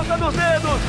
ponta 0.00 0.16
dos 0.16 0.34
dedos. 0.34 0.80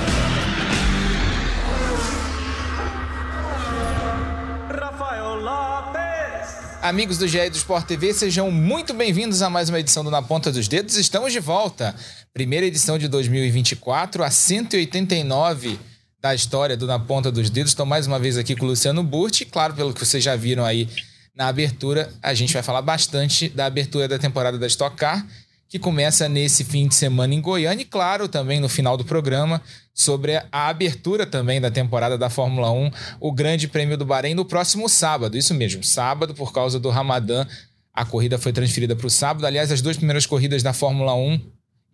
Rafael 4.69 5.35
Lopes. 5.35 6.80
Amigos 6.82 7.17
do 7.17 7.28
GE 7.28 7.50
do 7.50 7.58
Sport 7.58 7.87
TV, 7.87 8.14
sejam 8.14 8.50
muito 8.50 8.94
bem-vindos 8.94 9.42
a 9.42 9.50
mais 9.50 9.68
uma 9.68 9.82
edição 9.82 10.02
do 10.02 10.10
Na 10.10 10.21
Ponta 10.21 10.50
dos 10.50 10.70
Dedos. 10.70 10.96
Estamos 10.96 11.34
de 11.34 11.42
volta. 11.42 11.94
Primeira 12.34 12.66
edição 12.66 12.98
de 12.98 13.10
2024, 13.10 14.24
a 14.24 14.32
189 14.32 15.78
da 16.21 16.34
história 16.34 16.78
do 16.78 16.88
Na 16.88 16.98
Ponta 16.98 17.30
dos 17.30 17.50
Dedos. 17.50 17.73
Estou 17.73 17.86
mais 17.86 18.07
uma 18.07 18.18
vez 18.18 18.38
aqui 18.38 18.55
com 18.55 18.64
o 18.64 18.70
Luciano 18.70 19.04
Burti. 19.04 19.43
Claro, 19.43 19.73
pelo 19.73 19.93
que 19.93 20.05
vocês 20.05 20.23
já 20.23 20.38
viram 20.38 20.64
aí 20.64 20.88
na 21.36 21.48
abertura, 21.48 22.09
a 22.23 22.34
gente 22.34 22.54
vai 22.54 22.64
falar 22.64 22.82
bastante 22.82 23.50
da 23.50 23.66
abertura 23.66 24.07
da 24.07 24.18
temporada 24.18 24.57
da 24.57 24.68
Stock 24.68 24.96
Car, 24.96 25.25
que 25.72 25.80
começa 25.80 26.28
nesse 26.28 26.66
fim 26.66 26.86
de 26.86 26.94
semana 26.94 27.34
em 27.34 27.40
Goiânia 27.40 27.82
e, 27.82 27.86
claro, 27.86 28.27
também 28.27 28.59
no 28.59 28.68
final 28.68 28.98
do 28.98 29.05
programa, 29.05 29.62
sobre 29.94 30.36
a 30.52 30.68
abertura 30.68 31.26
também 31.26 31.62
da 31.62 31.72
temporada 31.72 32.18
da 32.18 32.30
Fórmula 32.30 32.70
1, 32.70 32.91
o 33.22 33.32
Grande 33.32 33.70
Prêmio 33.70 33.98
do 33.98 34.05
Bahrein 34.05 34.34
no 34.36 34.44
próximo 34.44 34.90
sábado. 34.90 35.38
Isso 35.38 35.54
mesmo, 35.54 35.81
sábado, 35.81 36.36
por 36.36 36.52
causa 36.52 36.78
do 36.78 36.90
Ramadã, 36.90 37.48
a 37.94 38.04
corrida 38.04 38.38
foi 38.38 38.52
transferida 38.52 38.98
para 38.98 39.08
o 39.08 39.09
sábado. 39.09 39.45
Aliás, 39.45 39.72
as 39.72 39.81
duas 39.81 39.95
primeiras 39.95 40.26
corridas 40.26 40.62
da 40.62 40.73
Fórmula 40.73 41.16
1, 41.16 41.40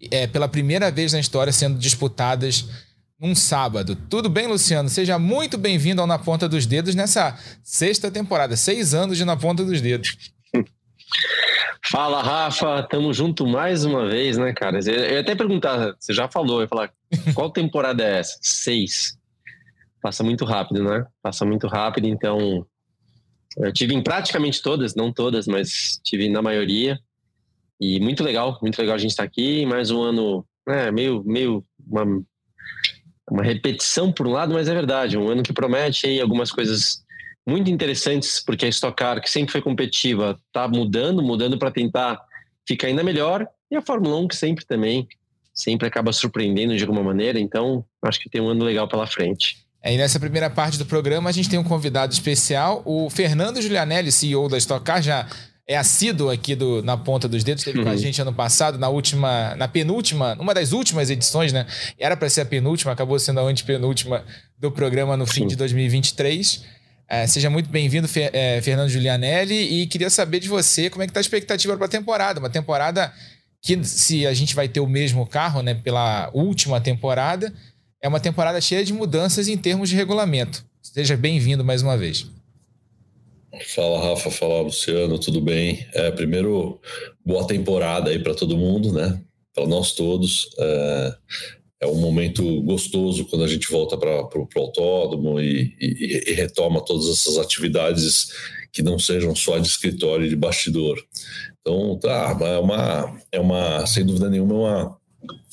é, 0.09 0.25
pela 0.25 0.47
primeira 0.47 0.89
vez 0.89 1.13
na 1.13 1.19
história, 1.19 1.53
sendo 1.53 1.77
disputadas 1.77 2.65
num 3.19 3.35
sábado. 3.35 3.95
Tudo 3.95 4.27
bem, 4.27 4.47
Luciano? 4.47 4.89
Seja 4.89 5.19
muito 5.19 5.55
bem-vindo 5.55 6.01
ao 6.01 6.07
Na 6.07 6.17
Ponta 6.17 6.49
dos 6.49 6.65
Dedos 6.65 6.95
nessa 6.95 7.37
sexta 7.63 8.09
temporada. 8.09 8.57
Seis 8.57 8.95
anos 8.95 9.19
de 9.19 9.23
Na 9.23 9.37
Ponta 9.37 9.63
dos 9.63 9.81
Dedos. 9.81 10.35
Fala, 11.89 12.21
Rafa. 12.21 12.83
Tamo 12.83 13.13
junto 13.13 13.47
mais 13.47 13.85
uma 13.85 14.07
vez, 14.07 14.37
né, 14.37 14.53
cara? 14.53 14.79
Eu 14.79 15.13
ia 15.13 15.19
até 15.19 15.35
perguntar, 15.35 15.95
você 15.99 16.13
já 16.13 16.27
falou, 16.27 16.57
eu 16.57 16.61
ia 16.63 16.67
falar, 16.67 16.91
qual 17.33 17.49
temporada 17.49 18.03
é 18.03 18.19
essa? 18.19 18.37
Seis. 18.41 19.17
Passa 20.01 20.23
muito 20.23 20.45
rápido, 20.45 20.83
né? 20.83 21.05
Passa 21.21 21.45
muito 21.45 21.67
rápido, 21.67 22.07
então. 22.07 22.65
Eu 23.57 23.73
tive 23.73 23.93
em 23.93 24.03
praticamente 24.03 24.61
todas, 24.61 24.93
não 24.93 25.11
todas, 25.11 25.47
mas 25.47 25.99
tive 26.03 26.29
na 26.29 26.41
maioria. 26.41 26.99
E 27.79 27.99
muito 27.99 28.23
legal, 28.23 28.57
muito 28.61 28.77
legal 28.79 28.95
a 28.95 28.99
gente 28.99 29.11
estar 29.11 29.23
aqui. 29.23 29.65
Mais 29.65 29.89
um 29.89 30.01
ano, 30.01 30.45
né, 30.67 30.91
meio, 30.91 31.23
meio 31.25 31.65
uma 31.87 32.05
uma 33.29 33.43
repetição 33.43 34.11
por 34.11 34.25
um 34.25 34.31
lado, 34.31 34.53
mas 34.53 34.69
é 34.69 34.73
verdade, 34.73 35.17
um 35.17 35.27
ano 35.27 35.43
que 35.43 35.51
promete 35.51 36.07
aí 36.07 36.21
algumas 36.21 36.49
coisas 36.49 37.03
muito 37.47 37.71
interessantes, 37.71 38.41
porque 38.45 38.65
a 38.65 38.69
Stock 38.69 38.95
Car, 38.95 39.21
que 39.21 39.31
sempre 39.31 39.53
foi 39.53 39.61
competitiva, 39.61 40.37
está 40.47 40.67
mudando, 40.67 41.23
mudando 41.23 41.57
para 41.57 41.71
tentar 41.71 42.21
ficar 42.67 42.87
ainda 42.87 43.03
melhor, 43.03 43.47
e 43.71 43.75
a 43.75 43.81
Fórmula 43.81 44.17
1 44.17 44.27
que 44.27 44.35
sempre 44.35 44.65
também, 44.65 45.07
sempre 45.53 45.87
acaba 45.87 46.11
surpreendendo 46.11 46.75
de 46.75 46.83
alguma 46.83 47.01
maneira, 47.01 47.39
então 47.39 47.85
acho 48.03 48.19
que 48.19 48.29
tem 48.29 48.41
um 48.41 48.49
ano 48.49 48.65
legal 48.65 48.87
pela 48.87 49.07
frente. 49.07 49.65
É, 49.81 49.93
e 49.93 49.97
nessa 49.97 50.19
primeira 50.19 50.49
parte 50.49 50.77
do 50.77 50.85
programa 50.85 51.29
a 51.29 51.33
gente 51.33 51.49
tem 51.49 51.57
um 51.57 51.63
convidado 51.63 52.11
especial, 52.11 52.81
o 52.85 53.09
Fernando 53.09 53.61
Giulianelli, 53.61 54.11
CEO 54.11 54.49
da 54.49 54.57
Stock 54.57 54.83
Car, 54.83 55.01
já 55.01 55.25
é 55.65 55.77
assíduo 55.77 56.29
aqui 56.29 56.55
do, 56.55 56.81
na 56.81 56.97
ponta 56.97 57.27
dos 57.27 57.43
dedos, 57.43 57.61
esteve 57.61 57.79
uhum. 57.79 57.83
com 57.85 57.89
a 57.89 57.93
uhum. 57.93 57.97
gente 57.97 58.21
ano 58.21 58.33
passado, 58.33 58.77
na 58.77 58.89
última, 58.89 59.55
na 59.55 59.67
penúltima, 59.67 60.35
uma 60.39 60.53
das 60.53 60.71
últimas 60.71 61.09
edições, 61.09 61.51
né? 61.51 61.65
Era 61.97 62.15
para 62.15 62.29
ser 62.29 62.41
a 62.41 62.45
penúltima, 62.45 62.91
acabou 62.91 63.19
sendo 63.19 63.39
a 63.39 63.43
antepenúltima 63.43 64.23
do 64.57 64.71
programa 64.71 65.17
no 65.17 65.25
fim 65.25 65.41
Sim. 65.41 65.47
de 65.47 65.55
2023. 65.57 66.76
É, 67.09 67.25
seja 67.25 67.49
muito 67.49 67.69
bem-vindo, 67.69 68.07
é, 68.33 68.61
Fernando 68.61 68.89
Giulianelli, 68.89 69.81
e 69.81 69.87
queria 69.87 70.09
saber 70.09 70.41
de 70.41 70.49
você 70.49 70.89
como 70.89 71.03
é 71.03 71.07
que 71.07 71.13
tá 71.13 71.19
a 71.19 71.21
expectativa 71.21 71.77
para 71.77 71.85
a 71.85 71.89
temporada. 71.89 72.39
Uma 72.39 72.49
temporada 72.49 73.13
que, 73.61 73.81
se 73.85 74.27
a 74.27 74.33
gente 74.33 74.53
vai 74.53 74.67
ter 74.67 74.81
o 74.81 74.87
mesmo 74.87 75.25
carro, 75.25 75.61
né, 75.61 75.73
pela 75.73 76.29
última 76.33 76.81
temporada, 76.81 77.53
é 78.01 78.07
uma 78.09 78.19
temporada 78.19 78.59
cheia 78.59 78.83
de 78.83 78.93
mudanças 78.93 79.47
em 79.47 79.57
termos 79.57 79.89
de 79.89 79.95
regulamento. 79.95 80.65
Seja 80.81 81.15
bem-vindo 81.15 81.63
mais 81.63 81.81
uma 81.81 81.97
vez. 81.97 82.29
Fala 83.73 84.09
Rafa, 84.09 84.29
fala 84.29 84.61
Luciano, 84.61 85.17
tudo 85.17 85.41
bem? 85.41 85.87
É, 85.93 86.11
primeiro, 86.11 86.79
boa 87.25 87.47
temporada 87.47 88.09
aí 88.09 88.19
para 88.19 88.35
todo 88.35 88.57
mundo, 88.57 88.91
né? 88.91 89.19
Para 89.53 89.65
nós 89.65 89.93
todos. 89.93 90.49
É, 90.59 91.15
é, 91.79 91.87
um 91.87 91.99
momento 91.99 92.61
gostoso 92.63 93.25
quando 93.25 93.43
a 93.43 93.47
gente 93.47 93.69
volta 93.69 93.97
para 93.97 94.39
o 94.39 94.47
autódromo 94.55 95.39
e, 95.39 95.75
e, 95.79 96.31
e, 96.31 96.33
retoma 96.33 96.83
todas 96.83 97.07
essas 97.09 97.37
atividades 97.37 98.31
que 98.71 98.81
não 98.81 98.97
sejam 98.97 99.35
só 99.35 99.57
de 99.57 99.67
escritório 99.67 100.25
e 100.25 100.29
de 100.29 100.35
bastidor. 100.35 101.03
Então, 101.61 101.97
tá, 101.99 102.37
é 102.41 102.57
uma, 102.57 103.21
é 103.31 103.39
uma 103.39 103.85
sem 103.85 104.05
dúvida 104.05 104.29
nenhuma, 104.29 104.53
é 104.53 104.57
uma 104.57 104.97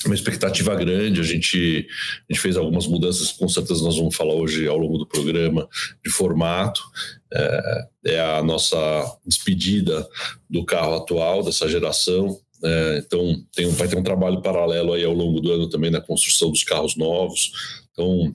uma 0.06 0.14
expectativa 0.14 0.74
grande. 0.74 1.20
A 1.20 1.24
gente, 1.24 1.86
a 2.28 2.32
gente 2.32 2.40
fez 2.40 2.56
algumas 2.56 2.86
mudanças, 2.86 3.32
com 3.32 3.48
certeza 3.48 3.82
nós 3.82 3.96
vamos 3.96 4.14
falar 4.14 4.34
hoje 4.34 4.66
ao 4.66 4.76
longo 4.76 4.98
do 4.98 5.06
programa, 5.06 5.68
de 6.04 6.10
formato. 6.10 6.82
É, 7.32 7.86
é 8.06 8.20
a 8.20 8.42
nossa 8.42 8.76
despedida 9.26 10.06
do 10.48 10.64
carro 10.64 10.94
atual, 10.94 11.42
dessa 11.42 11.68
geração. 11.68 12.38
É, 12.64 13.02
então, 13.04 13.36
tem, 13.54 13.68
vai 13.68 13.86
ter 13.86 13.96
um 13.96 14.02
trabalho 14.02 14.40
paralelo 14.40 14.94
aí 14.94 15.04
ao 15.04 15.12
longo 15.12 15.40
do 15.40 15.52
ano 15.52 15.68
também 15.68 15.90
na 15.90 16.00
construção 16.00 16.50
dos 16.50 16.64
carros 16.64 16.96
novos. 16.96 17.52
Então, 17.92 18.32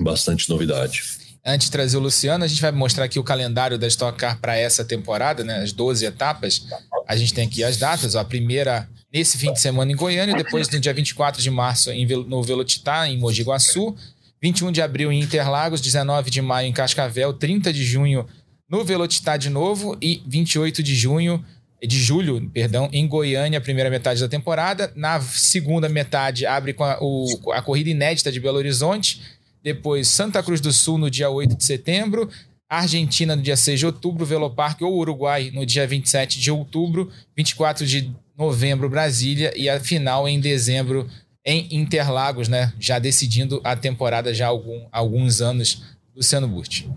bastante 0.00 0.48
novidade. 0.50 1.02
Antes 1.44 1.66
de 1.66 1.72
trazer 1.72 1.96
o 1.96 2.00
Luciano, 2.00 2.44
a 2.44 2.46
gente 2.46 2.60
vai 2.60 2.72
mostrar 2.72 3.04
aqui 3.04 3.18
o 3.18 3.24
calendário 3.24 3.78
da 3.78 3.86
Stock 3.86 4.16
Car 4.18 4.40
para 4.40 4.56
essa 4.56 4.84
temporada, 4.84 5.42
né? 5.42 5.62
As 5.62 5.72
12 5.72 6.04
etapas. 6.04 6.66
A 7.06 7.16
gente 7.16 7.34
tem 7.34 7.46
aqui 7.46 7.64
as 7.64 7.76
datas. 7.76 8.14
Ó, 8.14 8.20
a 8.20 8.24
primeira 8.24 8.88
nesse 9.12 9.36
fim 9.36 9.52
de 9.52 9.60
semana 9.60 9.92
em 9.92 9.96
Goiânia, 9.96 10.34
depois 10.34 10.68
no 10.70 10.80
dia 10.80 10.94
24 10.94 11.42
de 11.42 11.50
março 11.50 11.90
em, 11.90 12.06
no 12.06 12.42
Velotitá, 12.42 13.08
em 13.08 13.18
Mogi 13.18 13.42
Guaçu, 13.42 13.94
21 14.40 14.72
de 14.72 14.80
abril 14.80 15.12
em 15.12 15.20
Interlagos, 15.20 15.80
19 15.80 16.30
de 16.30 16.40
maio 16.40 16.66
em 16.66 16.72
Cascavel, 16.72 17.32
30 17.32 17.72
de 17.72 17.84
junho 17.84 18.26
no 18.68 18.84
Velotitá 18.84 19.36
de 19.36 19.50
novo 19.50 19.98
e 20.00 20.22
28 20.26 20.82
de 20.82 20.94
junho 20.94 21.44
de 21.86 21.98
julho, 21.98 22.48
perdão, 22.52 22.88
em 22.92 23.06
Goiânia, 23.06 23.58
a 23.58 23.62
primeira 23.62 23.90
metade 23.90 24.20
da 24.20 24.28
temporada. 24.28 24.92
Na 24.94 25.20
segunda 25.20 25.88
metade 25.88 26.46
abre 26.46 26.72
com 26.72 26.84
a, 26.84 26.98
o, 27.00 27.52
a 27.52 27.60
corrida 27.60 27.90
inédita 27.90 28.30
de 28.30 28.38
Belo 28.40 28.58
Horizonte, 28.58 29.20
depois 29.62 30.08
Santa 30.08 30.42
Cruz 30.42 30.60
do 30.60 30.72
Sul 30.72 30.98
no 30.98 31.10
dia 31.10 31.28
8 31.28 31.56
de 31.56 31.64
setembro, 31.64 32.28
Argentina 32.68 33.36
no 33.36 33.42
dia 33.42 33.56
6 33.56 33.80
de 33.80 33.86
outubro, 33.86 34.24
Veloparque 34.24 34.84
ou 34.84 34.96
Uruguai 34.96 35.50
no 35.52 35.66
dia 35.66 35.86
27 35.86 36.40
de 36.40 36.50
outubro, 36.50 37.10
24 37.36 37.86
de 37.86 38.10
novembro 38.36 38.88
Brasília 38.88 39.52
e 39.54 39.68
a 39.68 39.78
final 39.78 40.28
em 40.28 40.40
dezembro 40.40 41.08
em 41.44 41.68
Interlagos, 41.70 42.48
né? 42.48 42.72
Já 42.78 42.98
decidindo 42.98 43.60
a 43.64 43.76
temporada 43.76 44.32
já 44.32 44.46
há 44.46 44.48
algum, 44.48 44.86
alguns 44.90 45.40
anos, 45.40 45.82
Luciano 46.14 46.48
Burti. 46.48 46.88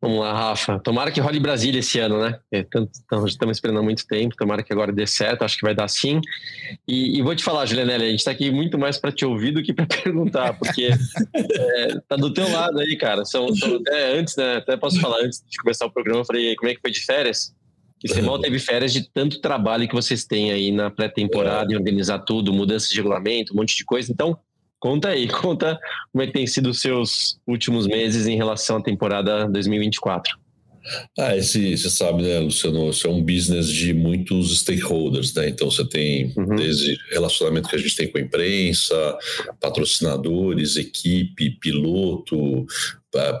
Vamos 0.00 0.20
lá, 0.20 0.32
Rafa. 0.32 0.78
Tomara 0.78 1.10
que 1.10 1.20
role 1.20 1.40
Brasília 1.40 1.80
esse 1.80 1.98
ano, 1.98 2.20
né? 2.20 2.38
É, 2.52 2.60
estamos 3.26 3.56
esperando 3.56 3.80
há 3.80 3.82
muito 3.82 4.06
tempo. 4.06 4.36
Tomara 4.36 4.62
que 4.62 4.72
agora 4.72 4.92
dê 4.92 5.06
certo. 5.06 5.42
Acho 5.42 5.56
que 5.56 5.64
vai 5.64 5.74
dar 5.74 5.88
sim. 5.88 6.20
E, 6.86 7.18
e 7.18 7.22
vou 7.22 7.34
te 7.34 7.42
falar, 7.42 7.66
Julianelli, 7.66 8.04
a 8.04 8.10
gente 8.10 8.20
está 8.20 8.30
aqui 8.30 8.48
muito 8.50 8.78
mais 8.78 8.96
para 8.96 9.10
te 9.10 9.24
ouvir 9.24 9.50
do 9.50 9.62
que 9.62 9.72
para 9.72 9.86
perguntar, 10.02 10.56
porque 10.56 10.90
é, 11.34 12.00
tá 12.08 12.14
do 12.14 12.32
teu 12.32 12.48
lado 12.48 12.78
aí, 12.78 12.96
cara. 12.96 13.24
São, 13.24 13.52
são 13.56 13.76
até 13.76 14.16
antes, 14.18 14.36
né? 14.36 14.56
Até 14.56 14.76
posso 14.76 15.00
falar 15.00 15.18
antes 15.18 15.42
de 15.48 15.56
começar 15.58 15.86
o 15.86 15.90
programa. 15.90 16.20
Eu 16.20 16.24
falei, 16.24 16.54
como 16.54 16.70
é 16.70 16.74
que 16.76 16.80
foi 16.80 16.92
de 16.92 17.00
férias? 17.00 17.52
Que 17.98 18.06
você 18.06 18.22
mal 18.22 18.38
teve 18.40 18.60
férias 18.60 18.92
de 18.92 19.10
tanto 19.12 19.40
trabalho 19.40 19.88
que 19.88 19.94
vocês 19.94 20.24
têm 20.24 20.52
aí 20.52 20.70
na 20.70 20.88
pré-temporada, 20.88 21.72
em 21.72 21.76
organizar 21.76 22.20
tudo, 22.20 22.52
mudança 22.52 22.88
de 22.88 22.94
regulamento, 22.94 23.52
um 23.52 23.56
monte 23.56 23.76
de 23.76 23.84
coisa. 23.84 24.12
Então, 24.12 24.38
conta 24.78 25.08
aí, 25.08 25.28
conta 25.28 25.78
como 26.12 26.22
é 26.22 26.26
que 26.26 26.32
tem 26.32 26.46
sido 26.46 26.70
os 26.70 26.80
seus 26.80 27.38
últimos 27.46 27.86
meses 27.86 28.26
em 28.26 28.36
relação 28.36 28.78
à 28.78 28.82
temporada 28.82 29.48
2024. 29.48 30.38
Ah, 31.18 31.36
esse, 31.36 31.76
você 31.76 31.90
sabe, 31.90 32.22
né, 32.22 32.38
Luciano, 32.38 32.88
isso 32.88 33.06
é 33.06 33.10
um 33.10 33.22
business 33.22 33.68
de 33.68 33.92
muitos 33.92 34.60
stakeholders, 34.60 35.34
né? 35.34 35.48
Então 35.48 35.70
você 35.70 35.84
tem 35.84 36.32
uhum. 36.36 36.56
desde 36.56 36.98
relacionamento 37.10 37.68
que 37.68 37.76
a 37.76 37.78
gente 37.78 37.94
tem 37.94 38.08
com 38.08 38.18
a 38.18 38.20
imprensa, 38.20 39.18
patrocinadores, 39.60 40.76
equipe, 40.76 41.50
piloto, 41.60 42.66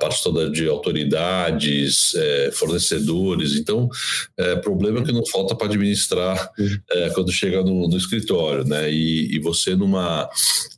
parte 0.00 0.22
toda 0.22 0.50
de 0.50 0.66
autoridades, 0.66 2.14
é, 2.14 2.50
fornecedores. 2.52 3.54
Então, 3.54 3.88
é, 4.36 4.56
problema 4.56 5.02
que 5.02 5.12
não 5.12 5.24
falta 5.26 5.54
para 5.54 5.66
administrar 5.66 6.50
é, 6.90 7.10
quando 7.10 7.32
chega 7.32 7.62
no, 7.62 7.88
no 7.88 7.96
escritório, 7.96 8.64
né? 8.64 8.90
E, 8.90 9.36
e, 9.36 9.38
você 9.40 9.74
numa, 9.74 10.28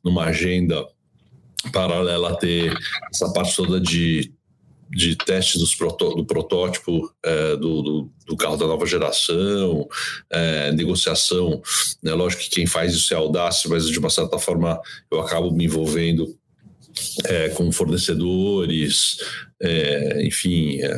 numa 0.05 0.25
agenda 0.25 0.87
paralela 1.73 2.31
a 2.31 2.37
ter 2.37 2.77
essa 3.13 3.33
parte 3.33 3.55
toda 3.55 3.81
de 3.81 4.33
de 4.93 5.15
teste 5.15 5.57
dos 5.57 5.77
do 5.77 6.25
protótipo 6.27 7.15
é, 7.25 7.57
do, 7.57 7.83
do, 7.83 8.11
do, 8.27 8.37
carro 8.37 8.57
da 8.57 8.67
nova 8.67 8.85
geração, 8.85 9.89
é, 10.29 10.73
negociação. 10.73 11.63
Né? 12.03 12.13
Lógico 12.13 12.43
que 12.43 12.51
quem 12.51 12.67
faz 12.67 12.93
isso 12.93 13.15
é 13.15 13.17
audácia, 13.17 13.71
mas 13.71 13.89
de 13.89 13.99
uma 13.99 14.11
certa 14.11 14.37
forma 14.39 14.81
eu 15.11 15.21
acabo 15.21 15.53
me 15.53 15.65
envolvendo 15.65 16.37
é, 17.25 17.49
com 17.51 17.71
fornecedores, 17.73 19.19
é, 19.63 20.27
enfim, 20.27 20.81
é, 20.81 20.95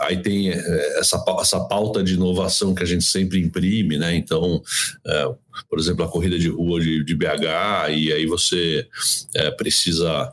aí 0.00 0.18
tem 0.18 0.50
é, 0.50 0.98
essa, 0.98 1.22
essa 1.40 1.60
pauta 1.60 2.02
de 2.02 2.14
inovação 2.14 2.74
que 2.74 2.82
a 2.82 2.86
gente 2.86 3.04
sempre 3.04 3.40
imprime, 3.40 3.96
né? 3.96 4.14
Então, 4.14 4.62
é, 5.06 5.34
por 5.70 5.78
exemplo, 5.78 6.04
a 6.04 6.08
corrida 6.08 6.38
de 6.38 6.48
rua 6.48 6.80
de, 6.80 7.02
de 7.02 7.14
BH, 7.14 7.90
e 7.90 8.12
aí 8.12 8.26
você 8.26 8.86
é, 9.34 9.50
precisa, 9.52 10.30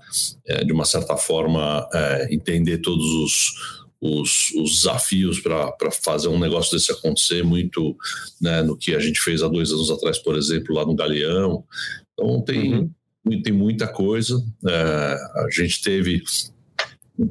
de 0.65 0.73
uma 0.73 0.83
certa 0.83 1.15
forma, 1.15 1.87
entender 2.29 2.79
todos 2.79 3.05
os 3.05 3.81
os, 4.03 4.51
os, 4.55 4.77
desafios 4.77 5.39
para 5.39 5.91
fazer 5.91 6.27
um 6.27 6.39
negócio 6.39 6.71
desse 6.71 6.91
acontecer, 6.91 7.43
muito 7.43 7.95
né, 8.41 8.63
no 8.63 8.75
que 8.75 8.95
a 8.95 8.99
gente 8.99 9.19
fez 9.19 9.43
há 9.43 9.47
dois 9.47 9.71
anos 9.71 9.91
atrás, 9.91 10.17
por 10.17 10.35
exemplo, 10.35 10.73
lá 10.73 10.83
no 10.83 10.95
Galeão. 10.95 11.63
Então, 12.11 12.41
tem, 12.41 12.73
uhum 12.73 12.89
tem 13.43 13.53
muita 13.53 13.87
coisa. 13.87 14.43
É, 14.67 15.17
a 15.35 15.47
gente 15.51 15.81
teve 15.81 16.21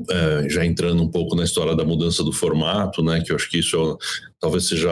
é, 0.09 0.49
já 0.49 0.65
entrando 0.65 1.03
um 1.03 1.09
pouco 1.09 1.35
na 1.35 1.43
história 1.43 1.75
da 1.75 1.85
mudança 1.85 2.23
do 2.23 2.33
formato, 2.33 3.03
né? 3.03 3.21
Que 3.21 3.33
eu 3.33 3.37
acho 3.37 3.51
que 3.51 3.59
isso 3.59 3.77
é, 3.77 4.29
talvez 4.39 4.69
seja 4.69 4.91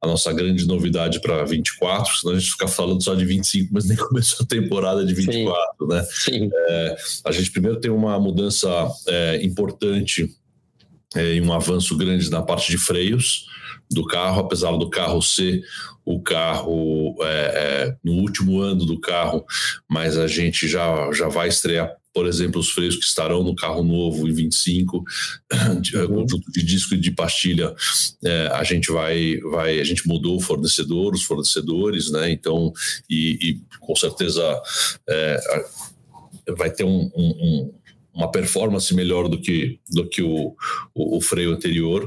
a 0.00 0.06
nossa 0.06 0.32
grande 0.32 0.66
novidade 0.66 1.20
para 1.20 1.44
24, 1.44 2.12
senão 2.16 2.34
a 2.34 2.38
gente 2.38 2.50
fica 2.52 2.68
falando 2.68 3.02
só 3.02 3.14
de 3.14 3.24
25, 3.24 3.70
mas 3.72 3.86
nem 3.86 3.96
começou 3.98 4.44
a 4.44 4.46
temporada 4.46 5.04
de 5.04 5.14
24, 5.14 5.64
Sim. 5.78 5.88
né? 5.88 6.06
Sim. 6.10 6.50
É, 6.52 6.96
a 7.24 7.32
gente 7.32 7.50
primeiro 7.50 7.80
tem 7.80 7.90
uma 7.90 8.18
mudança 8.18 8.68
é, 9.08 9.42
importante 9.42 10.28
e 11.16 11.40
um 11.40 11.52
avanço 11.52 11.96
grande 11.96 12.28
na 12.28 12.42
parte 12.42 12.72
de 12.72 12.76
freios 12.76 13.46
do 13.90 14.04
carro, 14.06 14.40
apesar 14.40 14.72
do 14.76 14.88
carro 14.88 15.20
ser 15.22 15.62
o 16.04 16.20
carro 16.20 17.16
é, 17.22 17.26
é, 17.26 17.96
no 18.04 18.12
último 18.12 18.60
ano 18.60 18.84
do 18.84 19.00
carro, 19.00 19.44
mas 19.88 20.18
a 20.18 20.26
gente 20.26 20.68
já, 20.68 21.10
já 21.12 21.28
vai 21.28 21.48
estrear, 21.48 21.90
por 22.12 22.26
exemplo, 22.26 22.60
os 22.60 22.70
freios 22.70 22.96
que 22.96 23.04
estarão 23.04 23.42
no 23.42 23.56
carro 23.56 23.82
novo 23.82 24.28
em 24.28 24.32
25, 24.32 25.02
uhum. 25.52 26.06
conjunto 26.06 26.52
de 26.52 26.62
disco 26.62 26.94
e 26.94 27.00
de 27.00 27.10
pastilha, 27.10 27.74
é, 28.24 28.48
a 28.52 28.62
gente 28.62 28.92
vai, 28.92 29.38
vai, 29.38 29.80
a 29.80 29.84
gente 29.84 30.06
mudou 30.06 30.36
o 30.36 30.40
fornecedor, 30.40 31.14
os 31.14 31.24
fornecedores, 31.24 32.10
né? 32.10 32.30
Então, 32.30 32.72
e, 33.08 33.38
e 33.40 33.60
com 33.80 33.96
certeza 33.96 34.62
é, 35.08 35.40
vai 36.56 36.70
ter 36.70 36.84
um, 36.84 37.10
um, 37.16 37.72
uma 38.14 38.30
performance 38.30 38.94
melhor 38.94 39.28
do 39.28 39.40
que, 39.40 39.80
do 39.90 40.06
que 40.06 40.22
o, 40.22 40.54
o, 40.94 41.16
o 41.16 41.20
freio 41.20 41.52
anterior. 41.52 42.06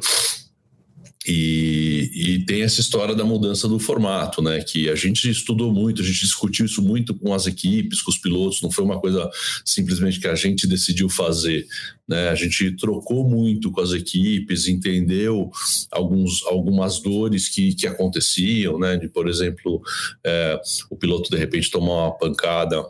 E, 1.28 2.10
e, 2.14 2.46
tem 2.46 2.62
essa 2.62 2.80
história 2.80 3.14
da 3.14 3.26
mudança 3.26 3.68
do 3.68 3.78
formato, 3.78 4.42
né? 4.42 4.62
Que 4.62 4.90
a 4.90 4.96
gente 4.96 5.30
estudou 5.30 5.74
muito, 5.74 6.02
a 6.02 6.06
gente 6.06 6.22
discutiu 6.22 6.66
isso 6.66 6.82
muito 6.82 7.14
com 7.14 7.34
as 7.34 7.46
equipes, 7.46 8.02
com 8.02 8.10
os 8.10 8.18
pilotos, 8.18 8.62
não 8.62 8.72
foi 8.72 8.86
uma 8.86 9.00
coisa 9.00 9.30
simplesmente 9.66 10.22
que 10.22 10.28
a 10.28 10.36
gente 10.36 10.66
decidiu 10.66 11.10
fazer. 11.10 11.68
Né? 12.08 12.30
A 12.30 12.36
gente 12.36 12.72
trocou 12.78 13.28
muito 13.28 13.70
com 13.72 13.82
as 13.82 13.92
equipes, 13.92 14.70
entendeu 14.70 15.52
alguns, 15.92 16.42
algumas 16.46 17.00
dores 17.00 17.50
que, 17.50 17.76
que 17.76 17.86
aconteciam, 17.86 18.80
né? 18.80 18.96
De, 18.96 19.10
por 19.10 19.28
exemplo, 19.28 19.82
é, 20.26 20.58
o 20.90 20.96
piloto 20.96 21.30
de 21.30 21.38
repente 21.38 21.70
tomar 21.70 22.06
uma 22.06 22.18
pancada 22.18 22.86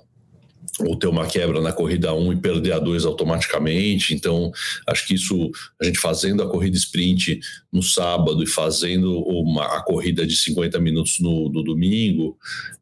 ou 0.80 0.96
ter 0.96 1.08
uma 1.08 1.26
quebra 1.26 1.60
na 1.60 1.72
corrida 1.72 2.14
1 2.14 2.34
e 2.34 2.36
perder 2.36 2.74
a 2.74 2.80
2 2.80 3.06
automaticamente. 3.06 4.14
Então, 4.14 4.52
acho 4.86 5.08
que 5.08 5.16
isso, 5.16 5.52
a 5.82 5.86
gente 5.86 6.00
fazendo 6.00 6.44
a 6.44 6.50
corrida 6.50 6.78
sprint 6.78 7.40
no 7.72 7.82
sábado 7.82 8.44
e 8.44 8.48
fazendo 8.48 9.20
uma, 9.22 9.78
a 9.78 9.82
corrida 9.82 10.26
de 10.26 10.36
50 10.36 10.80
minutos 10.80 11.20
no, 11.20 11.50
no 11.50 11.64
domingo, 11.64 12.38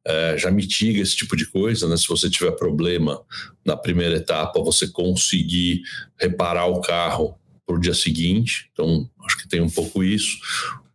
é, 0.05 0.37
já 0.37 0.51
mitiga 0.51 1.01
esse 1.01 1.15
tipo 1.15 1.35
de 1.35 1.45
coisa, 1.45 1.87
né? 1.87 1.95
Se 1.97 2.07
você 2.07 2.29
tiver 2.29 2.51
problema 2.51 3.21
na 3.65 3.77
primeira 3.77 4.17
etapa, 4.17 4.61
você 4.61 4.87
conseguir 4.87 5.81
reparar 6.19 6.65
o 6.65 6.81
carro 6.81 7.35
para 7.65 7.75
o 7.75 7.79
dia 7.79 7.93
seguinte. 7.93 8.69
Então, 8.73 9.09
acho 9.25 9.37
que 9.37 9.47
tem 9.47 9.61
um 9.61 9.69
pouco 9.69 10.03
isso. 10.03 10.37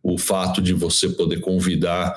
O 0.03 0.17
fato 0.17 0.61
de 0.61 0.73
você 0.73 1.09
poder 1.09 1.39
convidar 1.39 2.15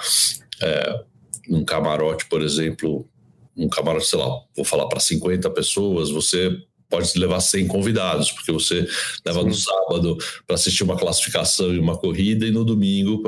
é, 0.62 1.04
num 1.48 1.64
camarote, 1.64 2.26
por 2.26 2.40
exemplo, 2.40 3.08
um 3.56 3.68
camarote, 3.68 4.06
sei 4.06 4.18
lá, 4.18 4.28
vou 4.56 4.64
falar 4.64 4.86
para 4.86 5.00
50 5.00 5.48
pessoas, 5.50 6.10
você 6.10 6.56
pode 6.88 7.18
levar 7.18 7.40
100 7.40 7.66
convidados, 7.66 8.30
porque 8.30 8.52
você 8.52 8.86
leva 9.24 9.40
Sim. 9.40 9.48
no 9.48 9.54
sábado 9.54 10.16
para 10.46 10.54
assistir 10.54 10.84
uma 10.84 10.96
classificação 10.96 11.74
e 11.74 11.78
uma 11.78 11.96
corrida, 11.98 12.46
e 12.46 12.50
no 12.50 12.64
domingo 12.64 13.22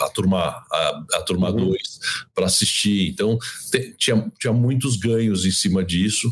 a, 0.00 0.08
turma 0.10 0.38
a, 0.40 1.02
a 1.14 1.22
turma 1.22 1.52
2 1.52 1.64
uhum. 1.64 1.76
para 2.34 2.46
assistir. 2.46 3.08
Então, 3.08 3.38
te, 3.70 3.94
tinha, 3.96 4.32
tinha 4.38 4.52
muitos 4.52 4.96
ganhos 4.96 5.44
em 5.44 5.52
cima 5.52 5.84
disso, 5.84 6.28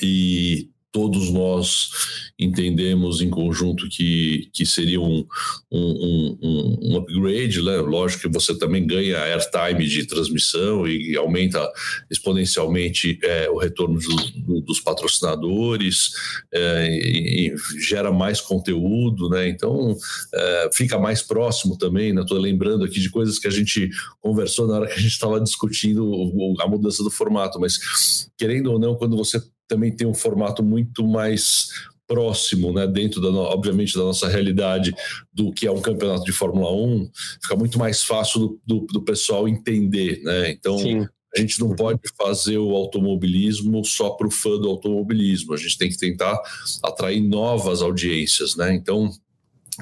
e 0.00 0.71
todos 0.92 1.30
nós 1.30 1.90
entendemos 2.38 3.22
em 3.22 3.30
conjunto 3.30 3.88
que, 3.88 4.50
que 4.52 4.66
seria 4.66 5.00
um, 5.00 5.26
um, 5.70 6.38
um, 6.42 6.78
um 6.82 6.96
upgrade, 6.98 7.62
né? 7.62 7.76
lógico 7.78 8.22
que 8.22 8.28
você 8.28 8.56
também 8.56 8.86
ganha 8.86 9.18
airtime 9.18 9.86
de 9.86 10.06
transmissão 10.06 10.86
e 10.86 11.16
aumenta 11.16 11.66
exponencialmente 12.10 13.18
é, 13.22 13.48
o 13.48 13.56
retorno 13.56 13.98
do, 13.98 14.40
do, 14.42 14.60
dos 14.60 14.80
patrocinadores 14.80 16.10
é, 16.52 16.88
e, 16.90 17.48
e, 17.48 17.56
gera 17.80 18.12
mais 18.12 18.40
conteúdo, 18.40 19.30
né? 19.30 19.48
então 19.48 19.96
é, 20.34 20.70
fica 20.74 20.98
mais 20.98 21.22
próximo 21.22 21.78
também, 21.78 22.14
estou 22.18 22.36
né? 22.36 22.42
lembrando 22.42 22.84
aqui 22.84 23.00
de 23.00 23.08
coisas 23.08 23.38
que 23.38 23.48
a 23.48 23.50
gente 23.50 23.88
conversou 24.20 24.66
na 24.66 24.74
hora 24.74 24.86
que 24.86 24.94
a 24.94 25.02
gente 25.02 25.12
estava 25.12 25.40
discutindo 25.40 26.56
a 26.60 26.68
mudança 26.68 27.02
do 27.02 27.10
formato, 27.10 27.58
mas 27.58 28.28
querendo 28.36 28.72
ou 28.72 28.78
não, 28.78 28.94
quando 28.94 29.16
você 29.16 29.40
também 29.68 29.94
tem 29.94 30.06
um 30.06 30.14
formato 30.14 30.62
muito 30.62 31.06
mais 31.06 31.68
próximo, 32.06 32.72
né, 32.72 32.86
dentro 32.86 33.20
da, 33.20 33.28
obviamente 33.30 33.94
da 33.94 34.02
nossa 34.02 34.28
realidade 34.28 34.94
do 35.32 35.50
que 35.50 35.66
é 35.66 35.72
um 35.72 35.80
campeonato 35.80 36.24
de 36.24 36.32
Fórmula 36.32 36.70
1, 36.70 37.10
fica 37.42 37.56
muito 37.56 37.78
mais 37.78 38.02
fácil 38.02 38.40
do, 38.40 38.60
do, 38.66 38.86
do 38.86 39.02
pessoal 39.02 39.48
entender, 39.48 40.20
né? 40.22 40.50
Então 40.50 40.76
Sim. 40.76 41.06
a 41.34 41.40
gente 41.40 41.58
não 41.58 41.74
pode 41.74 42.00
fazer 42.18 42.58
o 42.58 42.72
automobilismo 42.72 43.82
só 43.84 44.10
para 44.10 44.26
o 44.26 44.30
fã 44.30 44.58
do 44.58 44.68
automobilismo, 44.68 45.54
a 45.54 45.56
gente 45.56 45.78
tem 45.78 45.88
que 45.88 45.96
tentar 45.96 46.38
atrair 46.82 47.20
novas 47.22 47.80
audiências, 47.80 48.56
né? 48.56 48.74
Então 48.74 49.10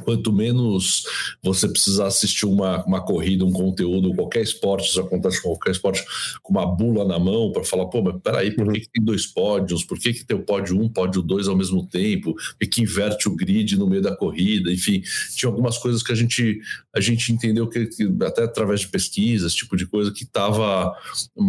quanto 0.04 0.32
menos 0.32 1.04
você 1.42 1.68
precisar 1.68 2.06
assistir 2.06 2.46
uma, 2.46 2.84
uma 2.84 3.04
corrida, 3.04 3.44
um 3.44 3.52
conteúdo, 3.52 4.14
qualquer 4.14 4.42
esporte, 4.42 4.88
isso 4.88 5.00
acontece 5.00 5.42
com 5.42 5.48
qualquer 5.48 5.72
esporte, 5.72 6.04
com 6.42 6.52
uma 6.52 6.66
bula 6.66 7.04
na 7.04 7.18
mão 7.18 7.50
para 7.50 7.64
falar, 7.64 7.86
pô, 7.86 8.02
mas 8.02 8.20
peraí, 8.22 8.54
por 8.54 8.72
que, 8.72 8.80
que, 8.80 8.90
tem 8.90 9.04
dois 9.04 9.26
pódios? 9.26 9.84
Por 9.84 9.98
que, 9.98 10.12
que 10.12 10.24
tem 10.24 10.36
o 10.36 10.42
pódio 10.42 10.80
um, 10.80 10.88
pódio 10.88 11.22
dois 11.22 11.48
ao 11.48 11.56
mesmo 11.56 11.86
tempo? 11.86 12.34
E 12.60 12.66
que 12.66 12.82
inverte 12.82 13.28
o 13.28 13.34
grid 13.34 13.76
no 13.76 13.88
meio 13.88 14.02
da 14.02 14.14
corrida? 14.14 14.72
Enfim, 14.72 15.02
tinha 15.34 15.50
algumas 15.50 15.76
coisas 15.76 16.02
que 16.02 16.12
a 16.12 16.16
gente, 16.16 16.60
a 16.94 17.00
gente 17.00 17.32
entendeu 17.32 17.68
que, 17.68 17.86
que 17.86 18.08
até 18.24 18.44
através 18.44 18.80
de 18.80 18.88
pesquisas, 18.88 19.54
tipo 19.54 19.76
de 19.76 19.86
coisa 19.86 20.12
que 20.12 20.22
estava 20.22 20.94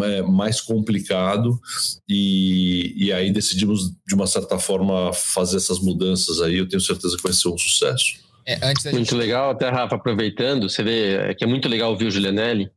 é, 0.03 0.21
mais 0.23 0.59
complicado 0.59 1.59
e, 2.09 2.93
e 2.95 3.13
aí 3.13 3.31
decidimos, 3.31 3.91
de 4.07 4.15
uma 4.15 4.25
certa 4.25 4.57
forma, 4.57 5.13
fazer 5.13 5.57
essas 5.57 5.79
mudanças 5.79 6.41
aí. 6.41 6.57
Eu 6.57 6.67
tenho 6.67 6.81
certeza 6.81 7.15
que 7.15 7.23
vai 7.23 7.33
ser 7.33 7.47
um 7.49 7.57
sucesso. 7.57 8.21
É, 8.45 8.57
muito 8.91 9.15
legal, 9.15 9.51
até 9.51 9.69
Rafa, 9.69 9.95
aproveitando, 9.95 10.67
você 10.69 10.83
vê 10.83 11.15
é 11.15 11.33
que 11.33 11.43
é 11.43 11.47
muito 11.47 11.69
legal 11.69 11.91
ouvir 11.91 12.05
o 12.05 12.11
Julianelli, 12.11 12.69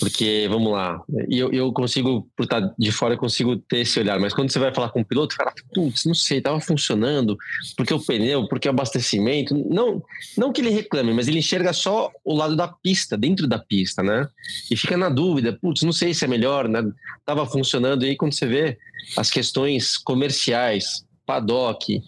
porque, 0.00 0.46
vamos 0.50 0.72
lá, 0.72 1.00
eu, 1.30 1.52
eu 1.52 1.72
consigo, 1.72 2.28
por 2.36 2.44
estar 2.44 2.74
de 2.76 2.90
fora, 2.90 3.14
eu 3.14 3.18
consigo 3.18 3.56
ter 3.56 3.78
esse 3.78 4.00
olhar, 4.00 4.18
mas 4.18 4.34
quando 4.34 4.50
você 4.50 4.58
vai 4.58 4.74
falar 4.74 4.88
com 4.88 5.00
o 5.00 5.04
piloto, 5.04 5.36
cara, 5.36 5.52
putz, 5.72 6.04
não 6.04 6.14
sei, 6.14 6.38
estava 6.38 6.60
funcionando, 6.60 7.36
porque 7.76 7.94
o 7.94 8.00
pneu, 8.00 8.48
porque 8.48 8.68
o 8.68 8.70
abastecimento, 8.70 9.54
não, 9.54 10.02
não 10.36 10.52
que 10.52 10.60
ele 10.60 10.70
reclame, 10.70 11.14
mas 11.14 11.28
ele 11.28 11.38
enxerga 11.38 11.72
só 11.72 12.10
o 12.24 12.34
lado 12.34 12.56
da 12.56 12.66
pista, 12.66 13.16
dentro 13.16 13.46
da 13.46 13.58
pista, 13.58 14.02
né? 14.02 14.28
E 14.70 14.76
fica 14.76 14.96
na 14.96 15.08
dúvida, 15.08 15.52
putz, 15.52 15.82
não 15.82 15.92
sei 15.92 16.12
se 16.14 16.24
é 16.24 16.28
melhor, 16.28 16.68
né? 16.68 16.82
Tava 17.24 17.46
funcionando, 17.46 18.04
e 18.04 18.10
aí 18.10 18.16
quando 18.16 18.32
você 18.32 18.46
vê 18.46 18.78
as 19.16 19.30
questões 19.30 19.96
comerciais, 19.96 21.06
paddock, 21.26 22.02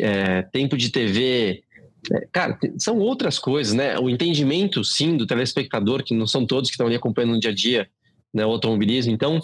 é, 0.00 0.42
tempo 0.42 0.76
de 0.76 0.90
TV, 0.90 1.63
cara, 2.32 2.58
são 2.78 2.98
outras 2.98 3.38
coisas, 3.38 3.74
né? 3.74 3.98
O 3.98 4.08
entendimento, 4.08 4.84
sim, 4.84 5.16
do 5.16 5.26
telespectador, 5.26 6.02
que 6.02 6.14
não 6.14 6.26
são 6.26 6.46
todos 6.46 6.70
que 6.70 6.74
estão 6.74 6.86
ali 6.86 6.96
acompanhando 6.96 7.34
no 7.34 7.40
dia 7.40 7.50
a 7.50 7.54
dia 7.54 7.88
né, 8.34 8.44
o 8.44 8.50
automobilismo. 8.50 9.12
Então, 9.12 9.40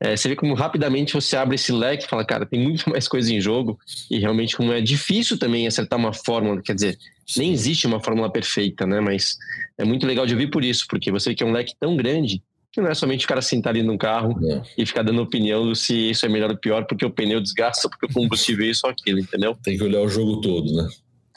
é, 0.00 0.16
você 0.16 0.28
vê 0.28 0.36
como 0.36 0.54
rapidamente 0.54 1.12
você 1.12 1.36
abre 1.36 1.56
esse 1.56 1.72
leque 1.72 2.04
e 2.04 2.08
fala, 2.08 2.24
cara, 2.24 2.46
tem 2.46 2.62
muito 2.62 2.88
mais 2.88 3.08
coisa 3.08 3.34
em 3.34 3.40
jogo 3.40 3.78
e 4.08 4.18
realmente 4.18 4.56
como 4.56 4.72
é 4.72 4.80
difícil 4.80 5.36
também 5.36 5.66
acertar 5.66 5.98
uma 5.98 6.12
fórmula, 6.12 6.62
quer 6.62 6.74
dizer, 6.74 6.96
nem 7.36 7.52
existe 7.52 7.86
uma 7.86 8.00
fórmula 8.00 8.30
perfeita, 8.30 8.86
né? 8.86 9.00
Mas 9.00 9.36
é 9.76 9.84
muito 9.84 10.06
legal 10.06 10.24
de 10.24 10.34
ouvir 10.34 10.50
por 10.50 10.64
isso, 10.64 10.86
porque 10.88 11.10
você 11.10 11.30
vê 11.30 11.34
que 11.34 11.42
é 11.42 11.46
um 11.46 11.52
leque 11.52 11.74
tão 11.78 11.96
grande 11.96 12.40
que 12.70 12.80
não 12.80 12.88
é 12.90 12.94
somente 12.94 13.24
o 13.24 13.28
cara 13.28 13.40
sentar 13.40 13.72
ali 13.72 13.82
num 13.82 13.96
carro 13.96 14.38
é. 14.46 14.62
e 14.76 14.86
ficar 14.86 15.02
dando 15.02 15.22
opinião 15.22 15.74
se 15.74 16.10
isso 16.10 16.24
é 16.24 16.28
melhor 16.28 16.50
ou 16.50 16.56
pior, 16.56 16.84
porque 16.84 17.04
o 17.04 17.10
pneu 17.10 17.40
desgasta, 17.40 17.88
porque 17.88 18.06
o 18.06 18.12
combustível 18.12 18.66
é 18.66 18.68
isso 18.68 18.86
ou 18.86 18.90
aquilo, 18.90 19.18
entendeu? 19.18 19.56
Tem 19.62 19.76
que 19.76 19.82
olhar 19.82 20.00
o 20.00 20.08
jogo 20.08 20.40
todo, 20.40 20.70
né? 20.72 20.88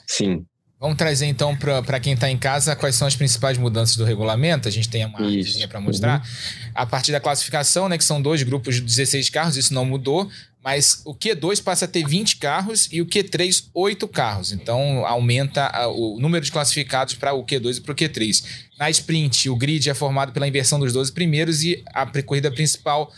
Sim. 0.06 0.44
Vamos 0.82 0.96
trazer 0.96 1.26
então 1.26 1.56
para 1.56 2.00
quem 2.00 2.14
está 2.14 2.28
em 2.28 2.36
casa 2.36 2.74
quais 2.74 2.96
são 2.96 3.06
as 3.06 3.14
principais 3.14 3.56
mudanças 3.56 3.94
do 3.94 4.04
regulamento. 4.04 4.66
A 4.66 4.70
gente 4.70 4.88
tem 4.88 5.06
uma 5.06 5.16
artezinha 5.16 5.68
para 5.68 5.80
mostrar. 5.80 6.18
Uhum. 6.18 6.70
A 6.74 6.84
partir 6.84 7.12
da 7.12 7.20
classificação, 7.20 7.88
né, 7.88 7.96
que 7.96 8.02
são 8.02 8.20
dois 8.20 8.42
grupos 8.42 8.74
de 8.74 8.80
16 8.80 9.30
carros, 9.30 9.56
isso 9.56 9.72
não 9.72 9.84
mudou, 9.84 10.28
mas 10.60 11.00
o 11.04 11.14
Q2 11.14 11.62
passa 11.62 11.84
a 11.84 11.88
ter 11.88 12.04
20 12.04 12.36
carros 12.38 12.88
e 12.90 13.00
o 13.00 13.06
Q3 13.06 13.66
8 13.72 14.08
carros. 14.08 14.50
Então 14.50 15.06
aumenta 15.06 15.70
o 15.90 16.18
número 16.18 16.44
de 16.44 16.50
classificados 16.50 17.14
para 17.14 17.32
o 17.32 17.46
Q2 17.46 17.76
e 17.76 17.80
para 17.80 17.92
o 17.92 17.94
Q3. 17.94 18.44
Na 18.76 18.90
sprint, 18.90 19.48
o 19.50 19.54
grid 19.54 19.88
é 19.88 19.94
formado 19.94 20.32
pela 20.32 20.48
inversão 20.48 20.80
dos 20.80 20.92
12 20.92 21.12
primeiros 21.12 21.62
e 21.62 21.80
a 21.94 22.04
corrida 22.24 22.50
principal 22.50 23.12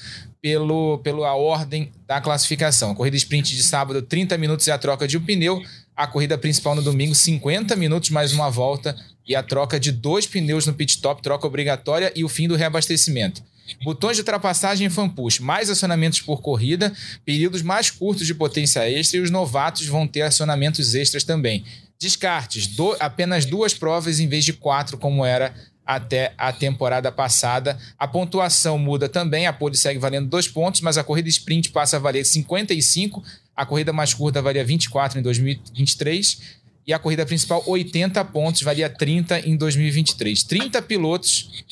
pelo, 0.45 0.99
pela 0.99 1.35
ordem 1.35 1.91
da 2.07 2.21
classificação. 2.21 2.91
A 2.91 2.95
corrida 2.95 3.17
sprint 3.17 3.57
de 3.57 3.63
sábado, 3.63 4.03
30 4.03 4.37
minutos 4.37 4.67
e 4.67 4.71
a 4.71 4.77
troca 4.77 5.09
de 5.09 5.17
um 5.17 5.25
pneu. 5.25 5.63
A 5.97 6.09
corrida 6.09 6.37
principal 6.37 6.75
no 6.75 6.83
domingo, 6.83 7.15
50 7.15 7.77
minutos 7.77 8.11
mais 8.11 8.33
uma 8.33 8.51
volta 8.51 8.97
e 9.27 9.37
a 9.37 9.43
troca 9.43 9.79
de 9.79 9.93
dois 9.93 10.27
pneus 10.27 10.67
no 10.67 10.75
pit 10.75 10.91
stop, 10.91 11.23
troca 11.23 11.47
obrigatória 11.47 12.13
e 12.17 12.25
o 12.25 12.29
fim 12.29 12.49
do 12.49 12.57
reabastecimento. 12.57 13.43
Botões 13.83 14.17
de 14.17 14.23
ultrapassagem 14.23 14.89
e 14.89 14.91
fan 14.91 15.09
push, 15.09 15.39
mais 15.39 15.71
acionamentos 15.71 16.21
por 16.21 16.43
corrida, 16.43 16.93
períodos 17.25 17.63
mais 17.63 17.91
curtos 17.91 18.27
de 18.27 18.35
potência 18.35 18.91
extra 18.91 19.19
e 19.19 19.23
os 19.23 19.31
novatos 19.31 19.87
vão 19.87 20.07
ter 20.07 20.23
acionamentos 20.23 20.97
extras 20.97 21.23
também. 21.23 21.65
Descartes, 21.99 22.67
do, 22.67 22.97
apenas 22.99 23.45
duas 23.45 23.73
provas 23.73 24.19
em 24.19 24.27
vez 24.27 24.45
de 24.45 24.53
quatro, 24.53 24.99
como 24.99 25.25
era 25.25 25.55
até 25.87 26.33
a 26.37 26.53
temporada 26.53 27.13
passada. 27.13 27.79
A 27.99 28.09
pontuação 28.09 28.79
muda 28.79 29.09
também, 29.09 29.47
a 29.47 29.53
pole 29.53 29.77
segue 29.77 29.99
valendo 29.99 30.29
dois 30.29 30.49
pontos, 30.49 30.81
mas 30.81 30.99
a 30.99 31.05
corrida 31.05 31.29
sprint 31.29 31.71
passa 31.71 31.97
a 31.97 32.01
valer 32.01 32.25
55, 32.25 33.23
a 33.57 33.65
corrida 33.65 33.93
mais 33.93 34.13
curta 34.13 34.43
valia 34.43 34.65
24 34.65 35.19
em 35.19 35.23
2023 35.23 36.63
e 36.87 36.93
a 36.93 36.99
corrida 36.99 37.25
principal 37.25 37.63
80 37.67 38.25
pontos, 38.27 38.63
valia 38.63 38.91
30 38.91 39.41
em 39.41 39.57
2023. 39.57 40.43
30 40.43 40.83
pilotos 40.83 41.65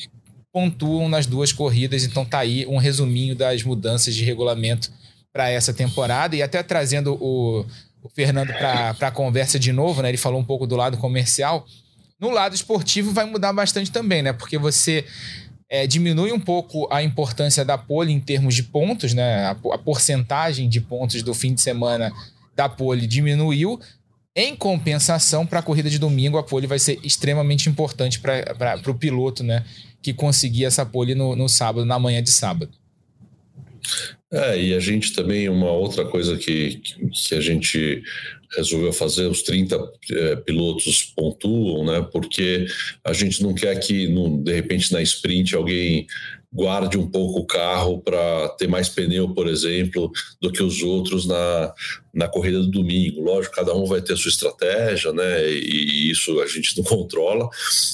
pontuam 0.51 1.09
nas 1.09 1.25
duas 1.25 1.51
corridas, 1.51 2.03
então 2.03 2.23
tá 2.23 2.39
aí 2.39 2.65
um 2.67 2.77
resuminho 2.77 3.35
das 3.35 3.63
mudanças 3.63 4.13
de 4.15 4.23
regulamento 4.23 4.91
para 5.31 5.49
essa 5.49 5.73
temporada 5.73 6.35
e 6.35 6.43
até 6.43 6.61
trazendo 6.61 7.15
o, 7.15 7.65
o 8.03 8.09
Fernando 8.09 8.53
para 8.53 8.95
a 9.07 9.11
conversa 9.11 9.57
de 9.57 9.71
novo, 9.71 10.01
né? 10.01 10.09
Ele 10.09 10.17
falou 10.17 10.39
um 10.39 10.43
pouco 10.43 10.67
do 10.67 10.75
lado 10.75 10.97
comercial. 10.97 11.65
No 12.19 12.29
lado 12.29 12.53
esportivo 12.55 13.11
vai 13.11 13.25
mudar 13.25 13.51
bastante 13.51 13.91
também, 13.91 14.21
né? 14.21 14.31
Porque 14.31 14.57
você 14.57 15.05
é, 15.73 15.87
diminui 15.87 16.31
um 16.31 16.39
pouco 16.39 16.87
a 16.91 17.01
importância 17.01 17.65
da 17.65 17.79
pole 17.79 18.11
em 18.11 18.19
termos 18.19 18.53
de 18.53 18.61
pontos, 18.61 19.11
né? 19.15 19.45
A, 19.45 19.57
a 19.73 19.77
porcentagem 19.79 20.69
de 20.69 20.79
pontos 20.79 21.23
do 21.23 21.33
fim 21.33 21.55
de 21.55 21.61
semana 21.61 22.13
da 22.55 22.69
pole 22.69 23.07
diminuiu. 23.07 23.79
Em 24.35 24.55
compensação, 24.55 25.47
para 25.47 25.59
a 25.59 25.63
corrida 25.63 25.89
de 25.89 25.97
domingo, 25.97 26.37
a 26.37 26.43
pole 26.43 26.67
vai 26.67 26.77
ser 26.77 26.99
extremamente 27.03 27.69
importante 27.69 28.19
para 28.19 28.79
o 28.85 28.93
piloto, 28.93 29.43
né? 29.43 29.65
que 29.99 30.13
conseguir 30.13 30.65
essa 30.65 30.85
pole 30.85 31.15
no, 31.15 31.35
no 31.35 31.49
sábado, 31.49 31.85
na 31.85 31.97
manhã 31.97 32.21
de 32.21 32.29
sábado. 32.29 32.71
É, 34.31 34.59
e 34.61 34.75
a 34.75 34.79
gente 34.79 35.13
também, 35.13 35.49
uma 35.49 35.71
outra 35.71 36.05
coisa 36.05 36.37
que, 36.37 36.81
que 37.11 37.33
a 37.33 37.41
gente 37.41 38.03
resolveu 38.55 38.93
fazer, 38.93 39.27
os 39.27 39.41
30 39.41 39.77
é, 40.11 40.35
pilotos 40.37 41.13
pontuam, 41.15 41.85
né? 41.85 42.07
Porque 42.11 42.65
a 43.03 43.13
gente 43.13 43.41
não 43.41 43.53
quer 43.53 43.75
que, 43.79 44.07
no, 44.07 44.43
de 44.43 44.53
repente, 44.53 44.91
na 44.91 45.01
sprint, 45.01 45.55
alguém 45.55 46.07
guarde 46.51 46.97
um 46.97 47.09
pouco 47.09 47.39
o 47.39 47.45
carro 47.45 47.99
para 47.99 48.49
ter 48.59 48.67
mais 48.67 48.87
pneu, 48.87 49.33
por 49.33 49.47
exemplo, 49.47 50.11
do 50.39 50.51
que 50.51 50.61
os 50.61 50.83
outros 50.83 51.25
na, 51.25 51.73
na 52.13 52.27
corrida 52.27 52.59
do 52.59 52.69
domingo. 52.69 53.21
Lógico, 53.21 53.55
cada 53.55 53.73
um 53.73 53.85
vai 53.85 54.01
ter 54.01 54.13
a 54.13 54.17
sua 54.17 54.29
estratégia, 54.29 55.11
né? 55.11 55.49
E, 55.51 56.11
isso 56.11 56.39
a 56.41 56.45
gente 56.45 56.77
não 56.77 56.83
controla, 56.85 57.49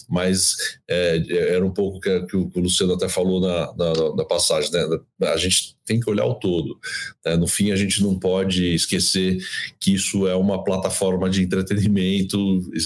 mas 0.09 0.55
é, 0.87 1.23
era 1.55 1.65
um 1.65 1.71
pouco 1.71 1.99
que, 1.99 2.21
que, 2.23 2.35
o 2.35 2.51
Luciano 2.55 2.93
até 2.93 3.07
falou 3.07 3.39
na, 3.39 3.73
na, 3.73 4.15
na, 4.15 4.25
passagem, 4.25 4.71
né? 4.71 4.85
A 5.23 5.37
gente 5.37 5.77
tem 5.85 5.99
que 5.99 6.09
olhar 6.09 6.25
o 6.25 6.35
todo. 6.35 6.77
Né? 7.25 7.35
No 7.35 7.47
fim, 7.47 7.71
a 7.71 7.75
gente 7.75 8.03
não 8.03 8.19
pode 8.19 8.75
esquecer 8.75 9.37
que 9.79 9.93
isso 9.93 10.27
é 10.27 10.35
uma 10.35 10.63
plataforma 10.63 11.29
de 11.29 11.41
entretenimento 11.41 12.37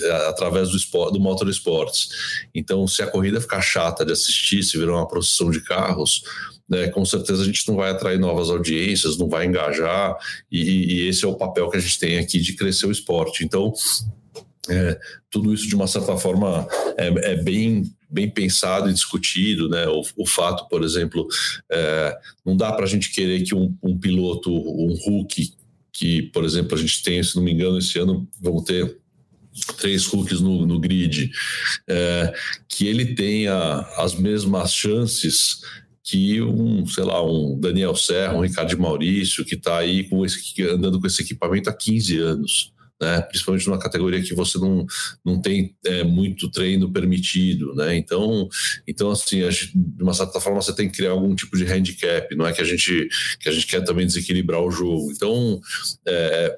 é, 0.04 0.12
através 0.28 0.70
do, 0.70 0.78
esporte, 0.78 1.14
do 1.14 1.20
motorsports. 1.20 2.10
Então, 2.54 2.88
se 2.88 3.02
a 3.02 3.08
corrida 3.08 3.42
ficar 3.42 3.62
chata 3.62 4.06
de 4.06 4.14
assistir, 4.14 4.64
se 4.64 4.78
virar 4.78 4.94
uma 4.94 5.08
procissão 5.08 5.52
de 5.52 5.62
carros, 5.62 6.24
né, 6.70 6.88
com 6.88 7.04
certeza 7.06 7.42
a 7.42 7.46
gente 7.46 7.68
não 7.68 7.76
vai 7.76 7.92
atrair 7.92 8.20
novas 8.20 8.50
audiências, 8.50 9.18
não 9.18 9.30
vai 9.30 9.46
engajar, 9.46 10.16
e, 10.52 10.62
e 10.62 11.08
esse 11.08 11.26
é 11.26 11.28
o 11.28 11.36
papel 11.36 11.70
que 11.70 11.78
a 11.78 11.80
gente 11.80 12.00
tem 12.00 12.18
aqui 12.18 12.40
de 12.40 12.54
crescer 12.54 12.86
o 12.86 12.92
esporte. 12.92 13.44
Então, 13.44 13.74
é, 14.70 14.98
tudo 15.30 15.54
isso 15.54 15.68
de 15.68 15.76
uma 15.76 15.88
certa 15.88 16.16
forma 16.18 16.68
é, 16.98 17.08
é, 17.32 17.44
bem 17.44 17.84
bem 18.10 18.30
pensado 18.30 18.90
e 18.90 18.94
discutido, 18.94 19.68
né? 19.68 19.88
O, 19.88 20.04
o 20.18 20.26
fato, 20.28 20.68
por 20.70 20.84
exemplo, 20.84 21.28
é, 21.72 22.16
não 22.46 22.56
dá 22.56 22.72
para 22.72 22.86
a 22.86 22.88
gente 22.88 23.12
querer 23.12 23.42
que 23.42 23.56
um, 23.56 23.76
um, 23.82 23.98
piloto, 23.98 24.54
um 24.54 24.94
Hulk, 24.94 25.52
que, 25.92 26.22
por 26.32 26.46
exemplo, 26.46 26.78
a 26.78 26.80
gente 26.80 27.02
tem, 27.02 27.24
se 27.24 27.36
não 27.36 27.42
me 27.42 27.52
engano, 27.52 27.80
esse 27.80 27.98
ano 27.98 28.28
vamos 28.40 28.66
ter 28.66 29.00
três 29.78 30.12
hooks 30.12 30.42
no, 30.42 30.66
no 30.66 30.80
grid, 30.80 31.32
é, 31.88 32.34
que 32.68 32.88
ele 32.88 33.16
tenha 33.16 33.80
as 33.98 34.14
mesmas 34.14 34.74
chances 34.74 35.62
que 36.04 36.42
um, 36.42 36.86
sei 36.86 37.04
lá, 37.06 37.26
um 37.26 37.58
Daniel 37.58 37.96
Serra, 37.96 38.36
um 38.36 38.42
Ricardo 38.42 38.78
Maurício, 38.78 39.46
que 39.46 39.56
está 39.56 39.78
aí 39.78 40.04
com 40.04 40.26
esse, 40.26 40.62
andando 40.64 41.00
com 41.00 41.08
esse 41.08 41.22
equipamento 41.22 41.70
há 41.70 41.74
15 41.74 42.18
anos. 42.20 42.74
Né? 43.02 43.22
principalmente 43.22 43.68
numa 43.68 43.80
categoria 43.80 44.22
que 44.22 44.34
você 44.34 44.58
não, 44.58 44.86
não 45.26 45.42
tem 45.42 45.76
é, 45.86 46.06
muito 46.06 46.50
treino 46.50 46.90
permitido, 46.90 47.76
né? 47.76 47.98
Então, 47.98 48.48
então 48.88 49.12
assim, 49.12 49.42
gente, 49.52 49.74
de 49.76 50.02
uma 50.02 50.14
certa 50.14 50.40
forma 50.40 50.62
você 50.62 50.74
tem 50.74 50.88
que 50.88 50.98
criar 50.98 51.12
algum 51.12 51.36
tipo 51.36 51.58
de 51.58 51.66
handicap, 51.66 52.34
não 52.34 52.48
é 52.48 52.54
que 52.54 52.62
a 52.62 52.64
gente 52.64 53.10
que 53.42 53.50
a 53.50 53.52
gente 53.52 53.68
quer 53.68 53.84
também 53.84 54.06
desequilibrar 54.06 54.62
o 54.62 54.72
jogo. 54.72 55.12
Então, 55.12 55.60
é, 56.08 56.58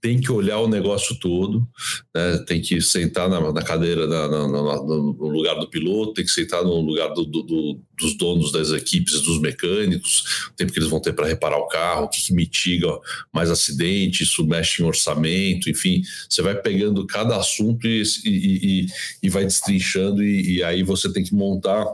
tem 0.00 0.20
que 0.20 0.30
olhar 0.30 0.58
o 0.58 0.68
negócio 0.68 1.18
todo, 1.18 1.66
né? 2.14 2.38
tem 2.46 2.60
que 2.60 2.80
sentar 2.82 3.28
na, 3.28 3.52
na 3.52 3.62
cadeira, 3.62 4.06
na, 4.06 4.28
na, 4.28 4.46
no 4.48 5.28
lugar 5.28 5.58
do 5.58 5.68
piloto, 5.68 6.12
tem 6.12 6.24
que 6.24 6.30
sentar 6.30 6.62
no 6.62 6.80
lugar 6.80 7.08
do, 7.14 7.24
do, 7.24 7.42
do, 7.42 7.80
dos 7.98 8.16
donos 8.16 8.52
das 8.52 8.70
equipes, 8.70 9.22
dos 9.22 9.40
mecânicos, 9.40 10.48
o 10.50 10.56
tempo 10.56 10.72
que 10.72 10.78
eles 10.78 10.90
vão 10.90 11.00
ter 11.00 11.14
para 11.14 11.26
reparar 11.26 11.58
o 11.58 11.66
carro, 11.66 12.04
o 12.04 12.08
que, 12.08 12.22
que, 12.22 12.34
mitiga 12.34 12.88
mais 13.32 13.50
acidente, 13.50 14.22
isso 14.22 14.46
mexe 14.46 14.82
em 14.82 14.86
orçamento, 14.86 15.70
enfim, 15.70 16.02
você 16.28 16.42
vai 16.42 16.54
pegando 16.54 17.06
cada 17.06 17.36
assunto 17.36 17.86
e, 17.86 18.02
e, 18.24 18.28
e, 18.28 18.86
e 19.22 19.28
vai 19.30 19.44
destrinchando, 19.44 20.22
e, 20.22 20.62
aí 20.62 20.82
você 20.82 21.10
tem 21.10 21.24
que 21.24 21.34
montar 21.34 21.86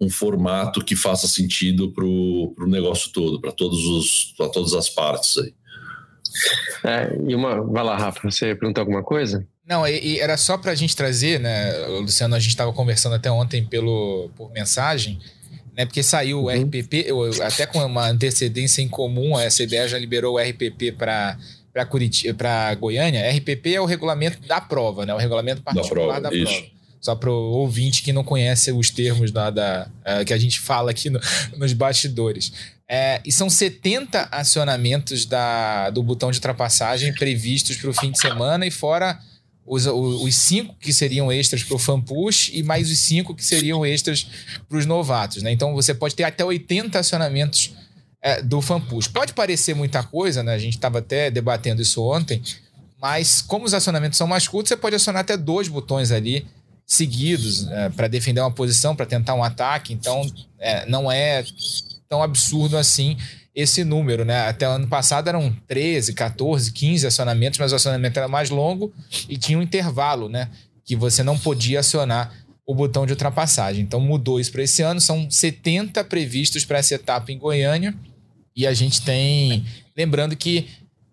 um 0.00 0.10
formato 0.10 0.84
que 0.84 0.96
faça 0.96 1.26
sentido 1.26 1.90
para 1.92 2.04
o 2.04 2.66
negócio 2.66 3.10
todo, 3.12 3.40
para 3.40 3.52
todas 3.52 4.74
as 4.74 4.90
partes 4.90 5.38
aí. 5.38 5.54
É, 6.84 7.16
e 7.26 7.34
uma. 7.34 7.62
Vai 7.62 7.84
lá, 7.84 7.96
Rafa, 7.96 8.30
você 8.30 8.54
perguntou 8.54 8.82
alguma 8.82 9.02
coisa? 9.02 9.46
Não, 9.66 9.86
e, 9.86 10.14
e 10.14 10.20
era 10.20 10.36
só 10.36 10.58
para 10.58 10.72
a 10.72 10.74
gente 10.74 10.94
trazer, 10.94 11.40
né, 11.40 11.72
Luciano? 11.86 12.34
A 12.34 12.38
gente 12.38 12.50
estava 12.50 12.72
conversando 12.72 13.14
até 13.14 13.30
ontem 13.30 13.64
pelo, 13.64 14.28
por 14.36 14.50
mensagem, 14.52 15.18
né? 15.76 15.86
Porque 15.86 16.02
saiu 16.02 16.40
o 16.40 16.44
uhum. 16.44 16.62
RPP, 16.62 17.06
até 17.42 17.66
com 17.66 17.78
uma 17.84 18.08
antecedência 18.08 18.82
em 18.82 18.88
comum, 18.88 19.36
a 19.36 19.46
CBA 19.46 19.88
já 19.88 19.98
liberou 19.98 20.34
o 20.34 20.38
RPP 20.38 20.92
para 20.92 21.38
para 21.74 21.84
Curitiba, 21.84 22.32
para 22.34 22.72
Goiânia, 22.76 23.28
RPP 23.32 23.74
é 23.74 23.80
o 23.80 23.84
regulamento 23.84 24.38
da 24.46 24.60
prova, 24.60 25.04
né? 25.04 25.12
O 25.12 25.16
regulamento 25.16 25.60
particular 25.60 26.20
da 26.20 26.28
prova. 26.28 26.44
Da 26.44 26.50
prova. 26.50 26.74
Só 27.00 27.16
para 27.16 27.28
o 27.28 27.50
ouvinte 27.50 28.02
que 28.02 28.12
não 28.12 28.22
conhece 28.22 28.70
os 28.70 28.90
termos 28.90 29.32
da, 29.32 29.50
da 29.50 29.88
uh, 30.06 30.24
que 30.24 30.32
a 30.32 30.38
gente 30.38 30.60
fala 30.60 30.92
aqui 30.92 31.10
no, 31.10 31.20
nos 31.56 31.72
bastidores. 31.72 32.52
É, 32.88 33.20
e 33.24 33.32
são 33.32 33.48
70 33.48 34.28
acionamentos 34.30 35.24
da, 35.24 35.90
do 35.90 36.02
botão 36.02 36.30
de 36.30 36.36
ultrapassagem 36.36 37.14
previstos 37.14 37.76
para 37.76 37.90
o 37.90 37.94
fim 37.94 38.10
de 38.10 38.20
semana, 38.20 38.66
e 38.66 38.70
fora 38.70 39.18
os, 39.66 39.86
os 39.86 40.34
cinco 40.34 40.74
que 40.78 40.92
seriam 40.92 41.32
extras 41.32 41.62
para 41.62 41.76
o 41.76 41.78
fan 41.78 42.00
push 42.00 42.50
e 42.52 42.62
mais 42.62 42.90
os 42.90 42.98
cinco 43.00 43.34
que 43.34 43.44
seriam 43.44 43.84
extras 43.84 44.26
para 44.68 44.78
os 44.78 44.84
novatos. 44.84 45.42
Né? 45.42 45.50
Então 45.52 45.72
você 45.74 45.94
pode 45.94 46.14
ter 46.14 46.24
até 46.24 46.44
80 46.44 46.98
acionamentos 46.98 47.72
é, 48.20 48.42
do 48.42 48.60
fan 48.60 48.80
push. 48.80 49.08
Pode 49.08 49.32
parecer 49.32 49.74
muita 49.74 50.02
coisa, 50.02 50.42
né? 50.42 50.54
a 50.54 50.58
gente 50.58 50.74
estava 50.74 50.98
até 50.98 51.30
debatendo 51.30 51.80
isso 51.80 52.02
ontem, 52.02 52.42
mas 53.00 53.40
como 53.40 53.64
os 53.64 53.72
acionamentos 53.72 54.18
são 54.18 54.26
mais 54.26 54.46
curtos, 54.46 54.68
você 54.68 54.76
pode 54.76 54.96
acionar 54.96 55.22
até 55.22 55.36
dois 55.36 55.68
botões 55.68 56.10
ali 56.10 56.46
seguidos 56.86 57.66
é, 57.68 57.88
para 57.88 58.08
defender 58.08 58.40
uma 58.40 58.50
posição, 58.50 58.94
para 58.94 59.06
tentar 59.06 59.34
um 59.34 59.42
ataque. 59.42 59.94
Então 59.94 60.30
é, 60.58 60.84
não 60.86 61.10
é 61.10 61.42
tão 62.08 62.22
absurdo 62.22 62.76
assim 62.76 63.16
esse 63.54 63.84
número, 63.84 64.24
né? 64.24 64.48
Até 64.48 64.66
ano 64.66 64.88
passado 64.88 65.28
eram 65.28 65.54
13, 65.68 66.12
14, 66.12 66.72
15 66.72 67.06
acionamentos, 67.06 67.58
mas 67.58 67.72
o 67.72 67.76
acionamento 67.76 68.18
era 68.18 68.26
mais 68.26 68.50
longo 68.50 68.92
e 69.28 69.36
tinha 69.36 69.58
um 69.58 69.62
intervalo, 69.62 70.28
né? 70.28 70.50
Que 70.84 70.96
você 70.96 71.22
não 71.22 71.38
podia 71.38 71.80
acionar 71.80 72.32
o 72.66 72.74
botão 72.74 73.06
de 73.06 73.12
ultrapassagem. 73.12 73.82
Então 73.82 74.00
mudou 74.00 74.40
isso 74.40 74.50
para 74.50 74.62
esse 74.62 74.82
ano, 74.82 75.00
são 75.00 75.30
70 75.30 76.02
previstos 76.04 76.64
para 76.64 76.78
essa 76.78 76.94
etapa 76.94 77.30
em 77.30 77.38
Goiânia. 77.38 77.94
E 78.56 78.66
a 78.66 78.72
gente 78.72 79.02
tem. 79.02 79.64
Lembrando 79.96 80.36
que, 80.36 80.68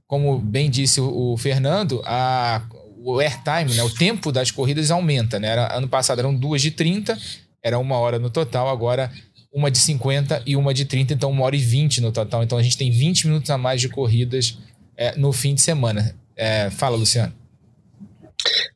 como 0.08 0.40
bem 0.40 0.70
disse 0.70 1.00
o, 1.00 1.36
Fernando, 1.38 2.02
a, 2.06 2.64
o 2.98 3.20
airtime, 3.20 3.76
né, 3.76 3.84
o 3.84 3.90
tempo 3.90 4.32
das 4.32 4.52
corridas 4.52 4.90
aumenta. 4.90 5.40
Né? 5.40 5.48
Era, 5.48 5.76
ano 5.76 5.88
passado 5.88 6.20
eram 6.20 6.36
duas 6.36 6.62
de 6.62 6.72
30, 6.72 7.18
era 7.64 7.78
uma 7.78 7.98
hora 7.98 8.20
no 8.20 8.30
total, 8.30 8.70
agora 8.70 9.12
uma 9.52 9.70
de 9.70 9.78
50 9.80 10.44
e 10.46 10.56
uma 10.56 10.74
de 10.74 10.86
30, 10.86 11.14
então 11.14 11.30
uma 11.30 11.44
hora 11.44 11.56
e 11.56 11.60
20 11.60 12.02
no 12.02 12.12
total. 12.12 12.44
Então 12.44 12.58
a 12.58 12.64
gente 12.64 12.78
tem 12.78 12.90
20 12.90 13.28
minutos 13.28 13.50
a 13.50 13.58
mais 13.58 13.82
de 13.82 13.90
corridas 13.90 14.58
é, 14.96 15.16
no 15.18 15.34
fim 15.34 15.54
de 15.54 15.62
semana. 15.62 16.16
É, 16.36 16.70
fala, 16.70 16.96
Luciano. 16.96 17.34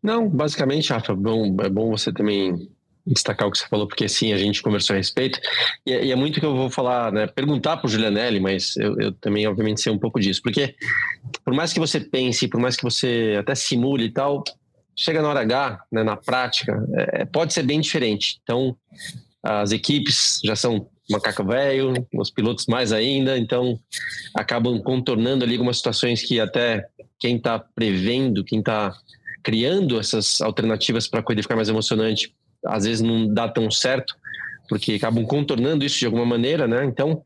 Não, 0.03 0.29
basicamente, 0.29 0.91
Rafa, 0.91 1.15
bom, 1.15 1.55
é 1.62 1.70
bom 1.70 1.89
você 1.89 2.12
também 2.12 2.70
destacar 3.05 3.48
o 3.48 3.51
que 3.51 3.60
você 3.60 3.67
falou, 3.67 3.88
porque 3.88 4.10
sim, 4.10 4.34
a 4.34 4.38
gente 4.38 4.62
conversou 4.62 4.96
a 4.96 4.98
respeito. 4.98 5.39
E, 5.86 5.94
é, 5.94 6.05
e 6.05 6.12
é 6.12 6.15
muito 6.15 6.39
que 6.39 6.46
eu 6.46 6.55
vou 6.55 6.70
falar, 6.70 7.12
né? 7.12 7.27
Perguntar 7.27 7.77
para 7.77 7.88
o 7.88 7.89
Julianelli, 7.89 8.39
mas 8.39 8.75
eu, 8.77 9.00
eu, 9.00 9.12
também, 9.13 9.48
obviamente, 9.48 9.82
sei 9.82 9.91
um 9.91 10.00
pouco 10.00 10.20
disso. 10.20 10.41
Porque 10.41 10.75
por 11.44 11.53
mais 11.53 11.72
que 11.72 11.79
você 11.79 12.00
pense, 12.00 12.48
por 12.48 12.60
mais 12.60 12.75
que 12.75 12.84
você 12.84 13.36
até 13.39 13.53
simule 13.53 14.05
e 14.05 14.12
tal, 14.12 14.44
chega 14.96 15.22
na 15.22 15.29
hora 15.29 15.41
H, 15.41 15.86
né, 15.91 16.03
na 16.03 16.15
prática, 16.15 16.84
é, 16.94 17.25
pode 17.25 17.53
ser 17.53 17.63
bem 17.63 17.79
diferente. 17.79 18.39
Então, 18.41 18.75
as 19.45 19.71
equipes 19.71 20.39
já 20.43 20.55
são 20.55 20.89
macaco 21.09 21.45
velho, 21.45 21.93
os 22.15 22.31
pilotos 22.31 22.65
mais 22.65 22.91
ainda, 22.91 23.37
então 23.37 23.79
acabam 24.33 24.81
contornando 24.81 25.45
ali 25.45 25.53
algumas 25.53 25.77
situações 25.77 26.23
que 26.23 26.39
até 26.39 26.83
quem 27.19 27.37
está 27.37 27.59
prevendo, 27.59 28.43
quem 28.43 28.59
está 28.59 28.91
criando 29.43 29.99
essas 29.99 30.41
alternativas 30.41 31.07
para 31.07 31.19
a 31.19 31.23
corrida 31.23 31.43
ficar 31.43 31.55
mais 31.55 31.69
emocionante, 31.69 32.33
às 32.65 32.85
vezes 32.85 33.01
não 33.01 33.31
dá 33.31 33.47
tão 33.47 33.69
certo, 33.69 34.15
porque 34.67 34.93
acabam 34.93 35.23
contornando 35.23 35.85
isso 35.85 35.99
de 35.99 36.07
alguma 36.07 36.25
maneira, 36.25 36.67
né? 36.67 36.83
Então, 36.83 37.21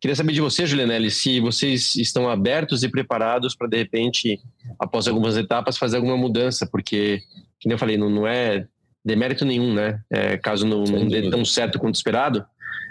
queria 0.00 0.14
saber 0.14 0.32
de 0.32 0.40
você, 0.40 0.64
Julianelli, 0.64 1.10
se 1.10 1.40
vocês 1.40 1.96
estão 1.96 2.28
abertos 2.28 2.84
e 2.84 2.88
preparados 2.88 3.56
para, 3.56 3.66
de 3.66 3.78
repente, 3.78 4.38
após 4.78 5.08
algumas 5.08 5.36
etapas, 5.36 5.76
fazer 5.76 5.96
alguma 5.96 6.16
mudança, 6.16 6.68
porque, 6.70 7.20
como 7.60 7.74
eu 7.74 7.78
falei, 7.78 7.96
não, 7.96 8.08
não 8.08 8.28
é 8.28 8.68
demérito 9.04 9.44
nenhum, 9.44 9.74
né? 9.74 10.00
É, 10.10 10.36
caso 10.36 10.66
não, 10.66 10.84
não 10.84 11.06
dê 11.06 11.28
tão 11.28 11.44
certo 11.44 11.78
quanto 11.78 11.96
esperado, 11.96 12.44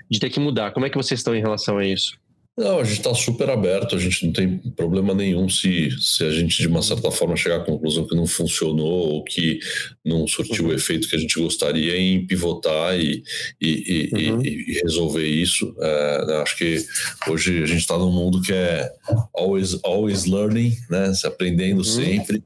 de 0.10 0.20
ter 0.20 0.30
que 0.30 0.40
mudar. 0.40 0.72
Como 0.72 0.86
é 0.86 0.90
que 0.90 0.98
vocês 0.98 1.20
estão 1.20 1.36
em 1.36 1.42
relação 1.42 1.78
a 1.78 1.86
isso? 1.86 2.18
Não, 2.56 2.80
a 2.80 2.84
gente 2.84 3.00
está 3.00 3.16
super 3.16 3.50
aberto, 3.50 3.96
a 3.96 4.00
gente 4.00 4.28
não 4.28 4.32
tem 4.32 4.60
problema 4.76 5.16
nenhum 5.16 5.50
se, 5.50 5.90
se 6.00 6.24
a 6.24 6.30
gente, 6.30 6.62
de 6.62 6.68
uma 6.68 6.84
certa 6.84 7.10
forma, 7.10 7.36
chegar 7.36 7.56
à 7.58 7.66
conclusão 7.66 8.06
que 8.08 8.16
não 8.16 8.28
funcionou 8.28 9.14
ou 9.14 9.24
que 9.24 9.58
não 10.06 10.28
surtiu 10.28 10.66
uhum. 10.66 10.70
o 10.70 10.74
efeito 10.74 11.10
que 11.10 11.16
a 11.16 11.20
gente 11.20 11.40
gostaria 11.40 11.98
em 11.98 12.28
pivotar 12.28 12.96
e, 12.96 13.24
e, 13.60 14.10
e, 14.16 14.32
uhum. 14.32 14.42
e 14.46 14.80
resolver 14.84 15.26
isso. 15.26 15.76
É, 15.80 16.42
acho 16.44 16.56
que 16.56 16.86
hoje 17.28 17.64
a 17.64 17.66
gente 17.66 17.82
está 17.82 17.98
num 17.98 18.12
mundo 18.12 18.40
que 18.40 18.54
é 18.54 18.88
always, 19.34 19.80
always 19.84 20.26
learning, 20.26 20.78
né? 20.92 21.12
Se 21.16 21.26
aprendendo 21.26 21.80
uhum. 21.80 21.84
sempre. 21.84 22.44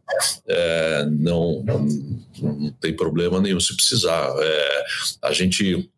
É, 0.48 1.06
não, 1.20 1.64
não, 1.66 1.86
não, 2.42 2.72
tem 2.80 2.96
problema 2.96 3.42
nenhum 3.42 3.60
se 3.60 3.76
precisar. 3.76 4.34
É, 4.40 4.84
a 5.24 5.34
gente 5.34 5.90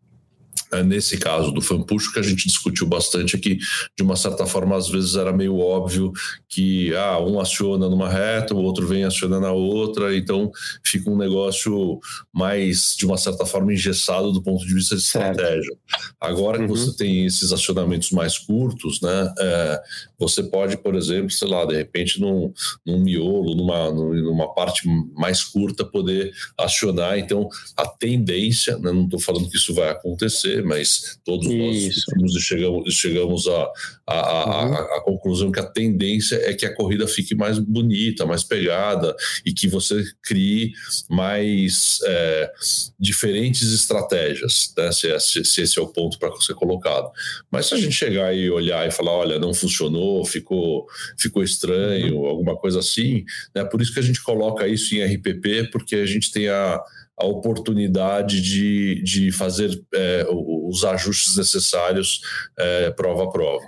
nesse 0.85 1.17
caso 1.17 1.51
do 1.51 1.61
fanpush, 1.61 2.11
que 2.11 2.19
a 2.19 2.23
gente 2.23 2.47
discutiu 2.47 2.87
bastante 2.87 3.35
aqui, 3.35 3.57
de 3.95 4.03
uma 4.03 4.15
certa 4.15 4.45
forma, 4.45 4.75
às 4.75 4.87
vezes 4.89 5.15
era 5.15 5.33
meio 5.33 5.57
óbvio 5.57 6.11
que 6.47 6.95
ah, 6.95 7.19
um 7.19 7.39
aciona 7.39 7.89
numa 7.89 8.09
reta, 8.09 8.53
o 8.53 8.61
outro 8.61 8.87
vem 8.87 9.03
acionando 9.03 9.45
a 9.45 9.51
outra, 9.51 10.15
então 10.15 10.51
fica 10.83 11.09
um 11.09 11.17
negócio 11.17 11.99
mais, 12.33 12.95
de 12.97 13.05
uma 13.05 13.17
certa 13.17 13.45
forma, 13.45 13.73
engessado 13.73 14.31
do 14.31 14.41
ponto 14.41 14.65
de 14.65 14.73
vista 14.73 14.95
de 14.95 15.01
estratégia. 15.01 15.75
Agora 16.19 16.59
uhum. 16.59 16.67
que 16.67 16.71
você 16.71 16.95
tem 16.95 17.25
esses 17.25 17.51
acionamentos 17.51 18.11
mais 18.11 18.37
curtos, 18.37 19.01
né, 19.01 19.33
é, 19.39 19.81
você 20.19 20.43
pode, 20.43 20.77
por 20.77 20.95
exemplo, 20.95 21.31
sei 21.31 21.47
lá, 21.47 21.65
de 21.65 21.75
repente 21.75 22.19
num, 22.19 22.53
num 22.85 22.99
miolo, 23.01 23.55
numa, 23.55 23.91
numa 23.91 24.53
parte 24.53 24.87
mais 25.15 25.43
curta, 25.43 25.85
poder 25.85 26.31
acionar. 26.57 27.17
Então, 27.17 27.47
a 27.77 27.87
tendência, 27.87 28.77
né, 28.77 28.91
não 28.91 29.05
estou 29.05 29.19
falando 29.19 29.49
que 29.49 29.57
isso 29.57 29.73
vai 29.73 29.89
acontecer, 29.89 30.63
mas 30.63 31.19
todos 31.23 31.47
Isso. 31.47 32.05
nós 32.17 32.33
chegamos, 32.43 32.93
chegamos 32.93 33.47
a, 33.47 33.71
a, 34.05 34.19
a, 34.19 34.65
uhum. 34.65 34.73
a, 34.73 35.01
conclusão 35.03 35.51
que 35.51 35.59
a 35.59 35.65
tendência 35.65 36.35
é 36.35 36.53
que 36.53 36.65
a 36.65 36.75
corrida 36.75 37.07
fique 37.07 37.35
mais 37.35 37.57
bonita, 37.59 38.25
mais 38.25 38.43
pegada 38.43 39.15
e 39.45 39.53
que 39.53 39.67
você 39.67 40.03
crie 40.21 40.71
mais 41.09 41.99
é, 42.05 42.51
diferentes 42.99 43.71
estratégias, 43.73 44.73
né? 44.77 44.91
se, 44.91 45.11
é, 45.11 45.19
se, 45.19 45.43
se, 45.45 45.61
esse 45.61 45.79
é 45.79 45.81
o 45.81 45.87
ponto 45.87 46.19
para 46.19 46.31
ser 46.41 46.55
colocado. 46.55 47.09
Mas 47.51 47.67
se 47.67 47.75
a 47.75 47.77
gente 47.77 47.95
chegar 47.95 48.35
e 48.35 48.49
olhar 48.49 48.87
e 48.87 48.91
falar, 48.91 49.11
olha, 49.11 49.39
não 49.39 49.53
funcionou, 49.53 50.08
ficou, 50.25 50.85
ficou 51.17 51.43
estranho, 51.43 52.17
uhum. 52.17 52.25
alguma 52.25 52.55
coisa 52.55 52.79
assim, 52.79 53.23
né? 53.55 53.63
por 53.63 53.81
isso 53.81 53.93
que 53.93 53.99
a 53.99 54.03
gente 54.03 54.21
coloca 54.23 54.67
isso 54.67 54.95
em 54.95 55.03
RPP, 55.03 55.69
porque 55.71 55.95
a 55.95 56.05
gente 56.05 56.31
tem 56.31 56.47
a 56.49 56.81
a 57.19 57.25
oportunidade 57.25 58.41
de, 58.41 59.03
de 59.03 59.31
fazer 59.31 59.69
é, 59.93 60.25
os 60.29 60.85
ajustes 60.85 61.35
necessários 61.35 62.21
é, 62.57 62.91
prova 62.91 63.25
a 63.25 63.27
prova. 63.27 63.65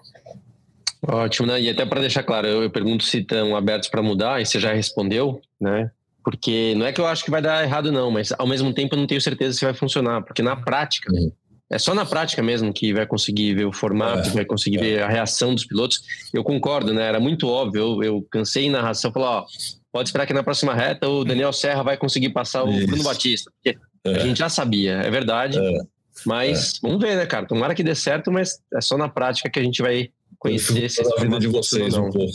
Ótimo, 1.06 1.48
né? 1.48 1.60
E 1.60 1.70
até 1.70 1.86
para 1.86 2.00
deixar 2.00 2.24
claro, 2.24 2.48
eu, 2.48 2.64
eu, 2.64 2.70
pergunto 2.70 3.04
se 3.04 3.20
estão 3.20 3.56
abertos 3.56 3.90
para 3.90 4.02
mudar, 4.02 4.42
e 4.42 4.46
você 4.46 4.60
já 4.60 4.72
respondeu, 4.72 5.42
né? 5.60 5.92
Porque 6.24 6.76
não 6.76 6.86
é 6.86 6.94
que 6.94 7.02
eu 7.02 7.08
acho 7.08 7.26
que 7.26 7.32
vai 7.32 7.42
dar 7.42 7.64
errado, 7.64 7.92
não, 7.92 8.10
mas 8.12 8.32
ao 8.38 8.48
mesmo 8.48 8.72
tempo 8.74 8.96
eu 8.96 9.00
não 9.00 9.08
tenho 9.08 9.20
certeza 9.20 9.58
se 9.58 9.66
vai 9.66 9.74
funcionar, 9.74 10.22
porque 10.22 10.44
na 10.44 10.56
prática, 10.56 11.12
uhum. 11.12 11.32
É 11.72 11.80
só 11.80 11.96
na 11.96 12.06
prática 12.06 12.44
mesmo 12.44 12.74
que 12.74 12.94
vai 12.94 13.06
conseguir 13.06 13.56
ver 13.56 13.66
o 13.66 13.72
formato, 13.72 14.28
é, 14.30 14.32
vai 14.32 14.46
conseguir 14.46 14.78
é. 14.78 14.82
ver 14.82 15.04
a 15.04 15.08
reação 15.08 15.56
dos 15.56 15.66
pilotos. 15.66 16.02
Eu 16.34 16.44
concordo, 16.44 16.94
né? 16.94 17.08
Era 17.08 17.20
muito 17.20 17.48
óbvio, 17.48 17.82
eu, 17.82 18.04
eu 18.04 18.28
cansei 18.30 18.66
em 18.66 18.70
narração, 18.70 19.12
falar, 19.12 19.40
ó, 19.40 19.46
pode 19.92 20.10
esperar 20.10 20.26
que 20.26 20.34
na 20.34 20.44
próxima 20.44 20.74
reta 20.74 21.08
o 21.08 21.24
Daniel 21.24 21.54
Serra 21.54 21.82
vai 21.82 21.96
conseguir 21.96 22.30
passar 22.30 22.66
o 22.66 22.72
Isso. 22.72 22.88
Bruno 22.88 23.04
Batista. 23.04 23.50
Porque 23.52 23.80
é. 24.04 24.16
a 24.16 24.20
gente 24.20 24.38
já 24.38 24.50
sabia, 24.50 24.98
é 24.98 25.10
verdade. 25.10 25.58
É. 25.58 25.82
Mas 26.26 26.76
é. 26.76 26.80
vamos 26.82 27.02
ver, 27.02 27.16
né, 27.16 27.26
cara? 27.26 27.46
Tomara 27.46 27.74
que 27.74 27.84
dê 27.84 27.96
certo, 27.96 28.30
mas 28.32 28.60
é 28.74 28.82
só 28.82 28.98
na 28.98 29.08
prática 29.08 29.50
que 29.50 29.60
a 29.60 29.64
gente 29.64 29.82
vai 29.82 30.10
conhecer 30.38 30.84
esse 30.84 31.04
vida 31.20 31.40
de 31.40 31.48
vocês 31.48 31.96
um 31.96 32.10
pouco. 32.10 32.34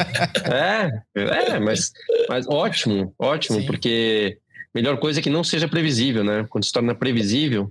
é, 0.50 1.02
é, 1.14 1.58
mas, 1.58 1.92
mas 2.28 2.46
ótimo, 2.48 3.12
ótimo, 3.18 3.60
Sim. 3.60 3.66
porque 3.66 4.38
melhor 4.74 4.98
coisa 4.98 5.20
é 5.20 5.22
que 5.22 5.28
não 5.28 5.44
seja 5.44 5.68
previsível, 5.68 6.24
né? 6.24 6.46
Quando 6.48 6.64
se 6.64 6.72
torna 6.72 6.94
previsível, 6.94 7.70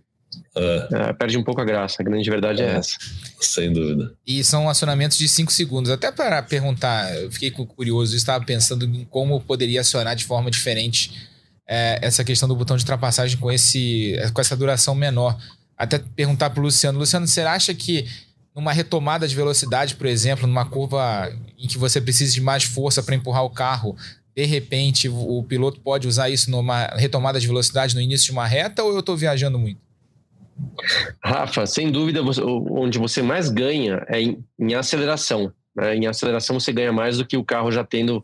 é. 0.56 0.88
É, 0.92 1.14
perde 1.14 1.38
um 1.38 1.44
pouco 1.44 1.62
a 1.62 1.66
graça. 1.66 2.02
A 2.02 2.04
grande 2.04 2.30
verdade 2.30 2.62
é, 2.62 2.66
é 2.66 2.76
essa. 2.76 2.98
Sem 3.40 3.72
dúvida. 3.72 4.14
E 4.26 4.44
são 4.44 4.70
acionamentos 4.70 5.18
de 5.18 5.28
5 5.28 5.52
segundos. 5.52 5.92
Até 5.92 6.12
para 6.12 6.42
perguntar, 6.42 7.14
eu 7.16 7.32
fiquei 7.32 7.52
curioso, 7.52 8.16
estava 8.16 8.44
pensando 8.44 8.86
em 8.86 9.06
como 9.06 9.40
poderia 9.42 9.82
acionar 9.82 10.16
de 10.16 10.26
forma 10.26 10.52
diferente 10.52 11.30
é, 11.68 12.00
essa 12.02 12.24
questão 12.24 12.48
do 12.50 12.56
botão 12.56 12.76
de 12.76 12.84
ultrapassagem 12.84 13.38
com, 13.38 13.52
esse, 13.52 14.16
com 14.34 14.42
essa 14.42 14.58
duração 14.58 14.96
menor. 14.96 15.38
Até 15.78 16.00
perguntar 16.00 16.50
para 16.50 16.60
o 16.60 16.64
Luciano: 16.64 17.00
Luciano, 17.00 17.28
você 17.28 17.42
acha 17.42 17.74
que 17.74 18.06
numa 18.56 18.74
retomada 18.74 19.28
de 19.28 19.36
velocidade, 19.36 19.96
por 19.96 20.08
exemplo, 20.08 20.48
numa 20.48 20.66
curva 20.66 21.32
em 21.58 21.68
que 21.68 21.78
você 21.78 22.02
precisa 22.02 22.34
de 22.34 22.42
mais 22.42 22.64
força 22.64 23.02
para 23.02 23.16
empurrar 23.16 23.46
o 23.46 23.50
carro, 23.50 23.96
de 24.36 24.46
repente 24.46 25.08
o 25.08 25.44
piloto 25.44 25.80
pode 25.80 26.08
usar 26.08 26.30
isso 26.30 26.50
numa 26.50 26.88
retomada 26.96 27.40
de 27.40 27.48
velocidade 27.48 27.96
no 27.96 28.02
início 28.02 28.26
de 28.26 28.32
uma 28.32 28.48
reta 28.48 28.84
ou 28.84 28.94
eu 28.94 29.00
estou 29.00 29.16
viajando 29.16 29.60
muito? 29.60 29.80
Rafa, 31.24 31.66
sem 31.66 31.92
dúvida, 31.92 32.22
você, 32.22 32.42
onde 32.42 32.98
você 32.98 33.22
mais 33.22 33.50
ganha 33.50 34.06
é 34.08 34.22
em, 34.22 34.44
em 34.60 34.74
aceleração. 34.74 35.52
Né? 35.76 35.96
Em 35.96 36.08
aceleração 36.08 36.60
você 36.60 36.72
ganha 36.72 36.92
mais 36.92 37.18
do 37.18 37.26
que 37.26 37.38
o 37.38 37.44
carro 37.44 37.72
já 37.72 37.84
tendo 37.84 38.24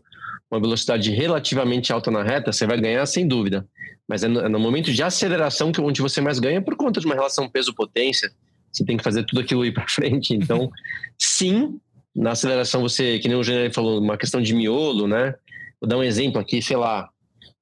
uma 0.50 0.60
velocidade 0.60 1.12
relativamente 1.12 1.92
alta 1.92 2.12
na 2.12 2.24
reta, 2.24 2.52
você 2.52 2.66
vai 2.66 2.80
ganhar 2.80 3.06
sem 3.06 3.28
dúvida. 3.28 3.68
Mas 4.08 4.24
é 4.24 4.28
no, 4.28 4.40
é 4.42 4.50
no 4.50 4.60
momento 4.60 4.92
de 4.92 5.02
aceleração 5.02 5.72
que 5.72 5.82
onde 5.82 6.02
você 6.02 6.22
mais 6.22 6.40
ganha 6.40 6.62
por 6.62 6.76
conta 6.76 7.00
de 7.00 7.06
uma 7.06 7.16
relação 7.16 7.50
peso-potência. 7.50 8.32
Você 8.72 8.86
tem 8.86 8.98
que 8.98 9.04
fazer 9.04 9.24
tudo 9.24 9.42
aquilo 9.42 9.66
ir 9.66 9.74
para 9.74 9.88
frente. 9.90 10.34
Então, 10.34 10.70
sim, 11.18 11.80
na 12.16 12.32
aceleração 12.32 12.82
você, 12.82 13.20
que 13.20 13.28
nem 13.28 13.38
o 13.38 13.44
Gênero 13.44 13.74
falou, 13.74 14.00
uma 14.00 14.18
questão 14.18 14.42
de 14.42 14.54
miolo, 14.54 15.08
né? 15.08 15.36
Vou 15.82 15.90
dar 15.90 15.98
um 15.98 16.04
exemplo 16.04 16.40
aqui, 16.40 16.62
sei 16.62 16.78
lá, 16.78 17.10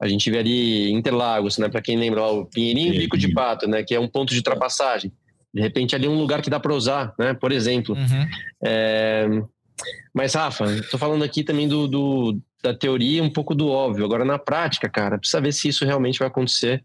a 0.04 0.08
gente 0.08 0.30
vê 0.30 0.40
ali 0.40 0.92
Interlagos, 0.92 1.58
né? 1.58 1.70
Para 1.70 1.82
quem 1.82 1.96
lembra, 1.96 2.22
o 2.26 2.46
Pinheirinho 2.46 2.94
e 2.94 2.98
Bico 2.98 3.18
de 3.18 3.32
Pato, 3.34 3.70
né? 3.70 3.84
Que 3.84 3.96
é 3.96 4.00
um 4.00 4.08
ponto 4.08 4.32
de 4.32 4.38
ultrapassagem. 4.38 5.14
De 5.54 5.62
repente 5.62 5.96
ali 5.96 6.08
é 6.08 6.10
um 6.10 6.18
lugar 6.18 6.42
que 6.42 6.50
dá 6.50 6.60
para 6.60 6.74
usar, 6.74 7.14
né? 7.18 7.34
Por 7.34 7.54
exemplo. 7.54 7.96
Uhum. 7.96 8.28
É... 8.66 9.26
Mas 10.14 10.34
Rafa, 10.34 10.66
estou 10.66 11.00
falando 11.00 11.24
aqui 11.24 11.42
também 11.42 11.70
do, 11.70 11.88
do, 11.88 12.38
da 12.62 12.74
teoria, 12.74 13.24
um 13.24 13.30
pouco 13.30 13.56
do 13.56 13.70
óbvio. 13.70 14.04
Agora 14.04 14.26
na 14.26 14.38
prática, 14.38 14.90
cara, 14.90 15.18
precisa 15.18 15.40
ver 15.40 15.54
se 15.54 15.70
isso 15.70 15.86
realmente 15.86 16.20
vai 16.20 16.28
acontecer. 16.28 16.84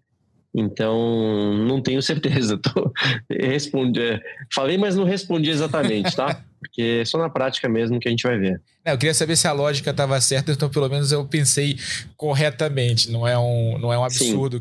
Então, 0.54 1.54
não 1.66 1.82
tenho 1.82 2.00
certeza. 2.00 2.56
Tô, 2.62 2.92
respondi, 3.28 4.00
é, 4.00 4.20
falei, 4.54 4.78
mas 4.78 4.94
não 4.94 5.04
respondi 5.04 5.50
exatamente, 5.50 6.14
tá? 6.14 6.44
Porque 6.58 7.00
é 7.00 7.04
só 7.04 7.18
na 7.18 7.30
prática 7.30 7.68
mesmo 7.68 8.00
que 8.00 8.08
a 8.08 8.10
gente 8.10 8.22
vai 8.22 8.38
ver. 8.38 8.60
Eu 8.84 8.96
queria 8.96 9.14
saber 9.14 9.36
se 9.36 9.46
a 9.46 9.52
lógica 9.52 9.90
estava 9.90 10.20
certa, 10.20 10.50
então 10.50 10.68
pelo 10.68 10.88
menos 10.88 11.12
eu 11.12 11.24
pensei 11.24 11.78
corretamente. 12.16 13.10
Não 13.10 13.26
é 13.28 13.38
um, 13.38 13.78
não 13.78 13.92
é 13.92 13.98
um 13.98 14.04
absurdo 14.04 14.56
sim, 14.56 14.60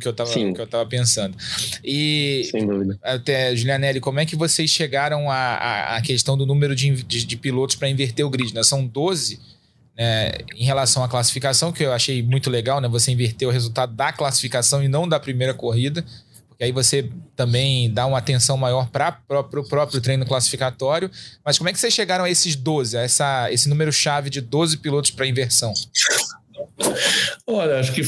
que 0.53 0.59
eu 0.59 0.65
estava 0.65 0.85
pensando. 0.85 1.35
E, 1.83 2.47
Sem 2.51 2.65
dúvida. 2.65 2.99
Até, 3.01 3.55
Julianelli, 3.55 3.99
como 3.99 4.19
é 4.19 4.25
que 4.25 4.35
vocês 4.35 4.69
chegaram 4.69 5.31
à, 5.31 5.95
à 5.95 6.01
questão 6.01 6.37
do 6.37 6.45
número 6.45 6.75
de, 6.75 6.91
de, 7.03 7.25
de 7.25 7.37
pilotos 7.37 7.75
para 7.75 7.89
inverter 7.89 8.25
o 8.25 8.29
grid? 8.29 8.53
Né? 8.53 8.63
São 8.63 8.85
12 8.85 9.39
né, 9.97 10.31
em 10.55 10.65
relação 10.65 11.03
à 11.03 11.07
classificação, 11.07 11.71
que 11.71 11.83
eu 11.83 11.91
achei 11.91 12.21
muito 12.21 12.49
legal, 12.49 12.79
né? 12.79 12.87
Você 12.87 13.11
inverter 13.11 13.47
o 13.47 13.51
resultado 13.51 13.93
da 13.95 14.13
classificação 14.13 14.83
e 14.83 14.87
não 14.87 15.07
da 15.07 15.19
primeira 15.19 15.53
corrida 15.53 16.05
que 16.57 16.63
aí 16.63 16.71
você 16.71 17.09
também 17.35 17.91
dá 17.91 18.05
uma 18.05 18.17
atenção 18.17 18.57
maior 18.57 18.89
para 18.89 19.21
o 19.29 19.43
próprio 19.43 20.01
treino 20.01 20.25
classificatório. 20.25 21.09
Mas 21.45 21.57
como 21.57 21.69
é 21.69 21.73
que 21.73 21.79
vocês 21.79 21.93
chegaram 21.93 22.25
a 22.25 22.29
esses 22.29 22.55
12, 22.55 22.97
a 22.97 23.01
essa, 23.01 23.51
esse 23.51 23.69
número-chave 23.69 24.29
de 24.29 24.41
12 24.41 24.77
pilotos 24.77 25.11
para 25.11 25.27
inversão? 25.27 25.71
Olha, 27.45 27.79
acho 27.79 27.93
que 27.93 28.01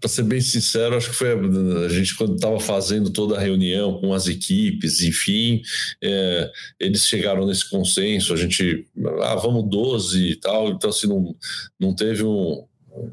para 0.00 0.08
ser 0.08 0.22
bem 0.22 0.40
sincero, 0.40 0.96
acho 0.96 1.10
que 1.10 1.16
foi 1.16 1.32
a, 1.32 1.84
a 1.84 1.88
gente 1.88 2.14
quando 2.16 2.34
estava 2.34 2.58
fazendo 2.58 3.10
toda 3.10 3.36
a 3.36 3.40
reunião 3.40 4.00
com 4.00 4.14
as 4.14 4.26
equipes, 4.28 5.02
enfim, 5.02 5.62
é, 6.02 6.50
eles 6.78 7.06
chegaram 7.06 7.46
nesse 7.46 7.68
consenso, 7.68 8.32
a 8.32 8.36
gente, 8.36 8.86
ah, 9.22 9.34
vamos 9.34 9.68
12 9.68 10.30
e 10.30 10.36
tal, 10.36 10.70
então 10.70 10.88
assim, 10.88 11.06
não, 11.06 11.36
não 11.78 11.94
teve 11.94 12.22
um, 12.22 12.64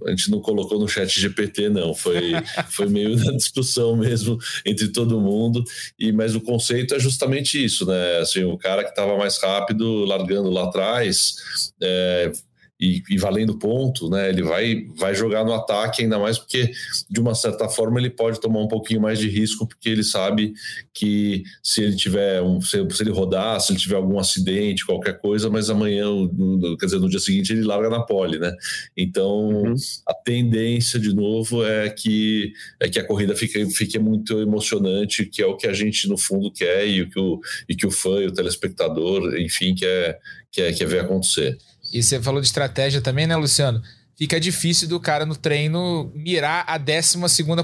a 0.06 0.10
gente 0.10 0.32
não 0.32 0.40
colocou 0.40 0.80
no 0.80 0.88
chat 0.88 1.20
GPT, 1.20 1.70
não. 1.70 1.94
Foi, 1.94 2.34
foi 2.70 2.88
meio 2.88 3.16
na 3.16 3.32
discussão 3.32 3.96
mesmo 3.96 4.38
entre 4.66 4.88
todo 4.90 5.20
mundo. 5.20 5.63
E 6.00 6.12
Mas 6.12 6.36
o 6.36 6.42
conceito 6.42 6.96
é 6.96 7.00
justamente 7.00 7.63
isso, 7.63 7.86
né? 7.86 8.18
Assim, 8.18 8.44
o 8.44 8.58
cara 8.58 8.84
que 8.84 8.90
estava 8.90 9.18
mais 9.18 9.38
rápido, 9.42 10.06
largando 10.06 10.50
lá 10.50 10.63
atrás, 10.66 11.36
é, 11.82 12.32
e, 12.80 13.02
e, 13.10 13.18
valendo 13.18 13.58
ponto, 13.58 14.08
né? 14.10 14.30
Ele 14.30 14.44
vai, 14.44 14.86
vai 14.96 15.16
jogar 15.16 15.44
no 15.44 15.52
ataque, 15.52 16.04
ainda 16.04 16.20
mais 16.20 16.38
porque, 16.38 16.72
de 17.10 17.20
uma 17.20 17.34
certa 17.34 17.68
forma, 17.68 18.00
ele 18.00 18.10
pode 18.10 18.40
tomar 18.40 18.62
um 18.62 18.68
pouquinho 18.68 19.02
mais 19.02 19.18
de 19.18 19.28
risco, 19.28 19.68
porque 19.68 19.90
ele 19.90 20.04
sabe 20.04 20.54
que 20.94 21.44
se 21.63 21.82
ele 21.82 21.96
tiver 21.96 22.42
um, 22.42 22.62
se, 22.62 22.78
se 22.92 23.04
ele 23.04 23.10
rodar, 23.10 23.60
se 23.60 23.72
ele 23.72 23.80
tiver 23.80 23.96
algum 23.96 24.20
acidente, 24.20 24.86
qualquer 24.86 25.20
coisa, 25.20 25.50
mas 25.50 25.70
amanhã, 25.72 26.06
no, 26.06 26.78
quer 26.78 26.86
dizer, 26.86 27.00
no 27.00 27.10
dia 27.10 27.20
seguinte, 27.20 27.52
ele 27.52 27.63
larga 27.63 27.90
na 27.90 28.02
pole, 28.02 28.38
né? 28.38 28.52
Então 28.96 29.50
uhum. 29.50 29.76
a 30.08 30.13
tendência, 30.13 31.00
de 31.00 31.13
novo, 31.16 31.66
é 31.66 31.90
que, 31.90 32.54
é 32.80 32.88
que 32.88 33.00
a 33.00 33.06
corrida 33.06 33.36
fique, 33.36 33.66
fique 33.72 33.98
muito 33.98 34.40
emocionante, 34.40 35.26
que 35.26 35.42
é 35.42 35.48
o 35.48 35.58
que 35.58 35.66
a 35.66 35.74
gente, 35.74 36.08
no 36.08 36.18
fundo, 36.18 36.52
quer 36.52 36.88
e 36.88 37.02
o 37.02 37.10
que 37.10 37.20
o, 37.20 37.40
e 37.68 37.76
que 37.76 37.88
o 37.88 37.92
fã 37.92 38.22
e 38.22 38.28
o 38.28 38.34
telespectador, 38.34 39.36
enfim, 39.40 39.74
quer, 39.74 40.20
quer, 40.52 40.74
quer 40.76 40.86
ver 40.86 41.00
acontecer. 41.00 41.58
E 41.91 42.04
você 42.04 42.21
falou 42.21 42.41
de 42.41 42.47
estratégia 42.47 43.02
também, 43.02 43.28
né, 43.28 43.36
Luciano? 43.36 43.82
Fica 44.17 44.39
difícil 44.39 44.88
do 44.88 45.00
cara 45.00 45.26
no 45.26 45.36
treino 45.36 46.12
mirar 46.15 46.65
a 46.67 46.78
12 46.78 47.17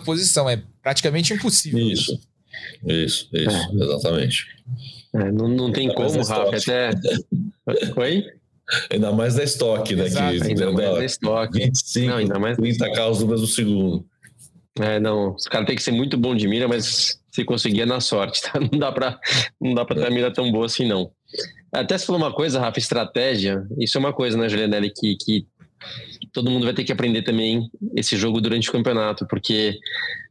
posição. 0.05 0.49
É 0.49 0.61
praticamente 0.81 1.33
impossível. 1.33 1.79
Isso. 1.79 2.19
Isso, 2.85 3.29
isso, 3.33 3.49
é. 3.49 3.83
exatamente. 3.83 4.45
É, 5.13 5.31
não, 5.31 5.47
não 5.47 5.71
tem 5.71 5.89
Ainda 5.89 5.95
como, 5.95 6.23
Rafa. 6.23 6.55
Até. 6.55 6.91
Oi? 7.95 8.25
Ainda 8.89 9.11
mais 9.11 9.35
da 9.35 9.43
estoque, 9.43 9.95
né? 9.95 10.05
Exato, 10.05 10.37
que, 10.37 10.47
ainda 10.47 10.71
mais 10.71 10.93
da 10.95 11.05
estoque. 11.05 11.59
25, 11.59 12.07
não, 12.07 12.17
ainda 12.17 12.39
mais 12.39 12.57
30 12.57 12.91
carros 12.93 13.19
no 13.19 13.27
mesmo 13.27 13.47
segundo. 13.47 14.05
É, 14.79 14.99
não, 14.99 15.35
os 15.35 15.45
caras 15.45 15.67
têm 15.67 15.75
que 15.75 15.83
ser 15.83 15.91
muito 15.91 16.17
bom 16.17 16.35
de 16.35 16.47
mira, 16.47 16.67
mas 16.67 17.19
se 17.31 17.43
conseguir 17.43 17.81
é 17.81 17.85
na 17.85 17.99
sorte, 17.99 18.41
tá? 18.41 18.53
Não 18.59 18.79
dá 18.79 18.91
pra, 18.91 19.19
não 19.59 19.73
dá 19.73 19.85
pra 19.85 19.95
ter 19.95 20.07
a 20.07 20.09
mira 20.09 20.31
tão 20.31 20.51
boa 20.51 20.65
assim, 20.65 20.87
não. 20.87 21.11
Até 21.73 21.97
se 21.97 22.05
falou 22.05 22.21
uma 22.21 22.31
coisa, 22.31 22.59
Rafa, 22.59 22.77
estratégia. 22.77 23.65
Isso 23.79 23.97
é 23.97 23.99
uma 23.99 24.13
coisa, 24.13 24.37
né, 24.37 24.47
Julianelli, 24.47 24.91
que, 24.91 25.15
que 25.15 25.47
todo 26.31 26.51
mundo 26.51 26.65
vai 26.65 26.73
ter 26.73 26.83
que 26.83 26.91
aprender 26.91 27.23
também 27.23 27.69
esse 27.95 28.15
jogo 28.15 28.39
durante 28.39 28.69
o 28.69 28.71
campeonato, 28.71 29.25
porque 29.27 29.79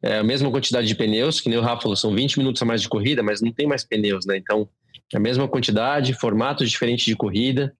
é 0.02 0.18
a 0.18 0.24
mesma 0.24 0.50
quantidade 0.50 0.86
de 0.86 0.94
pneus, 0.94 1.40
que 1.40 1.48
nem 1.48 1.58
o 1.58 1.62
Rafa 1.62 1.82
falou, 1.82 1.96
são 1.96 2.14
20 2.14 2.38
minutos 2.38 2.62
a 2.62 2.64
mais 2.64 2.80
de 2.80 2.88
corrida, 2.88 3.22
mas 3.22 3.40
não 3.40 3.52
tem 3.52 3.66
mais 3.66 3.84
pneus, 3.84 4.24
né? 4.24 4.36
Então, 4.36 4.68
é 5.12 5.16
a 5.16 5.20
mesma 5.20 5.48
quantidade, 5.48 6.14
formatos 6.14 6.70
diferentes 6.70 7.04
de 7.04 7.16
corrida. 7.16 7.74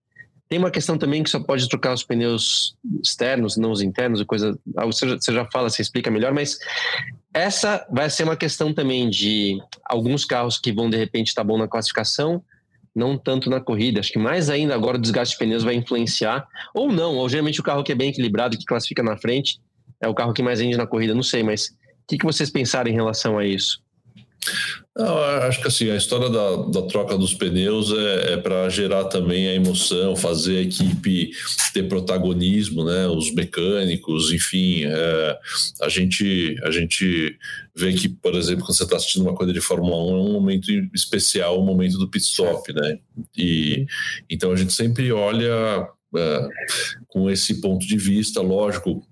Tem 0.49 0.59
uma 0.59 0.71
questão 0.71 0.99
também 0.99 1.23
que 1.23 1.31
só 1.31 1.41
pode 1.41 1.67
trocar 1.69 1.95
os 1.95 2.05
pneus 2.05 2.77
externos, 3.03 3.57
não 3.57 3.71
os 3.71 3.81
internos, 3.81 4.23
coisa. 4.25 4.59
Você 4.85 5.33
já 5.33 5.49
fala, 5.51 5.71
você 5.71 5.81
explica 5.81 6.11
melhor, 6.11 6.35
mas 6.35 6.59
essa 7.33 7.87
vai 7.91 8.11
ser 8.11 8.25
uma 8.25 8.37
questão 8.37 8.75
também 8.75 9.09
de 9.09 9.59
alguns 9.85 10.27
carros 10.27 10.59
que 10.59 10.73
vão 10.73 10.91
de 10.91 10.97
repente 10.99 11.29
estar 11.29 11.41
tá 11.43 11.49
bom 11.49 11.57
na 11.57 11.67
classificação, 11.67 12.45
não 12.95 13.17
tanto 13.17 13.49
na 13.49 13.61
corrida. 13.61 14.01
Acho 14.01 14.13
que 14.13 14.19
mais 14.19 14.51
ainda 14.51 14.75
agora 14.75 14.97
o 14.97 15.01
desgaste 15.01 15.35
de 15.35 15.39
pneus 15.39 15.63
vai 15.63 15.75
influenciar, 15.75 16.47
ou 16.75 16.93
não, 16.93 17.17
ou 17.17 17.29
geralmente 17.29 17.61
o 17.61 17.65
carro 17.65 17.83
que 17.83 17.93
é 17.93 17.95
bem 17.95 18.11
equilibrado, 18.11 18.59
que 18.59 18.65
classifica 18.65 19.03
na 19.03 19.17
frente, 19.17 19.61
é 20.01 20.09
o 20.09 20.15
carro 20.15 20.33
que 20.33 20.43
mais 20.43 20.61
rende 20.61 20.77
na 20.77 20.87
corrida, 20.87 21.15
não 21.15 21.23
sei, 21.23 21.43
mas 21.43 21.69
o 21.69 21.75
que, 22.09 22.19
que 22.19 22.25
vocês 22.25 22.51
pensaram 22.51 22.91
em 22.91 22.95
relação 22.95 23.39
a 23.39 23.47
isso? 23.47 23.83
Não, 24.95 25.19
acho 25.19 25.63
que 25.63 25.69
assim, 25.69 25.91
a 25.91 25.97
história 25.97 26.29
da, 26.29 26.57
da 26.67 26.83
troca 26.83 27.17
dos 27.17 27.33
pneus 27.33 27.91
é, 27.93 28.35
é 28.35 28.37
para 28.37 28.69
gerar 28.69 29.05
também 29.05 29.49
a 29.49 29.55
emoção, 29.55 30.15
fazer 30.15 30.59
a 30.59 30.63
equipe 30.63 31.31
ter 31.73 31.85
protagonismo, 31.85 32.85
né? 32.85 33.07
Os 33.07 33.33
mecânicos, 33.33 34.31
enfim. 34.33 34.85
É, 34.85 35.39
a, 35.81 35.89
gente, 35.89 36.57
a 36.63 36.71
gente 36.71 37.39
vê 37.75 37.95
que, 37.95 38.09
por 38.09 38.35
exemplo, 38.35 38.67
quando 38.67 38.77
você 38.77 38.83
está 38.83 38.97
assistindo 38.97 39.23
uma 39.23 39.35
corrida 39.35 39.55
de 39.55 39.65
Fórmula 39.65 39.97
1, 39.97 40.11
é 40.11 40.21
um 40.21 40.33
momento 40.33 40.71
especial, 40.93 41.59
o 41.59 41.63
um 41.63 41.67
momento 41.67 41.97
do 41.97 42.09
pit 42.09 42.25
stop, 42.25 42.71
né? 42.75 42.99
E, 43.37 43.87
então 44.29 44.53
a 44.53 44.57
gente 44.57 44.75
sempre 44.75 45.11
olha 45.11 45.89
é, 46.15 46.49
com 47.09 47.31
esse 47.31 47.63
ponto 47.63 47.87
de 47.87 47.97
vista, 47.97 48.43
lógico, 48.43 49.03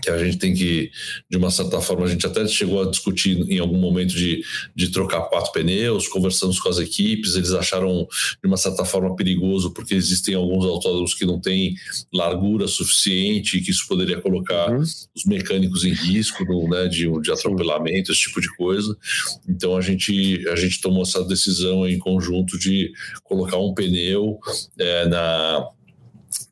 que 0.00 0.10
a 0.10 0.18
gente 0.22 0.36
tem 0.36 0.54
que, 0.54 0.90
de 1.28 1.38
uma 1.38 1.50
certa 1.50 1.80
forma, 1.80 2.04
a 2.04 2.08
gente 2.08 2.26
até 2.26 2.46
chegou 2.46 2.82
a 2.82 2.90
discutir 2.90 3.40
em 3.50 3.58
algum 3.58 3.78
momento 3.78 4.14
de, 4.14 4.42
de 4.74 4.90
trocar 4.90 5.22
quatro 5.22 5.52
pneus, 5.52 6.06
conversamos 6.06 6.60
com 6.60 6.68
as 6.68 6.78
equipes, 6.78 7.34
eles 7.34 7.52
acharam 7.52 8.06
de 8.42 8.46
uma 8.46 8.58
certa 8.58 8.84
forma 8.84 9.16
perigoso, 9.16 9.72
porque 9.72 9.94
existem 9.94 10.34
alguns 10.34 10.64
autódromos 10.64 11.14
que 11.14 11.24
não 11.24 11.40
têm 11.40 11.74
largura 12.12 12.68
suficiente, 12.68 13.60
que 13.60 13.70
isso 13.70 13.86
poderia 13.88 14.20
colocar 14.20 14.70
uhum. 14.70 14.80
os 14.80 15.24
mecânicos 15.26 15.84
em 15.84 15.92
risco 15.92 16.44
no, 16.44 16.68
né, 16.68 16.88
de, 16.88 17.10
de 17.22 17.32
atropelamento, 17.32 18.12
esse 18.12 18.22
tipo 18.22 18.40
de 18.40 18.54
coisa. 18.54 18.96
Então 19.48 19.76
a 19.76 19.80
gente, 19.80 20.46
a 20.48 20.56
gente 20.56 20.80
tomou 20.80 21.02
essa 21.02 21.24
decisão 21.24 21.88
em 21.88 21.98
conjunto 21.98 22.58
de 22.58 22.92
colocar 23.24 23.58
um 23.58 23.72
pneu 23.72 24.38
é, 24.78 25.06
na 25.08 25.66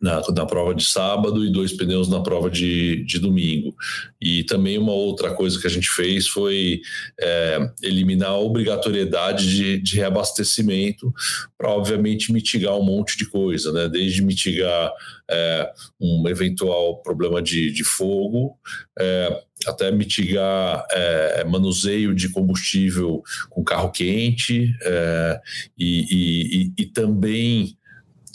na, 0.01 0.23
na 0.35 0.47
prova 0.47 0.75
de 0.75 0.85
sábado 0.85 1.45
e 1.45 1.53
dois 1.53 1.73
pneus 1.73 2.09
na 2.09 2.23
prova 2.23 2.51
de, 2.51 3.05
de 3.05 3.19
domingo. 3.19 3.75
E 4.21 4.45
também 4.45 4.79
uma 4.79 4.93
outra 4.93 5.33
coisa 5.35 5.61
que 5.61 5.67
a 5.67 5.71
gente 5.71 5.89
fez 5.91 6.29
foi 6.29 6.81
é, 7.21 7.71
eliminar 7.83 8.31
a 8.31 8.39
obrigatoriedade 8.39 9.49
de, 9.49 9.79
de 9.79 9.97
reabastecimento 9.97 11.13
para, 11.57 11.71
obviamente, 11.71 12.33
mitigar 12.33 12.77
um 12.77 12.85
monte 12.85 13.17
de 13.17 13.27
coisa, 13.27 13.73
né? 13.73 13.89
desde 13.89 14.23
mitigar 14.23 14.93
é, 15.31 15.71
um 16.01 16.29
eventual 16.29 17.03
problema 17.03 17.41
de, 17.41 17.71
de 17.71 17.85
fogo, 17.85 18.59
é, 18.99 19.41
até 19.67 19.91
mitigar 19.91 20.85
é, 20.91 21.45
manuseio 21.45 22.15
de 22.15 22.29
combustível 22.29 23.23
com 23.49 23.65
carro 23.65 23.91
quente 23.91 24.75
é, 24.83 25.41
e, 25.79 26.73
e, 26.77 26.83
e, 26.83 26.87
também 26.87 27.77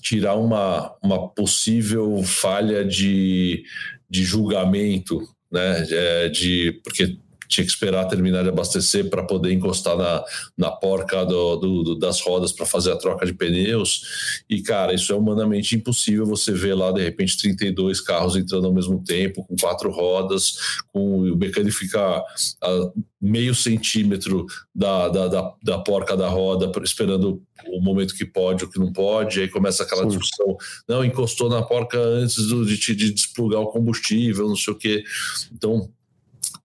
tirar 0.09 0.33
uma, 0.33 0.91
uma 1.03 1.29
possível 1.29 2.23
falha 2.23 2.83
de, 2.83 3.63
de 4.09 4.23
julgamento, 4.23 5.19
né? 5.51 5.85
É, 5.91 6.29
de, 6.29 6.81
porque 6.83 7.15
tinha 7.49 7.65
que 7.65 7.71
esperar 7.71 8.05
terminar 8.05 8.43
de 8.43 8.49
abastecer 8.49 9.09
para 9.09 9.23
poder 9.23 9.51
encostar 9.51 9.97
na, 9.97 10.23
na 10.55 10.71
porca 10.71 11.25
do, 11.25 11.55
do, 11.55 11.95
das 11.95 12.21
rodas 12.21 12.51
para 12.51 12.65
fazer 12.65 12.91
a 12.91 12.95
troca 12.95 13.25
de 13.25 13.33
pneus. 13.33 14.43
E, 14.47 14.62
cara, 14.62 14.93
isso 14.93 15.12
é 15.12 15.15
humanamente 15.15 15.75
impossível. 15.75 16.27
Você 16.27 16.51
vê 16.51 16.73
lá, 16.75 16.91
de 16.91 17.01
repente, 17.01 17.38
32 17.39 17.99
carros 17.99 18.35
entrando 18.35 18.67
ao 18.67 18.73
mesmo 18.73 19.03
tempo, 19.03 19.43
com 19.43 19.55
quatro 19.55 19.89
rodas, 19.89 20.57
com 20.93 21.21
o 21.21 21.35
mecânico 21.35 21.75
fica 21.75 22.23
a 22.62 22.91
meio 23.19 23.53
centímetro 23.55 24.45
da, 24.73 25.09
da, 25.09 25.27
da, 25.27 25.53
da 25.63 25.79
porca 25.79 26.15
da 26.15 26.29
roda, 26.29 26.71
esperando 26.83 27.41
o 27.67 27.81
momento 27.81 28.15
que 28.15 28.25
pode 28.25 28.63
ou 28.63 28.69
que 28.69 28.79
não 28.79 28.93
pode, 28.93 29.41
aí 29.41 29.49
começa 29.49 29.83
aquela 29.83 30.03
Sim. 30.03 30.09
discussão, 30.09 30.55
não, 30.88 31.03
encostou 31.03 31.49
na 31.49 31.62
porca 31.62 31.99
antes 31.99 32.35
de, 32.35 32.77
de, 32.77 32.95
de 32.95 33.13
desplugar 33.13 33.59
o 33.59 33.67
combustível, 33.67 34.47
não 34.47 34.55
sei 34.55 34.73
o 34.73 34.77
quê. 34.77 35.03
Então, 35.51 35.89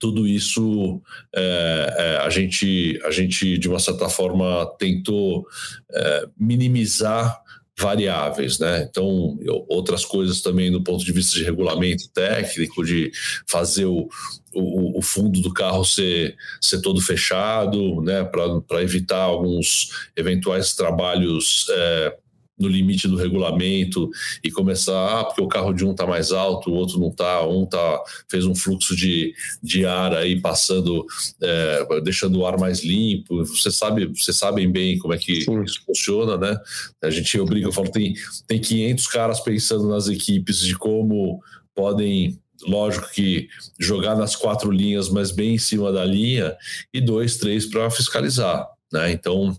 tudo 0.04 0.26
isso 0.26 1.00
é, 1.34 1.94
é, 1.96 2.16
a, 2.18 2.28
gente, 2.28 3.00
a 3.06 3.10
gente, 3.10 3.56
de 3.56 3.70
uma 3.70 3.78
certa 3.78 4.06
forma, 4.06 4.70
tentou 4.78 5.46
é, 5.90 6.26
minimizar 6.38 7.40
variáveis, 7.78 8.58
né? 8.58 8.86
Então, 8.86 9.38
eu, 9.40 9.64
outras 9.66 10.04
coisas 10.04 10.42
também 10.42 10.70
do 10.70 10.84
ponto 10.84 11.02
de 11.02 11.10
vista 11.10 11.38
de 11.38 11.42
regulamento 11.42 12.06
técnico, 12.10 12.84
de 12.84 13.10
fazer 13.48 13.86
o, 13.86 14.06
o, 14.52 14.98
o 14.98 15.00
fundo 15.00 15.40
do 15.40 15.54
carro 15.54 15.86
ser, 15.86 16.36
ser 16.60 16.82
todo 16.82 17.00
fechado, 17.00 18.02
né? 18.02 18.24
Para 18.24 18.82
evitar 18.82 19.22
alguns 19.22 19.88
eventuais 20.14 20.74
trabalhos 20.74 21.64
é, 21.70 22.16
no 22.58 22.68
limite 22.68 23.08
do 23.08 23.16
regulamento 23.16 24.08
e 24.42 24.50
começar, 24.50 25.20
ah, 25.20 25.24
porque 25.24 25.42
o 25.42 25.48
carro 25.48 25.72
de 25.72 25.84
um 25.84 25.90
está 25.90 26.06
mais 26.06 26.30
alto, 26.30 26.70
o 26.70 26.74
outro 26.74 26.98
não 26.98 27.08
está, 27.08 27.46
um 27.46 27.66
tá, 27.66 28.00
fez 28.30 28.44
um 28.46 28.54
fluxo 28.54 28.94
de, 28.94 29.34
de 29.62 29.84
ar 29.84 30.14
aí 30.14 30.40
passando, 30.40 31.04
é, 31.42 32.00
deixando 32.02 32.38
o 32.38 32.46
ar 32.46 32.58
mais 32.58 32.84
limpo. 32.84 33.44
Você 33.44 33.70
sabe, 33.70 34.06
vocês 34.06 34.36
sabem 34.36 34.70
bem 34.70 34.98
como 34.98 35.14
é 35.14 35.18
que 35.18 35.42
Sim. 35.42 35.62
isso 35.64 35.84
funciona, 35.84 36.36
né? 36.36 36.56
A 37.02 37.10
gente 37.10 37.38
obriga, 37.38 37.66
eu 37.66 37.72
falo, 37.72 37.90
tem, 37.90 38.14
tem 38.46 38.60
500 38.60 39.06
caras 39.08 39.40
pensando 39.40 39.88
nas 39.88 40.08
equipes 40.08 40.60
de 40.60 40.76
como 40.76 41.40
podem 41.74 42.38
lógico 42.66 43.10
que 43.12 43.48
jogar 43.78 44.16
nas 44.16 44.34
quatro 44.34 44.70
linhas, 44.70 45.08
mas 45.08 45.30
bem 45.30 45.56
em 45.56 45.58
cima 45.58 45.92
da 45.92 46.04
linha, 46.04 46.56
e 46.94 47.00
dois, 47.00 47.36
três 47.36 47.66
para 47.66 47.90
fiscalizar. 47.90 48.66
Né? 48.92 49.12
Então, 49.12 49.56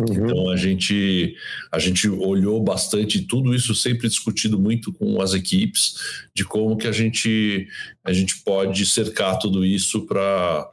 Uhum. 0.00 0.24
Então 0.24 0.50
a 0.50 0.56
gente 0.56 1.36
a 1.70 1.78
gente 1.78 2.08
olhou 2.08 2.62
bastante 2.62 3.20
tudo 3.22 3.54
isso 3.54 3.74
sempre 3.74 4.08
discutido 4.08 4.58
muito 4.58 4.92
com 4.92 5.20
as 5.20 5.34
equipes 5.34 5.94
de 6.34 6.44
como 6.44 6.76
que 6.76 6.88
a 6.88 6.92
gente 6.92 7.68
a 8.02 8.12
gente 8.12 8.42
pode 8.42 8.86
cercar 8.86 9.38
tudo 9.38 9.64
isso 9.64 10.06
para 10.06 10.68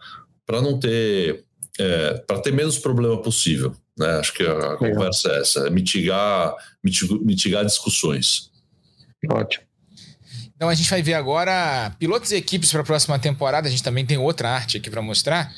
para 0.45 0.61
não 0.61 0.79
ter 0.79 1.43
é, 1.79 2.13
para 2.27 2.41
ter 2.41 2.51
menos 2.51 2.77
problema 2.77 3.21
possível. 3.21 3.75
Né? 3.97 4.07
Acho 4.19 4.33
que 4.33 4.43
a, 4.43 4.77
conversa 4.77 5.29
é 5.29 5.39
essa, 5.41 5.67
é 5.67 5.69
mitigar, 5.69 6.53
mitigar, 6.83 7.19
mitigar 7.19 7.65
discussões. 7.65 8.49
Ótimo. 9.29 9.63
Então 10.55 10.67
a 10.67 10.75
gente 10.75 10.89
vai 10.89 11.01
ver 11.01 11.13
agora 11.13 11.95
pilotos 11.97 12.31
e 12.31 12.35
equipes 12.35 12.71
para 12.71 12.81
a 12.81 12.85
próxima 12.85 13.17
temporada. 13.17 13.67
A 13.67 13.71
gente 13.71 13.83
também 13.83 14.05
tem 14.05 14.17
outra 14.17 14.49
arte 14.49 14.77
aqui 14.77 14.89
para 14.89 15.01
mostrar. 15.01 15.53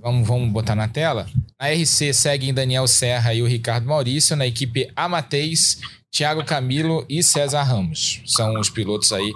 Vamos, 0.00 0.26
vamos 0.26 0.50
botar 0.50 0.74
na 0.74 0.88
tela. 0.88 1.26
Na 1.60 1.68
RC 1.68 2.12
seguem 2.12 2.54
Daniel 2.54 2.86
Serra 2.86 3.34
e 3.34 3.42
o 3.42 3.46
Ricardo 3.46 3.86
Maurício. 3.86 4.36
Na 4.36 4.46
equipe 4.46 4.90
Amateis, 4.94 5.80
Thiago 6.10 6.44
Camilo 6.44 7.04
e 7.08 7.22
César 7.22 7.62
Ramos. 7.62 8.22
São 8.26 8.58
os 8.60 8.70
pilotos 8.70 9.12
aí 9.12 9.32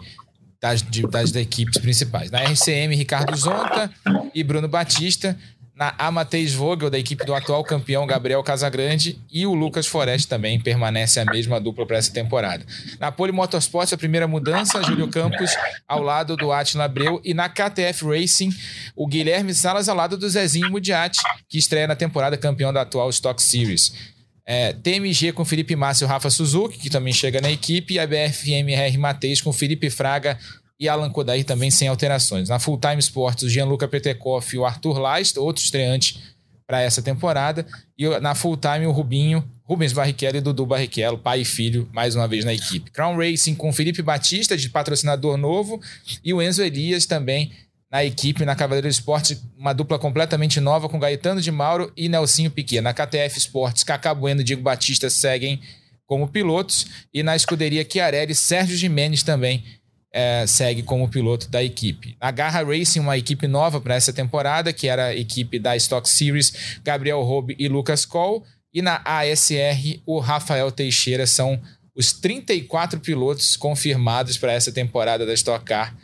das, 0.61 0.83
das 0.83 1.35
equipes 1.35 1.79
principais. 1.79 2.31
Na 2.31 2.41
RCM, 2.41 2.95
Ricardo 2.95 3.35
Zonta 3.37 3.91
e 4.35 4.45
Bruno 4.45 4.69
Batista 4.69 5.37
na 5.81 5.95
Amateis 5.97 6.53
Vogel, 6.53 6.91
da 6.91 6.99
equipe 6.99 7.25
do 7.25 7.35
atual 7.35 7.65
campeão 7.65 8.07
Gabriel 8.07 8.43
Casagrande, 8.43 9.19
e 9.33 9.47
o 9.47 9.55
Lucas 9.55 9.87
Forest 9.87 10.29
também 10.29 10.61
permanece 10.61 11.19
a 11.19 11.25
mesma 11.25 11.59
dupla 11.59 11.87
para 11.87 11.97
essa 11.97 12.13
temporada. 12.13 12.67
Na 12.99 13.11
Poli 13.11 13.33
Motorsport, 13.33 13.91
a 13.91 13.97
primeira 13.97 14.29
mudança, 14.29 14.83
Júlio 14.83 15.09
Campos 15.09 15.51
ao 15.89 16.03
lado 16.03 16.37
do 16.37 16.53
Atila 16.53 16.85
Abreu, 16.85 17.19
e 17.25 17.33
na 17.33 17.49
KTF 17.49 18.05
Racing, 18.05 18.51
o 18.95 19.07
Guilherme 19.07 19.55
Salas 19.55 19.89
ao 19.89 19.97
lado 19.97 20.19
do 20.19 20.29
Zezinho 20.29 20.71
Mudiati, 20.71 21.19
que 21.49 21.57
estreia 21.57 21.87
na 21.87 21.97
temporada 21.97 22.37
campeão 22.37 22.75
da 22.75 22.83
atual 22.83 23.09
Stock 23.09 23.43
Series. 23.43 24.21
É, 24.45 24.75
TMG 24.75 25.33
com 25.33 25.45
Felipe 25.45 25.77
Massa 25.77 26.05
e 26.05 26.07
Rafa 26.07 26.29
Suzuki, 26.29 26.79
que 26.79 26.91
também 26.91 27.13
chega 27.13 27.41
na 27.41 27.51
equipe, 27.51 27.95
e 27.95 27.99
a 27.99 28.07
BFMR 28.07 28.99
Mateis 28.99 29.41
com 29.41 29.53
Felipe 29.53 29.89
Fraga 29.89 30.39
e 30.81 30.89
Alan 30.89 31.11
Kodair 31.11 31.45
também 31.45 31.71
sem 31.71 31.87
alterações. 31.89 32.49
Na 32.49 32.59
Full 32.59 32.79
Time 32.79 32.99
Sports, 32.99 33.45
o 33.45 33.51
Gianluca 33.51 33.87
Petekoff 33.87 34.57
e 34.57 34.59
o 34.59 34.65
Arthur 34.65 34.99
Leist, 34.99 35.37
outro 35.37 35.63
estreante 35.63 36.19
para 36.67 36.81
essa 36.81 37.03
temporada. 37.03 37.67
E 37.99 38.09
na 38.21 38.35
Full 38.35 38.57
Time, 38.57 38.87
o 38.87 38.91
Rubinho, 38.91 39.47
Rubens 39.63 39.93
Barrichello 39.93 40.39
e 40.39 40.41
Dudu 40.41 40.65
Barrichello, 40.65 41.19
pai 41.19 41.43
e 41.43 41.45
filho, 41.45 41.87
mais 41.93 42.17
uma 42.17 42.27
vez 42.27 42.47
na 42.47 42.55
equipe. 42.55 42.91
Crown 42.91 43.15
Racing 43.17 43.55
com 43.55 43.71
Felipe 43.73 44.01
Batista, 44.01 44.57
de 44.57 44.71
patrocinador 44.71 45.37
novo, 45.37 45.79
e 46.25 46.33
o 46.33 46.41
Enzo 46.41 46.63
Elias 46.63 47.05
também 47.05 47.53
na 47.91 48.05
equipe, 48.05 48.45
na 48.45 48.55
Cavaleiro 48.55 48.89
Esporte, 48.89 49.39
uma 49.59 49.73
dupla 49.73 49.99
completamente 49.99 50.61
nova 50.61 50.89
com 50.89 50.99
Gaetano 50.99 51.43
de 51.43 51.51
Mauro 51.51 51.93
e 51.97 52.09
Nelsinho 52.09 52.51
Piquet. 52.51 52.81
Na 52.81 52.95
KTF 52.95 53.37
Esportes, 53.37 53.83
Cacá 53.83 54.15
Bueno 54.15 54.41
e 54.41 54.45
Diego 54.45 54.63
Batista 54.63 55.11
seguem 55.11 55.61
como 56.07 56.29
pilotos. 56.29 56.87
E 57.13 57.23
na 57.23 57.35
escuderia 57.35 57.87
Chiarelli, 57.89 58.35
Sérgio 58.35 58.77
Jimenez 58.77 59.25
também 59.25 59.65
é, 60.13 60.45
segue 60.47 60.83
como 60.83 61.09
piloto 61.09 61.49
da 61.49 61.63
equipe. 61.63 62.17
A 62.21 62.31
Garra 62.31 62.63
Racing, 62.65 63.01
uma 63.01 63.17
equipe 63.17 63.47
nova 63.47 63.81
para 63.81 63.95
essa 63.95 64.13
temporada, 64.13 64.73
que 64.73 64.89
era 64.89 65.07
a 65.07 65.17
equipe 65.17 65.59
da 65.59 65.77
Stock 65.77 66.09
Series, 66.09 66.79
Gabriel 66.83 67.23
Roube 67.23 67.55
e 67.59 67.69
Lucas 67.69 68.05
Cole. 68.05 68.43
E 68.73 68.83
na 68.83 69.01
ASR, 69.05 70.01
o 70.07 70.19
Rafael 70.19 70.71
Teixeira 70.71 71.27
são 71.27 71.61
os 71.95 72.13
34 72.13 73.01
pilotos 73.01 73.57
confirmados 73.57 74.39
para 74.39 74.53
essa 74.53 74.73
temporada 74.73 75.27
da 75.27 75.35
Stock 75.35 75.65
Car, 75.65 75.97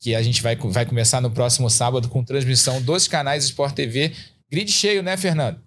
que 0.00 0.14
a 0.14 0.22
gente 0.22 0.42
vai, 0.42 0.56
vai 0.56 0.84
começar 0.84 1.20
no 1.20 1.30
próximo 1.30 1.70
sábado 1.70 2.08
com 2.08 2.24
transmissão 2.24 2.82
dos 2.82 3.08
canais 3.08 3.44
Sport 3.44 3.74
TV. 3.74 4.12
Grid 4.50 4.70
cheio, 4.70 5.02
né, 5.02 5.16
Fernando? 5.16 5.60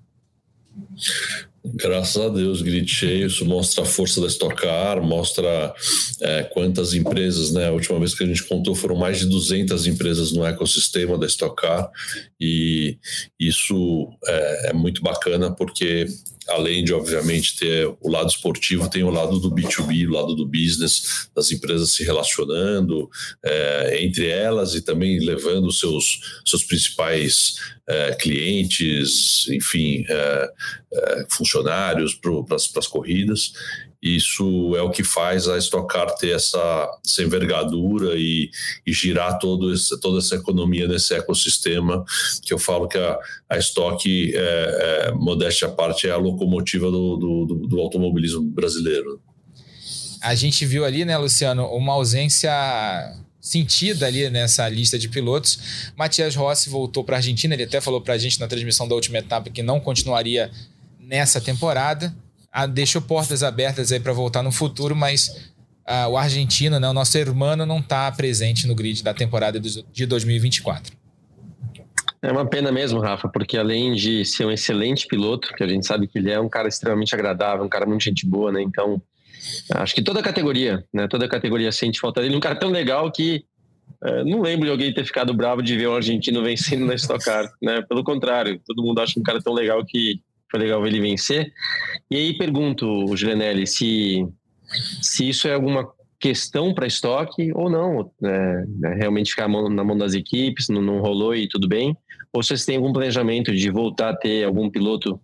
Graças 1.63 2.19
a 2.19 2.27
Deus, 2.27 2.61
grid 2.63 2.89
cheio, 2.89 3.27
isso 3.27 3.45
mostra 3.45 3.83
a 3.83 3.85
força 3.85 4.19
da 4.19 4.25
Stock 4.25 4.55
Car, 4.55 5.01
mostra 5.01 5.73
é, 6.19 6.43
quantas 6.43 6.95
empresas, 6.95 7.51
né? 7.51 7.67
A 7.67 7.71
última 7.71 7.99
vez 7.99 8.15
que 8.15 8.23
a 8.23 8.27
gente 8.27 8.43
contou 8.43 8.73
foram 8.73 8.95
mais 8.95 9.19
de 9.19 9.27
200 9.27 9.85
empresas 9.85 10.31
no 10.31 10.43
ecossistema 10.43 11.19
da 11.19 11.27
Stock 11.27 11.55
Car 11.55 11.87
e 12.39 12.97
isso 13.39 14.09
é, 14.25 14.69
é 14.69 14.73
muito 14.73 15.03
bacana 15.03 15.51
porque 15.51 16.07
além 16.47 16.83
de, 16.83 16.93
obviamente, 16.93 17.57
ter 17.57 17.87
o 17.99 18.09
lado 18.09 18.29
esportivo, 18.29 18.89
tem 18.89 19.03
o 19.03 19.09
lado 19.09 19.39
do 19.39 19.51
B2B, 19.51 20.07
o 20.07 20.11
lado 20.11 20.35
do 20.35 20.45
business, 20.45 21.29
das 21.35 21.51
empresas 21.51 21.93
se 21.93 22.03
relacionando 22.03 23.09
é, 23.43 24.03
entre 24.03 24.27
elas 24.27 24.73
e 24.73 24.81
também 24.81 25.19
levando 25.19 25.71
seus, 25.71 26.41
seus 26.45 26.63
principais 26.63 27.55
é, 27.87 28.15
clientes, 28.15 29.47
enfim, 29.49 30.03
é, 30.09 30.51
funcionários 31.29 32.15
para 32.15 32.55
as 32.55 32.87
corridas. 32.87 33.53
Isso 34.01 34.75
é 34.75 34.81
o 34.81 34.89
que 34.89 35.03
faz 35.03 35.47
a 35.47 35.59
Stock 35.59 35.87
Car 35.87 36.15
ter 36.15 36.35
essa, 36.35 36.99
essa 37.05 37.21
envergadura 37.21 38.15
e, 38.17 38.49
e 38.85 38.91
girar 38.91 39.37
todo 39.37 39.71
esse, 39.71 39.99
toda 39.99 40.17
essa 40.17 40.35
economia 40.35 40.87
nesse 40.87 41.13
ecossistema, 41.13 42.03
que 42.41 42.51
eu 42.51 42.57
falo 42.57 42.87
que 42.87 42.97
a, 42.97 43.19
a 43.47 43.57
Stock, 43.59 44.03
é, 44.35 44.39
é, 44.39 45.11
modéstia 45.11 45.67
à 45.67 45.71
parte, 45.71 46.07
é 46.07 46.11
a 46.11 46.17
locomotiva 46.17 46.89
do, 46.89 47.15
do, 47.15 47.67
do 47.67 47.79
automobilismo 47.79 48.41
brasileiro. 48.41 49.21
A 50.19 50.33
gente 50.33 50.65
viu 50.65 50.83
ali, 50.83 51.05
né, 51.05 51.15
Luciano, 51.17 51.67
uma 51.67 51.93
ausência 51.93 52.51
sentida 53.39 54.07
ali 54.07 54.29
nessa 54.31 54.67
lista 54.67 54.97
de 54.97 55.09
pilotos. 55.09 55.91
Matias 55.95 56.35
Rossi 56.35 56.69
voltou 56.69 57.03
para 57.03 57.17
a 57.17 57.19
Argentina, 57.19 57.53
ele 57.53 57.63
até 57.63 57.79
falou 57.79 58.01
para 58.01 58.15
a 58.15 58.17
gente 58.17 58.39
na 58.39 58.47
transmissão 58.47 58.87
da 58.87 58.95
última 58.95 59.19
etapa 59.19 59.49
que 59.51 59.61
não 59.61 59.79
continuaria 59.79 60.51
nessa 60.99 61.39
temporada 61.39 62.15
deixou 62.69 63.01
portas 63.01 63.43
abertas 63.43 63.91
aí 63.91 63.99
para 63.99 64.13
voltar 64.13 64.43
no 64.43 64.51
futuro, 64.51 64.95
mas 64.95 65.51
ah, 65.85 66.07
o 66.07 66.17
argentino, 66.17 66.79
né, 66.79 66.87
o 66.87 66.93
nosso 66.93 67.17
hermano, 67.17 67.65
não 67.65 67.79
está 67.79 68.11
presente 68.11 68.67
no 68.67 68.75
grid 68.75 69.03
da 69.03 69.13
temporada 69.13 69.59
de 69.59 70.05
2024. 70.05 70.95
É 72.23 72.31
uma 72.31 72.45
pena 72.45 72.71
mesmo, 72.71 72.99
Rafa, 72.99 73.27
porque 73.27 73.57
além 73.57 73.93
de 73.93 74.23
ser 74.23 74.45
um 74.45 74.51
excelente 74.51 75.07
piloto, 75.07 75.53
que 75.55 75.63
a 75.63 75.67
gente 75.67 75.87
sabe 75.87 76.07
que 76.07 76.19
ele 76.19 76.29
é 76.29 76.39
um 76.39 76.47
cara 76.47 76.67
extremamente 76.67 77.15
agradável, 77.15 77.65
um 77.65 77.69
cara 77.69 77.85
muito 77.85 78.03
gente 78.03 78.27
boa, 78.27 78.51
né? 78.51 78.61
Então, 78.61 79.01
acho 79.73 79.95
que 79.95 80.03
toda 80.03 80.19
a 80.19 80.23
categoria, 80.23 80.85
né? 80.93 81.07
Toda 81.07 81.25
a 81.25 81.29
categoria 81.29 81.71
sente 81.71 81.99
falta 81.99 82.21
dele. 82.21 82.35
Um 82.35 82.39
cara 82.39 82.55
tão 82.55 82.69
legal 82.69 83.11
que 83.11 83.43
é, 84.03 84.23
não 84.23 84.41
lembro 84.41 84.65
de 84.65 84.71
alguém 84.71 84.93
ter 84.93 85.03
ficado 85.03 85.33
bravo 85.33 85.63
de 85.63 85.75
ver 85.75 85.87
um 85.87 85.95
argentino 85.95 86.43
vencendo 86.43 86.85
na 86.85 86.93
Stock 86.93 87.25
Car, 87.25 87.51
né? 87.59 87.81
Pelo 87.81 88.03
contrário, 88.03 88.61
todo 88.67 88.83
mundo 88.83 88.99
acha 88.99 89.19
um 89.19 89.23
cara 89.23 89.41
tão 89.41 89.53
legal 89.53 89.83
que 89.83 90.21
foi 90.51 90.59
legal 90.59 90.81
ver 90.81 90.89
ele 90.89 90.99
vencer. 90.99 91.51
E 92.11 92.17
aí 92.17 92.37
pergunto, 92.37 93.15
Gilenelli, 93.15 93.65
se, 93.65 94.27
se 95.01 95.29
isso 95.29 95.47
é 95.47 95.53
alguma 95.53 95.89
questão 96.19 96.73
para 96.73 96.85
estoque 96.85 97.51
ou 97.55 97.69
não, 97.69 98.11
é, 98.23 98.63
é 98.85 98.93
realmente 98.95 99.31
ficar 99.31 99.47
na 99.47 99.83
mão 99.83 99.97
das 99.97 100.13
equipes, 100.13 100.69
não, 100.69 100.81
não, 100.81 100.99
rolou 100.99 101.33
e 101.33 101.47
tudo 101.47 101.67
bem, 101.67 101.97
ou 102.31 102.43
se 102.43 102.49
vocês 102.49 102.65
têm 102.65 102.75
algum 102.75 102.93
planejamento 102.93 103.51
de 103.51 103.71
voltar 103.71 104.09
a 104.09 104.15
ter 104.15 104.43
algum 104.43 104.69
piloto 104.69 105.19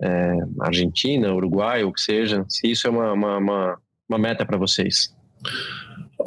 é, 0.00 0.34
Argentina, 0.60 1.34
Uruguai, 1.34 1.82
ou 1.82 1.92
que 1.92 2.00
seja, 2.00 2.44
se 2.48 2.70
isso 2.70 2.86
é 2.86 2.90
uma, 2.90 3.12
uma, 3.12 3.38
uma, 3.38 3.78
uma 4.08 4.18
meta 4.18 4.46
para 4.46 4.56
vocês. 4.56 5.12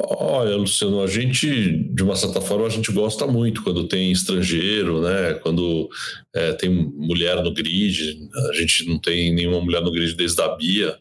Olha, 0.04 0.56
Luciano, 0.56 1.00
a 1.00 1.06
gente, 1.06 1.70
de 1.94 2.02
uma 2.02 2.16
certa 2.16 2.40
forma, 2.40 2.66
a 2.66 2.70
gente 2.70 2.90
gosta 2.90 3.24
muito 3.26 3.62
quando 3.62 3.86
tem 3.86 4.10
estrangeiro, 4.10 5.00
né? 5.00 5.34
Quando 5.34 5.88
é, 6.34 6.52
tem 6.52 6.70
mulher 6.70 7.42
no 7.42 7.54
grid, 7.54 8.18
a 8.50 8.52
gente 8.52 8.88
não 8.88 8.98
tem 8.98 9.32
nenhuma 9.32 9.60
mulher 9.60 9.80
no 9.80 9.92
grid 9.92 10.14
desde 10.14 10.40
a 10.42 10.48
Bia, 10.56 10.98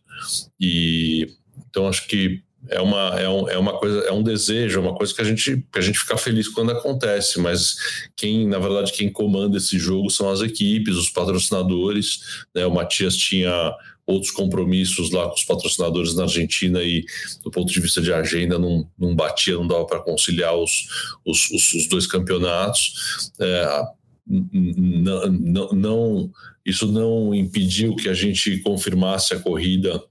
e 0.60 1.28
então 1.70 1.88
acho 1.88 2.08
que 2.08 2.42
é 2.70 2.80
uma, 2.80 3.20
é, 3.20 3.28
um, 3.28 3.50
é 3.50 3.58
uma 3.58 3.74
coisa, 3.74 4.00
é 4.02 4.12
um 4.12 4.22
desejo, 4.22 4.78
é 4.78 4.82
uma 4.82 4.94
coisa 4.94 5.14
que 5.14 5.22
a 5.22 5.26
gente, 5.26 5.66
que 5.72 5.80
a 5.80 5.82
gente 5.82 5.98
fica 5.98 6.16
feliz 6.16 6.48
quando 6.48 6.72
acontece, 6.72 7.40
mas 7.40 7.76
quem, 8.16 8.48
na 8.48 8.60
verdade, 8.60 8.92
quem 8.92 9.12
comanda 9.12 9.58
esse 9.58 9.80
jogo 9.80 10.12
são 10.12 10.30
as 10.30 10.42
equipes, 10.42 10.96
os 10.96 11.10
patrocinadores, 11.10 12.46
né? 12.54 12.66
O 12.66 12.72
Matias 12.72 13.16
tinha 13.18 13.74
outros 14.12 14.32
compromissos 14.32 15.12
lá 15.12 15.28
com 15.28 15.36
os 15.36 15.44
patrocinadores 15.44 16.16
na 16.16 16.24
Argentina 16.24 16.82
e 16.84 17.06
do 17.44 17.52
ponto 17.52 17.72
de 17.72 17.80
vista 17.80 18.02
de 18.02 18.14
agenda 18.14 18.60
não, 18.60 18.88
não 18.98 19.16
batia, 19.16 19.56
não 19.56 19.68
dava 19.68 19.86
para 19.86 20.00
conciliar 20.02 20.56
os, 20.56 20.88
os, 21.26 21.50
os, 21.52 21.74
os, 21.74 21.88
dois 21.88 22.06
campeonatos. 22.08 23.32
É, 23.40 23.84
não, 24.28 25.28
não, 25.28 25.70
não, 25.72 26.32
isso 26.66 26.92
não 26.92 27.34
impediu 27.34 27.96
que 27.96 28.08
a 28.08 28.14
gente 28.14 28.60
confirmasse 28.60 29.34
a 29.34 29.40
corrida 29.40 30.02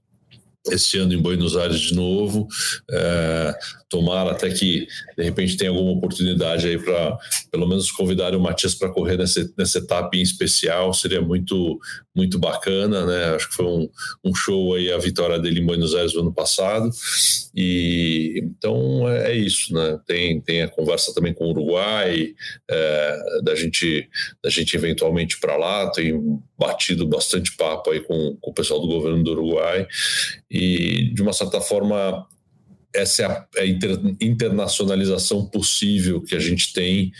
esse 0.69 0.97
ano 0.97 1.13
em 1.13 1.21
Buenos 1.21 1.55
Aires 1.55 1.79
de 1.79 1.95
novo. 1.95 2.47
É, 2.89 3.55
tomara 3.89 4.31
até 4.31 4.49
que 4.49 4.87
de 5.17 5.23
repente 5.23 5.57
tenha 5.57 5.71
alguma 5.71 5.91
oportunidade 5.91 6.67
aí 6.67 6.77
para 6.77 7.17
pelo 7.51 7.67
menos 7.67 7.91
convidar 7.91 8.33
o 8.35 8.39
Matias 8.39 8.75
para 8.75 8.89
correr 8.89 9.17
nessa, 9.17 9.51
nessa 9.57 9.79
etapa 9.79 10.15
em 10.15 10.21
especial, 10.21 10.93
seria 10.93 11.21
muito 11.21 11.79
muito 12.15 12.37
bacana, 12.37 13.05
né? 13.05 13.35
Acho 13.35 13.49
que 13.49 13.55
foi 13.55 13.65
um, 13.65 13.89
um 14.23 14.35
show 14.35 14.75
aí 14.75 14.91
a 14.91 14.97
vitória 14.97 15.39
dele 15.39 15.61
em 15.61 15.65
Buenos 15.65 15.95
Aires 15.95 16.13
no 16.13 16.21
ano 16.21 16.33
passado. 16.33 16.89
E 17.55 18.41
então 18.43 19.07
é, 19.09 19.31
é 19.31 19.35
isso, 19.35 19.73
né? 19.73 19.99
Tem, 20.05 20.39
tem 20.41 20.61
a 20.61 20.67
conversa 20.67 21.13
também 21.13 21.33
com 21.33 21.45
o 21.45 21.51
Uruguai, 21.51 22.33
é, 22.69 23.41
da 23.43 23.55
gente 23.55 24.09
da 24.43 24.49
gente 24.49 24.75
eventualmente 24.75 25.39
para 25.39 25.57
lá, 25.57 25.89
tem 25.91 26.13
batido 26.61 27.07
bastante 27.07 27.55
papo 27.57 27.89
aí 27.89 28.01
com, 28.01 28.37
com 28.39 28.51
o 28.51 28.53
pessoal 28.53 28.79
do 28.79 28.87
governo 28.87 29.23
do 29.23 29.31
Uruguai 29.31 29.87
e 30.49 31.11
de 31.11 31.21
uma 31.23 31.33
certa 31.33 31.59
forma 31.59 32.27
essa 32.93 33.23
é 33.23 33.25
a, 33.25 33.47
é 33.55 33.61
a 33.61 33.65
inter, 33.65 33.99
internacionalização 34.21 35.45
possível 35.45 36.21
que 36.21 36.35
a 36.35 36.39
gente 36.39 36.71
tem 36.71 37.11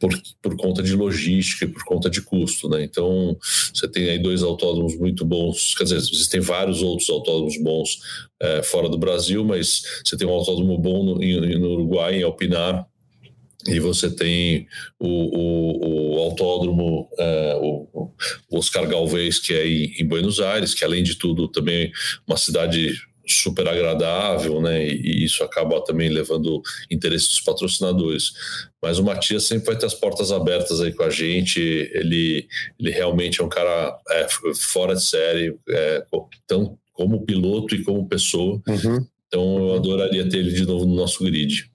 por, 0.00 0.10
por 0.42 0.56
conta 0.56 0.82
de 0.82 0.94
logística 0.94 1.64
e 1.64 1.68
por 1.68 1.84
conta 1.84 2.08
de 2.08 2.22
custo, 2.22 2.68
né? 2.68 2.82
Então, 2.84 3.36
você 3.74 3.88
tem 3.88 4.08
aí 4.08 4.18
dois 4.18 4.42
autódromos 4.42 4.96
muito 4.96 5.24
bons, 5.24 5.74
quer 5.74 5.84
dizer, 5.84 5.96
existem 5.96 6.40
vários 6.40 6.82
outros 6.82 7.10
autódromos 7.10 7.60
bons 7.60 7.98
é, 8.40 8.62
fora 8.62 8.88
do 8.88 8.96
Brasil, 8.96 9.44
mas 9.44 9.82
você 10.04 10.16
tem 10.16 10.26
um 10.26 10.32
autódromo 10.32 10.78
bom 10.78 11.04
no, 11.04 11.14
no 11.16 11.70
Uruguai, 11.72 12.16
em 12.16 12.22
Alpinar, 12.22 12.86
e 13.66 13.80
você 13.80 14.08
tem 14.10 14.68
o, 14.98 15.08
o, 15.08 16.14
o 16.14 16.18
autódromo, 16.20 17.08
é, 17.18 17.58
o, 17.60 18.10
Oscar 18.52 18.86
Galvez, 18.86 19.38
que 19.38 19.52
é 19.52 19.66
em, 19.66 20.06
Buenos 20.06 20.40
Aires, 20.40 20.74
que 20.74 20.84
além 20.84 21.02
de 21.02 21.16
tudo 21.16 21.48
também 21.48 21.90
uma 22.26 22.36
cidade 22.36 22.94
super 23.26 23.68
agradável, 23.68 24.60
né? 24.60 24.86
E 24.86 25.22
isso 25.24 25.44
acaba 25.44 25.84
também 25.84 26.08
levando 26.08 26.62
interesse 26.90 27.28
dos 27.28 27.40
patrocinadores. 27.40 28.32
Mas 28.80 28.98
o 28.98 29.04
Matias 29.04 29.44
sempre 29.44 29.66
vai 29.66 29.76
ter 29.76 29.84
as 29.84 29.92
portas 29.92 30.32
abertas 30.32 30.80
aí 30.80 30.92
com 30.92 31.02
a 31.02 31.10
gente. 31.10 31.60
Ele, 31.60 32.48
ele 32.78 32.90
realmente 32.90 33.40
é 33.40 33.44
um 33.44 33.48
cara 33.48 33.98
é, 34.10 34.26
fora 34.54 34.94
de 34.94 35.04
série, 35.04 35.54
é, 35.68 36.06
tão 36.46 36.78
como 36.94 37.24
piloto 37.26 37.74
e 37.74 37.84
como 37.84 38.08
pessoa. 38.08 38.62
Uhum. 38.66 39.06
Então 39.26 39.58
eu 39.58 39.74
adoraria 39.74 40.26
ter 40.28 40.38
ele 40.38 40.52
de 40.52 40.64
novo 40.64 40.86
no 40.86 40.94
nosso 40.94 41.22
grid. 41.22 41.70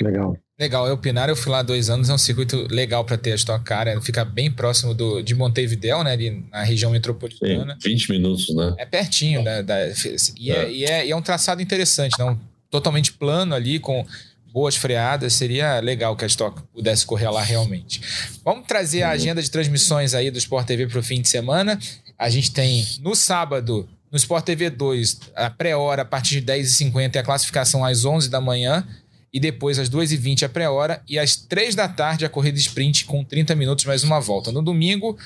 Legal. 0.00 0.36
Legal, 0.60 0.86
é 0.86 0.92
o 0.92 0.98
Pinar, 0.98 1.30
eu 1.30 1.36
fui 1.36 1.50
lá 1.50 1.60
há 1.60 1.62
dois 1.62 1.88
anos, 1.88 2.10
é 2.10 2.12
um 2.12 2.18
circuito 2.18 2.66
legal 2.70 3.02
para 3.02 3.16
ter 3.16 3.32
a 3.32 3.34
Stock 3.34 3.64
Car, 3.64 3.88
é, 3.88 3.98
fica 4.02 4.26
bem 4.26 4.52
próximo 4.52 4.92
do, 4.92 5.22
de 5.22 5.34
Montevideo, 5.34 6.04
né, 6.04 6.12
ali 6.12 6.44
na 6.52 6.62
região 6.62 6.90
metropolitana. 6.90 7.78
Sim, 7.80 7.88
20 7.88 8.10
minutos, 8.10 8.54
né? 8.54 8.74
É 8.76 8.84
pertinho, 8.84 9.42
da, 9.42 9.62
da 9.62 9.88
e, 10.36 10.50
é. 10.50 10.54
É, 10.54 10.70
e, 10.70 10.84
é, 10.84 11.06
e, 11.06 11.10
é, 11.12 11.16
um 11.16 11.22
traçado 11.22 11.62
interessante, 11.62 12.18
não? 12.18 12.38
totalmente 12.70 13.12
plano 13.12 13.54
ali, 13.54 13.78
com 13.78 14.06
boas 14.52 14.76
freadas, 14.76 15.32
seria 15.32 15.80
legal 15.80 16.14
que 16.14 16.24
a 16.24 16.28
Stock 16.28 16.60
pudesse 16.74 17.06
correr 17.06 17.30
lá 17.30 17.42
realmente. 17.42 18.02
Vamos 18.44 18.66
trazer 18.66 19.02
a 19.02 19.10
agenda 19.10 19.42
de 19.42 19.50
transmissões 19.50 20.12
aí 20.12 20.30
do 20.30 20.38
Sport 20.38 20.66
TV 20.66 20.86
para 20.86 20.98
o 20.98 21.02
fim 21.02 21.22
de 21.22 21.28
semana. 21.28 21.78
A 22.18 22.28
gente 22.28 22.52
tem 22.52 22.86
no 23.00 23.14
sábado, 23.14 23.88
no 24.10 24.16
Sport 24.18 24.44
TV 24.44 24.68
2, 24.68 25.20
a 25.34 25.48
pré-hora 25.48 26.02
a 26.02 26.04
partir 26.04 26.40
de 26.40 26.52
10h50 26.52 27.14
e 27.14 27.18
a 27.18 27.22
classificação 27.22 27.82
às 27.82 28.04
11 28.04 28.28
da 28.28 28.42
manhã 28.42 28.86
e 29.32 29.38
depois 29.38 29.78
às 29.78 29.88
2h20 29.88 30.42
a 30.42 30.48
pré-hora 30.48 31.02
e 31.08 31.18
às 31.18 31.36
3 31.36 31.74
da 31.74 31.88
tarde 31.88 32.24
a 32.24 32.28
corrida 32.28 32.58
sprint 32.58 33.04
com 33.04 33.24
30 33.24 33.54
minutos 33.54 33.84
mais 33.84 34.02
uma 34.02 34.20
volta. 34.20 34.50
No 34.50 34.62
domingo, 34.62 35.16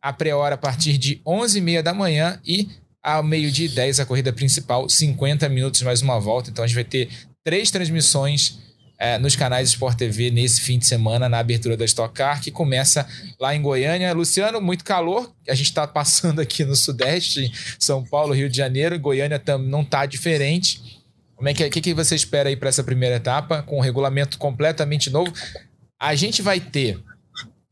a 0.00 0.12
pré-hora 0.12 0.54
a 0.54 0.58
partir 0.58 0.96
de 0.96 1.20
11h30 1.26 1.82
da 1.82 1.94
manhã 1.94 2.40
e 2.46 2.68
ao 3.02 3.22
meio-dia 3.22 3.66
e 3.66 3.70
10 3.70 4.00
a 4.00 4.06
corrida 4.06 4.32
principal, 4.32 4.88
50 4.88 5.48
minutos 5.48 5.82
mais 5.82 6.02
uma 6.02 6.20
volta. 6.20 6.50
Então 6.50 6.64
a 6.64 6.66
gente 6.66 6.74
vai 6.74 6.84
ter 6.84 7.08
três 7.42 7.70
transmissões 7.70 8.58
é, 9.00 9.18
nos 9.18 9.34
canais 9.34 9.70
Sport 9.70 9.96
TV 9.96 10.30
nesse 10.30 10.60
fim 10.60 10.78
de 10.78 10.86
semana, 10.86 11.26
na 11.26 11.38
abertura 11.38 11.74
da 11.74 11.86
Stock 11.86 12.14
Car, 12.14 12.42
que 12.42 12.50
começa 12.50 13.08
lá 13.40 13.56
em 13.56 13.62
Goiânia. 13.62 14.12
Luciano, 14.12 14.60
muito 14.60 14.84
calor, 14.84 15.32
a 15.48 15.54
gente 15.54 15.68
está 15.68 15.86
passando 15.86 16.38
aqui 16.40 16.64
no 16.66 16.76
Sudeste, 16.76 17.50
São 17.78 18.04
Paulo, 18.04 18.34
Rio 18.34 18.50
de 18.50 18.58
Janeiro, 18.58 18.98
Goiânia 18.98 19.42
não 19.58 19.80
está 19.80 20.04
diferente. 20.04 20.99
Como 21.40 21.48
é 21.48 21.54
que, 21.54 21.64
é, 21.64 21.70
que, 21.70 21.80
que 21.80 21.94
você 21.94 22.14
espera 22.14 22.50
aí 22.50 22.54
para 22.54 22.68
essa 22.68 22.84
primeira 22.84 23.16
etapa, 23.16 23.62
com 23.62 23.78
o 23.78 23.80
regulamento 23.80 24.36
completamente 24.36 25.08
novo? 25.08 25.32
A 25.98 26.14
gente 26.14 26.42
vai 26.42 26.60
ter. 26.60 27.02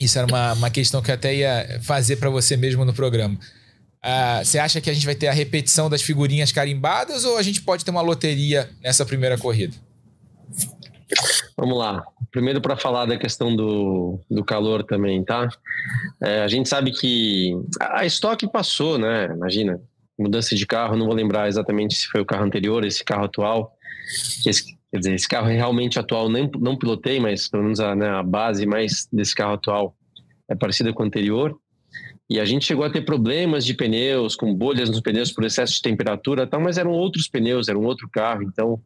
Isso 0.00 0.18
era 0.18 0.26
uma, 0.26 0.54
uma 0.54 0.70
questão 0.70 1.02
que 1.02 1.10
eu 1.10 1.14
até 1.14 1.34
ia 1.34 1.78
fazer 1.82 2.16
para 2.16 2.30
você 2.30 2.56
mesmo 2.56 2.82
no 2.86 2.94
programa. 2.94 3.34
Uh, 4.02 4.42
você 4.42 4.58
acha 4.58 4.80
que 4.80 4.88
a 4.88 4.94
gente 4.94 5.04
vai 5.04 5.14
ter 5.14 5.28
a 5.28 5.34
repetição 5.34 5.90
das 5.90 6.00
figurinhas 6.00 6.50
carimbadas 6.50 7.26
ou 7.26 7.36
a 7.36 7.42
gente 7.42 7.60
pode 7.60 7.84
ter 7.84 7.90
uma 7.90 8.00
loteria 8.00 8.70
nessa 8.82 9.04
primeira 9.04 9.36
corrida? 9.36 9.76
Vamos 11.54 11.76
lá. 11.76 12.02
Primeiro 12.30 12.62
para 12.62 12.74
falar 12.74 13.04
da 13.04 13.18
questão 13.18 13.54
do, 13.54 14.18
do 14.30 14.42
calor 14.42 14.82
também, 14.82 15.22
tá? 15.22 15.46
É, 16.22 16.40
a 16.40 16.48
gente 16.48 16.70
sabe 16.70 16.90
que 16.90 17.52
a 17.78 18.06
estoque 18.06 18.50
passou, 18.50 18.96
né? 18.96 19.26
Imagina, 19.26 19.78
mudança 20.18 20.54
de 20.54 20.66
carro, 20.66 20.96
não 20.96 21.06
vou 21.06 21.14
lembrar 21.14 21.48
exatamente 21.48 21.94
se 21.94 22.06
foi 22.06 22.20
o 22.20 22.26
carro 22.26 22.44
anterior, 22.44 22.84
esse 22.84 23.04
carro 23.04 23.24
atual. 23.24 23.72
Esse, 24.44 24.76
quer 24.90 24.98
dizer, 24.98 25.14
esse 25.14 25.28
carro 25.28 25.46
realmente 25.46 25.98
atual, 25.98 26.28
nem, 26.28 26.50
não 26.58 26.76
pilotei, 26.76 27.20
mas 27.20 27.48
pelo 27.48 27.62
menos 27.62 27.80
a, 27.80 27.94
né, 27.94 28.08
a 28.08 28.22
base 28.22 28.66
mais 28.66 29.08
desse 29.12 29.34
carro 29.34 29.54
atual 29.54 29.96
é 30.48 30.54
parecida 30.54 30.92
com 30.92 31.02
o 31.02 31.06
anterior. 31.06 31.56
E 32.30 32.38
a 32.38 32.44
gente 32.44 32.66
chegou 32.66 32.84
a 32.84 32.90
ter 32.90 33.02
problemas 33.02 33.64
de 33.64 33.72
pneus, 33.72 34.36
com 34.36 34.54
bolhas 34.54 34.90
nos 34.90 35.00
pneus 35.00 35.32
por 35.32 35.44
excesso 35.44 35.74
de 35.74 35.82
temperatura, 35.82 36.46
tal, 36.46 36.60
mas 36.60 36.76
eram 36.76 36.90
outros 36.90 37.26
pneus, 37.28 37.68
era 37.68 37.78
um 37.78 37.84
outro 37.84 38.08
carro. 38.10 38.42
Então, 38.42 38.80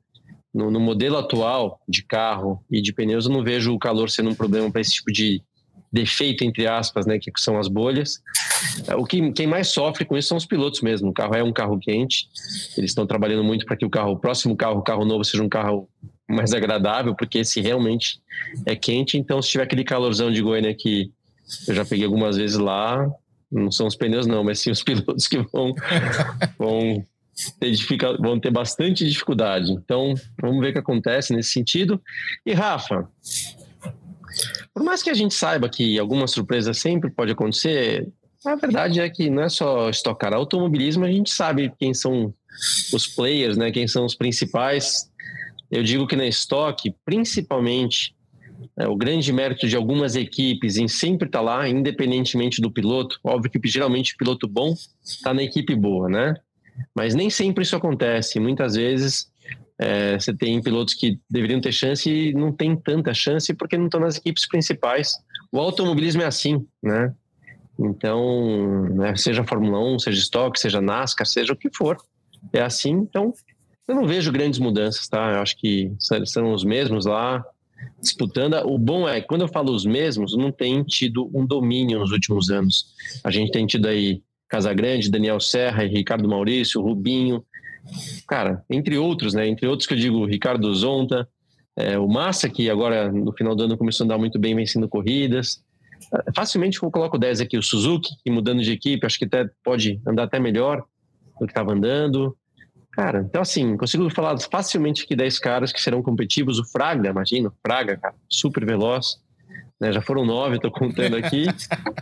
no, 0.55 0.71
no 0.71 0.79
modelo 0.79 1.17
atual 1.17 1.81
de 1.89 2.05
carro 2.05 2.65
e 2.71 2.81
de 2.81 2.93
pneus, 2.93 3.27
eu 3.27 3.33
não 3.33 3.43
vejo 3.43 3.73
o 3.73 3.79
calor 3.79 4.11
sendo 4.11 4.31
um 4.31 4.35
problema 4.35 4.71
para 4.71 4.81
esse 4.81 4.93
tipo 4.93 5.11
de, 5.11 5.43
defeito, 5.93 6.43
entre 6.43 6.67
aspas, 6.67 7.05
né, 7.05 7.19
que 7.19 7.31
são 7.37 7.59
as 7.59 7.69
bolhas. 7.69 8.23
É, 8.87 8.95
o 8.95 9.05
que 9.05 9.33
quem 9.33 9.47
mais 9.47 9.69
sofre 9.69 10.05
com 10.05 10.17
isso 10.17 10.29
são 10.29 10.39
os 10.39 10.47
pilotos 10.47 10.81
mesmo. 10.81 11.11
O 11.11 11.13
carro 11.13 11.35
é 11.35 11.43
um 11.43 11.53
carro 11.53 11.79
quente, 11.79 12.29
eles 12.79 12.91
estão 12.91 13.07
trabalhando 13.07 13.45
muito 13.45 13.67
para 13.67 13.77
que 13.77 13.85
o 13.85 13.91
carro, 13.91 14.13
o 14.13 14.19
próximo 14.19 14.57
carro, 14.57 14.79
o 14.79 14.83
carro 14.83 15.05
novo, 15.05 15.25
seja 15.25 15.43
um 15.43 15.49
carro 15.49 15.89
mais 16.29 16.55
agradável, 16.55 17.15
porque 17.15 17.39
esse 17.39 17.61
realmente 17.61 18.21
é 18.65 18.75
quente. 18.75 19.19
Então, 19.19 19.43
se 19.43 19.51
tiver 19.51 19.65
aquele 19.65 19.85
calorzão 19.85 20.31
de 20.31 20.41
Goiânia 20.41 20.75
que 20.75 21.13
eu 21.69 21.75
já 21.75 21.85
peguei 21.85 22.07
algumas 22.07 22.37
vezes 22.37 22.57
lá, 22.57 23.07
não 23.51 23.71
são 23.71 23.87
os 23.87 23.95
pneus 23.95 24.27
não, 24.27 24.43
mas 24.43 24.61
sim 24.61 24.71
os 24.71 24.83
pilotos 24.83 25.29
que 25.29 25.39
vão, 25.53 25.75
vão 26.59 27.07
ter, 27.61 27.75
vão 28.19 28.41
ter 28.41 28.51
bastante 28.51 29.07
dificuldade. 29.07 29.73
Então, 29.73 30.15
vamos 30.41 30.61
ver 30.61 30.71
o 30.71 30.73
que 30.73 30.79
acontece 30.79 31.35
nesse 31.35 31.51
sentido. 31.51 32.01
E 32.47 32.55
Rafa, 32.55 33.07
por 34.75 34.83
mais 34.83 35.03
que 35.03 35.11
a 35.11 35.15
gente 35.15 35.35
saiba 35.35 35.69
que 35.69 35.99
alguma 35.99 36.27
surpresa 36.27 36.73
sempre 36.73 37.11
pode 37.11 37.33
acontecer, 37.33 38.09
a 38.45 38.57
verdade 38.57 39.01
é 39.01 39.09
que 39.09 39.31
não 39.31 39.43
é 39.43 39.49
só 39.49 39.89
estocar 39.89 40.35
automobilismo, 40.35 41.05
a 41.05 41.11
gente 41.11 41.31
sabe 41.31 41.73
quem 41.79 41.95
são 41.95 42.35
os 42.93 43.07
players, 43.07 43.57
né? 43.57 43.71
Quem 43.71 43.87
são 43.87 44.05
os 44.05 44.15
principais. 44.15 45.11
Eu 45.71 45.83
digo 45.83 46.07
que 46.07 46.17
na 46.17 46.27
estoque, 46.27 46.95
principalmente, 47.05 48.15
é, 48.77 48.87
o 48.87 48.97
grande 48.97 49.33
mérito 49.33 49.67
de 49.69 49.77
algumas 49.77 50.17
equipes 50.17 50.77
em 50.77 50.89
sempre 50.89 51.29
estar 51.29 51.39
tá 51.39 51.45
lá, 51.45 51.69
independentemente 51.69 52.61
do 52.61 52.71
piloto. 52.71 53.19
Óbvio 53.23 53.51
que 53.51 53.61
geralmente 53.69 54.15
o 54.15 54.17
piloto 54.17 54.49
bom 54.49 54.75
está 55.03 55.33
na 55.33 55.43
equipe 55.43 55.75
boa, 55.75 56.09
né? 56.09 56.35
Mas 56.95 57.15
nem 57.15 57.31
sempre 57.31 57.63
isso 57.63 57.77
acontece. 57.77 58.41
Muitas 58.41 58.75
vezes 58.75 59.32
é, 59.83 60.19
você 60.19 60.33
tem 60.33 60.63
pilotos 60.63 60.95
que 60.95 61.19
deveriam 61.29 61.61
ter 61.61 61.73
chance 61.73 62.09
e 62.09 62.33
não 62.33 62.53
tem 62.53 62.77
tanta 62.77 63.13
chance 63.13 63.53
porque 63.55 63.77
não 63.77 63.87
estão 63.87 64.01
nas 64.01 64.17
equipes 64.17 64.47
principais. 64.47 65.15
O 65.51 65.59
automobilismo 65.59 66.23
é 66.23 66.27
assim, 66.27 66.65
né? 66.83 67.13
Então, 67.79 68.89
né, 68.91 69.17
seja 69.17 69.45
Fórmula 69.45 69.81
1, 69.95 69.99
seja 69.99 70.21
Stock, 70.21 70.59
seja 70.59 70.81
NASCAR, 70.81 71.27
seja 71.27 71.53
o 71.53 71.57
que 71.57 71.69
for, 71.75 71.97
é 72.53 72.61
assim. 72.61 72.91
Então, 72.91 73.33
eu 73.89 73.95
não 73.95 74.07
vejo 74.07 74.31
grandes 74.31 74.61
mudanças, 74.61 75.09
tá? 75.09 75.33
Eu 75.33 75.41
acho 75.41 75.57
que 75.57 75.93
são 76.25 76.53
os 76.53 76.65
mesmos 76.65 77.05
lá 77.05 77.45
disputando. 78.01 78.55
O 78.67 78.79
bom 78.79 79.09
é, 79.09 79.21
quando 79.21 79.41
eu 79.41 79.49
falo 79.49 79.75
os 79.75 79.85
mesmos, 79.85 80.37
não 80.37 80.53
tem 80.53 80.83
tido 80.85 81.31
um 81.35 81.45
domínio 81.45 81.99
nos 81.99 82.13
últimos 82.13 82.51
anos. 82.51 82.95
A 83.25 83.31
gente 83.31 83.51
tem 83.51 83.67
tido 83.67 83.89
aí 83.89 84.23
Casagrande, 84.49 85.11
Daniel 85.11 85.41
Serra, 85.41 85.83
Ricardo 85.85 86.29
Maurício, 86.29 86.81
Rubinho, 86.81 87.45
cara, 88.27 88.65
entre 88.71 88.97
outros, 88.99 89.35
né? 89.35 89.47
Entre 89.47 89.67
outros 89.67 89.87
que 89.87 89.95
eu 89.95 89.99
digo, 89.99 90.25
Ricardo 90.25 90.73
Zonta, 90.75 91.29
é, 91.77 91.99
o 91.99 92.07
Massa, 92.07 92.49
que 92.49 92.69
agora 92.69 93.11
no 93.11 93.33
final 93.33 93.55
do 93.55 93.65
ano 93.65 93.79
começou 93.79 94.05
a 94.05 94.07
andar 94.07 94.19
muito 94.19 94.39
bem 94.39 94.55
vencendo 94.55 94.89
corridas. 94.89 95.63
É, 96.15 96.33
facilmente 96.35 96.83
eu 96.83 96.91
coloco 96.91 97.19
10 97.19 97.41
aqui, 97.41 97.57
o 97.57 97.63
Suzuki, 97.63 98.11
que 98.23 98.31
mudando 98.31 98.63
de 98.63 98.73
equipe, 98.73 99.07
acho 99.07 99.19
que 99.19 99.25
até 99.25 99.49
pode 99.65 100.01
andar 100.07 100.25
até 100.25 100.39
melhor 100.39 100.85
do 101.41 101.47
que 101.47 101.53
estava 101.53 101.73
andando. 101.73 102.37
Cara, 102.93 103.25
então 103.27 103.41
assim, 103.41 103.77
consigo 103.77 104.09
falar 104.11 104.39
facilmente 104.39 105.05
aqui 105.05 105.17
10 105.17 105.39
caras 105.39 105.73
que 105.73 105.81
serão 105.81 106.03
competitivos. 106.03 106.59
O 106.59 106.65
Fraga, 106.65 107.09
imagina, 107.09 107.51
Fraga, 107.67 107.97
cara, 107.97 108.15
super 108.29 108.65
veloz. 108.67 109.21
Né, 109.81 109.91
já 109.91 110.01
foram 110.01 110.25
nove, 110.25 110.57
estou 110.57 110.71
contando 110.71 111.17
aqui. 111.17 111.47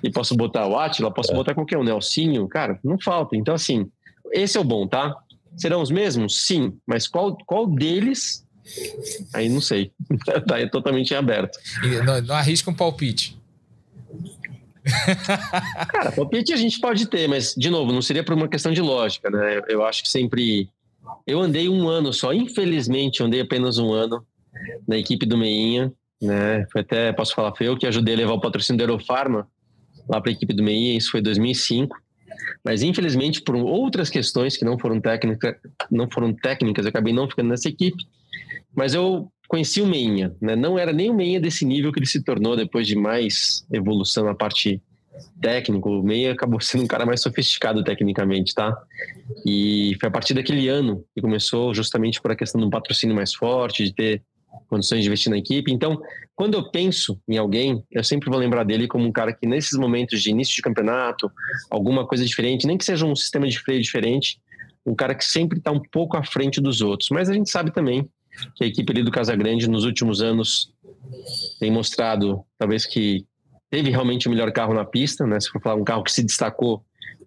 e 0.02 0.10
posso 0.10 0.36
botar 0.36 0.66
o 0.66 0.76
Atila, 0.76 1.10
posso 1.10 1.32
botar 1.32 1.54
qualquer 1.54 1.78
um, 1.78 1.84
Nelsinho, 1.84 2.46
cara, 2.48 2.78
não 2.84 2.98
falta. 3.00 3.36
Então, 3.36 3.54
assim, 3.54 3.90
esse 4.32 4.58
é 4.58 4.60
o 4.60 4.64
bom, 4.64 4.86
tá? 4.86 5.16
Serão 5.56 5.82
os 5.82 5.90
mesmos? 5.90 6.46
Sim, 6.46 6.78
mas 6.86 7.06
qual, 7.06 7.36
qual 7.46 7.66
deles? 7.66 8.46
Aí 9.34 9.48
não 9.48 9.60
sei. 9.60 9.92
tá 10.46 10.66
totalmente 10.70 11.14
aberto. 11.14 11.58
Não, 12.04 12.20
não 12.22 12.34
arrisca 12.34 12.70
um 12.70 12.74
palpite. 12.74 13.38
Cara, 15.88 16.12
palpite 16.12 16.52
a 16.52 16.56
gente 16.56 16.80
pode 16.80 17.06
ter, 17.06 17.28
mas, 17.28 17.54
de 17.54 17.70
novo, 17.70 17.92
não 17.92 18.02
seria 18.02 18.24
por 18.24 18.34
uma 18.34 18.48
questão 18.48 18.72
de 18.72 18.80
lógica, 18.80 19.30
né? 19.30 19.60
Eu 19.68 19.84
acho 19.84 20.02
que 20.02 20.08
sempre. 20.08 20.68
Eu 21.26 21.40
andei 21.40 21.68
um 21.68 21.88
ano 21.88 22.12
só, 22.12 22.32
infelizmente, 22.32 23.22
andei 23.22 23.40
apenas 23.40 23.78
um 23.78 23.92
ano 23.92 24.24
na 24.86 24.96
equipe 24.96 25.26
do 25.26 25.36
Meinha, 25.36 25.92
né? 26.20 26.66
Foi 26.72 26.82
até, 26.82 27.12
posso 27.12 27.34
falar, 27.34 27.54
foi 27.54 27.68
eu 27.68 27.76
que 27.76 27.86
ajudei 27.86 28.14
a 28.14 28.18
levar 28.18 28.32
o 28.32 28.40
patrocínio 28.40 28.78
da 28.78 28.84
Aerofarma 28.84 29.48
lá 30.08 30.20
para 30.20 30.30
a 30.30 30.34
equipe 30.34 30.52
do 30.52 30.62
Meinha, 30.62 30.96
isso 30.96 31.10
foi 31.10 31.20
2005. 31.20 31.96
Mas, 32.64 32.82
infelizmente, 32.82 33.40
por 33.42 33.54
outras 33.56 34.10
questões 34.10 34.56
que 34.56 34.64
não 34.64 34.78
foram, 34.78 35.00
técnica, 35.00 35.58
não 35.90 36.10
foram 36.10 36.32
técnicas, 36.32 36.84
eu 36.84 36.90
acabei 36.90 37.12
não 37.12 37.28
ficando 37.28 37.48
nessa 37.48 37.68
equipe. 37.68 38.06
Mas 38.74 38.94
eu 38.94 39.30
conheci 39.48 39.80
o 39.80 39.86
Meinha, 39.86 40.34
né? 40.40 40.54
Não 40.54 40.78
era 40.78 40.92
nem 40.92 41.10
o 41.10 41.14
Meinha 41.14 41.40
desse 41.40 41.64
nível 41.64 41.92
que 41.92 41.98
ele 41.98 42.06
se 42.06 42.22
tornou 42.22 42.56
depois 42.56 42.86
de 42.86 42.94
mais 42.94 43.66
evolução 43.72 44.24
na 44.24 44.34
parte 44.34 44.80
técnica. 45.40 45.88
O 45.88 46.02
Meinha 46.02 46.32
acabou 46.32 46.60
sendo 46.60 46.84
um 46.84 46.86
cara 46.86 47.04
mais 47.04 47.20
sofisticado 47.20 47.82
tecnicamente, 47.82 48.54
tá? 48.54 48.76
E 49.44 49.96
foi 49.98 50.08
a 50.08 50.12
partir 50.12 50.34
daquele 50.34 50.68
ano 50.68 51.04
que 51.14 51.20
começou 51.20 51.74
justamente 51.74 52.20
por 52.20 52.30
a 52.30 52.36
questão 52.36 52.60
de 52.60 52.66
um 52.66 52.70
patrocínio 52.70 53.14
mais 53.14 53.34
forte, 53.34 53.84
de 53.84 53.94
ter 53.94 54.22
condições 54.68 55.02
de 55.02 55.08
investir 55.08 55.30
na 55.30 55.38
equipe. 55.38 55.72
Então, 55.72 56.00
quando 56.34 56.54
eu 56.54 56.70
penso 56.70 57.20
em 57.28 57.36
alguém, 57.36 57.84
eu 57.90 58.02
sempre 58.02 58.30
vou 58.30 58.38
lembrar 58.38 58.64
dele 58.64 58.86
como 58.86 59.06
um 59.06 59.12
cara 59.12 59.32
que 59.32 59.46
nesses 59.46 59.78
momentos 59.78 60.22
de 60.22 60.30
início 60.30 60.54
de 60.54 60.62
campeonato, 60.62 61.30
alguma 61.68 62.06
coisa 62.06 62.24
diferente, 62.24 62.66
nem 62.66 62.78
que 62.78 62.84
seja 62.84 63.04
um 63.04 63.14
sistema 63.14 63.46
de 63.46 63.58
freio 63.58 63.82
diferente, 63.82 64.40
um 64.86 64.94
cara 64.94 65.14
que 65.14 65.24
sempre 65.24 65.58
está 65.58 65.70
um 65.70 65.80
pouco 65.80 66.16
à 66.16 66.22
frente 66.22 66.60
dos 66.60 66.80
outros. 66.80 67.10
Mas 67.10 67.28
a 67.28 67.34
gente 67.34 67.50
sabe 67.50 67.72
também 67.72 68.08
que 68.54 68.64
a 68.64 68.66
equipe 68.66 68.90
ali 68.92 69.02
do 69.02 69.10
Casagrande 69.10 69.68
nos 69.68 69.84
últimos 69.84 70.22
anos 70.22 70.72
tem 71.58 71.70
mostrado, 71.70 72.44
talvez 72.58 72.86
que 72.86 73.26
teve 73.68 73.90
realmente 73.90 74.26
o 74.26 74.30
melhor 74.30 74.50
carro 74.52 74.74
na 74.74 74.84
pista, 74.84 75.26
né? 75.26 75.38
Se 75.40 75.50
for 75.50 75.60
falar 75.60 75.76
um 75.76 75.84
carro 75.84 76.02
que 76.02 76.12
se 76.12 76.22
destacou, 76.22 76.82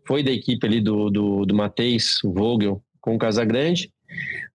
foi 0.06 0.24
da 0.24 0.32
equipe 0.32 0.66
ali 0.66 0.82
do, 0.82 1.10
do, 1.10 1.46
do 1.46 1.56
Mateis, 1.56 2.22
o 2.24 2.32
Vogel, 2.34 2.82
com 3.00 3.16
o 3.16 3.20
Casagrande. 3.20 3.92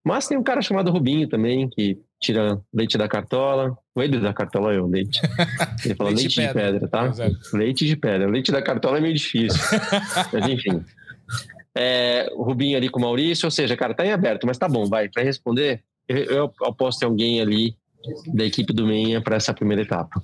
Mas 0.05 0.27
tem 0.27 0.37
um 0.37 0.43
cara 0.43 0.63
chamado 0.63 0.91
Rubinho 0.91 1.29
também, 1.29 1.69
que 1.69 1.99
tira 2.21 2.61
leite 2.73 2.99
da 2.99 3.09
cartola. 3.09 3.77
O 3.95 4.03
Edu 4.03 4.21
da 4.21 4.33
cartola 4.33 4.73
é 4.75 4.81
o 4.81 4.87
leite. 4.87 5.21
Ele 5.85 5.95
fala 5.95 6.11
leite, 6.11 6.23
leite 6.23 6.35
de, 6.35 6.47
pedra. 6.47 6.73
pedra, 6.73 6.89
tá? 6.89 7.07
Exato. 7.07 7.37
Leite 7.53 7.87
de 7.87 7.97
pedra. 7.97 8.31
Leite 8.31 8.53
da 8.53 8.63
cartola 8.63 8.99
é 8.99 9.01
meio 9.01 9.15
difícil. 9.15 9.61
mas 10.33 10.49
enfim. 10.49 10.85
É, 11.75 12.29
o 12.35 12.43
Rubinho 12.43 12.77
ali 12.77 12.89
com 12.89 12.99
o 12.99 13.03
Maurício, 13.03 13.47
ou 13.47 13.51
seja, 13.51 13.77
cara, 13.77 13.95
tá 13.95 14.05
em 14.05 14.13
aberto, 14.13 14.47
mas 14.47 14.59
tá 14.59 14.69
bom, 14.69 14.87
vai. 14.87 15.09
Para 15.09 15.23
responder, 15.23 15.83
eu 16.09 16.53
aposto 16.63 17.03
em 17.03 17.07
alguém 17.07 17.41
ali 17.41 17.77
da 18.35 18.45
equipe 18.45 18.73
do 18.73 18.87
Meinha 18.87 19.21
para 19.21 19.37
essa 19.37 19.53
primeira 19.53 19.83
etapa. 19.83 20.21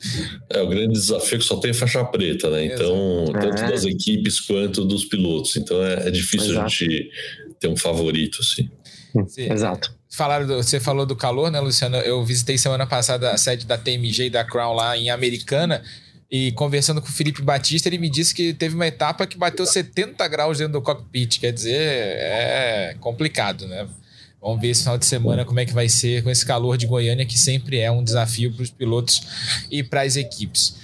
É 0.50 0.62
o 0.62 0.68
grande 0.68 0.92
desafio 0.92 1.38
que 1.38 1.44
só 1.44 1.56
tem 1.56 1.72
faixa 1.72 2.04
preta, 2.04 2.50
né? 2.50 2.66
Então, 2.66 3.24
Exato. 3.24 3.40
tanto 3.40 3.62
é. 3.62 3.68
das 3.68 3.84
equipes 3.84 4.40
quanto 4.40 4.84
dos 4.84 5.04
pilotos. 5.04 5.56
Então 5.56 5.82
é, 5.84 6.08
é 6.08 6.10
difícil 6.10 6.52
Exato. 6.52 6.66
a 6.66 6.68
gente 6.68 7.10
ter 7.60 7.68
um 7.68 7.76
favorito, 7.76 8.38
assim. 8.40 8.70
Sim. 9.28 9.52
Exato. 9.52 9.94
Falaram 10.14 10.46
do, 10.46 10.56
você 10.56 10.78
falou 10.78 11.04
do 11.04 11.16
calor, 11.16 11.50
né, 11.50 11.58
Luciano? 11.58 11.96
Eu 11.96 12.24
visitei 12.24 12.56
semana 12.56 12.86
passada 12.86 13.32
a 13.32 13.36
sede 13.36 13.66
da 13.66 13.76
TMG 13.76 14.26
e 14.26 14.30
da 14.30 14.44
Crown 14.44 14.72
lá 14.72 14.96
em 14.96 15.10
Americana. 15.10 15.82
E 16.30 16.52
conversando 16.52 17.02
com 17.02 17.08
o 17.08 17.12
Felipe 17.12 17.42
Batista, 17.42 17.88
ele 17.88 17.98
me 17.98 18.08
disse 18.08 18.32
que 18.32 18.54
teve 18.54 18.76
uma 18.76 18.86
etapa 18.86 19.26
que 19.26 19.36
bateu 19.36 19.66
70 19.66 20.26
graus 20.28 20.58
dentro 20.58 20.74
do 20.74 20.82
cockpit. 20.82 21.40
Quer 21.40 21.52
dizer, 21.52 21.76
é 21.76 22.96
complicado, 23.00 23.66
né? 23.66 23.88
Vamos 24.40 24.60
ver 24.60 24.68
esse 24.68 24.82
final 24.82 24.98
de 24.98 25.06
semana 25.06 25.44
como 25.44 25.58
é 25.58 25.64
que 25.64 25.72
vai 25.72 25.88
ser 25.88 26.22
com 26.22 26.30
esse 26.30 26.44
calor 26.44 26.76
de 26.76 26.86
Goiânia, 26.86 27.26
que 27.26 27.38
sempre 27.38 27.78
é 27.78 27.90
um 27.90 28.04
desafio 28.04 28.52
para 28.52 28.62
os 28.62 28.70
pilotos 28.70 29.20
e 29.70 29.82
para 29.82 30.02
as 30.02 30.16
equipes. 30.16 30.83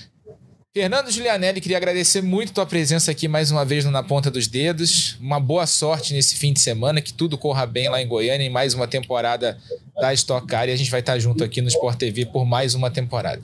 Fernando 0.73 1.11
Giulianelli, 1.11 1.61
queria 1.61 1.77
agradecer 1.77 2.23
muito 2.23 2.53
tua 2.53 2.65
presença 2.65 3.11
aqui 3.11 3.27
mais 3.27 3.51
uma 3.51 3.65
vez 3.65 3.85
no 3.85 3.91
Na 3.91 4.05
Ponta 4.05 4.31
dos 4.31 4.47
Dedos. 4.47 5.17
Uma 5.21 5.41
boa 5.41 5.67
sorte 5.67 6.15
nesse 6.15 6.37
fim 6.37 6.53
de 6.53 6.61
semana, 6.61 7.01
que 7.01 7.13
tudo 7.13 7.37
corra 7.37 7.67
bem 7.67 7.89
lá 7.89 8.01
em 8.01 8.07
Goiânia 8.07 8.47
em 8.47 8.51
mais 8.51 8.73
uma 8.73 8.87
temporada 8.87 9.59
da 10.01 10.15
Stock 10.15 10.47
Car 10.47 10.69
e 10.69 10.73
a 10.73 10.77
gente 10.77 10.89
vai 10.89 11.01
estar 11.01 11.19
junto 11.19 11.43
aqui 11.43 11.61
no 11.61 11.67
Sport 11.67 11.99
TV 11.99 12.25
por 12.25 12.45
mais 12.45 12.77
uma 12.77 12.89
temporada. 12.89 13.43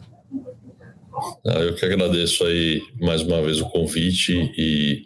Ah, 1.46 1.60
eu 1.60 1.74
que 1.74 1.84
agradeço 1.84 2.44
aí 2.44 2.82
mais 3.00 3.22
uma 3.22 3.42
vez 3.42 3.60
o 3.60 3.68
convite 3.68 4.32
e, 4.56 5.04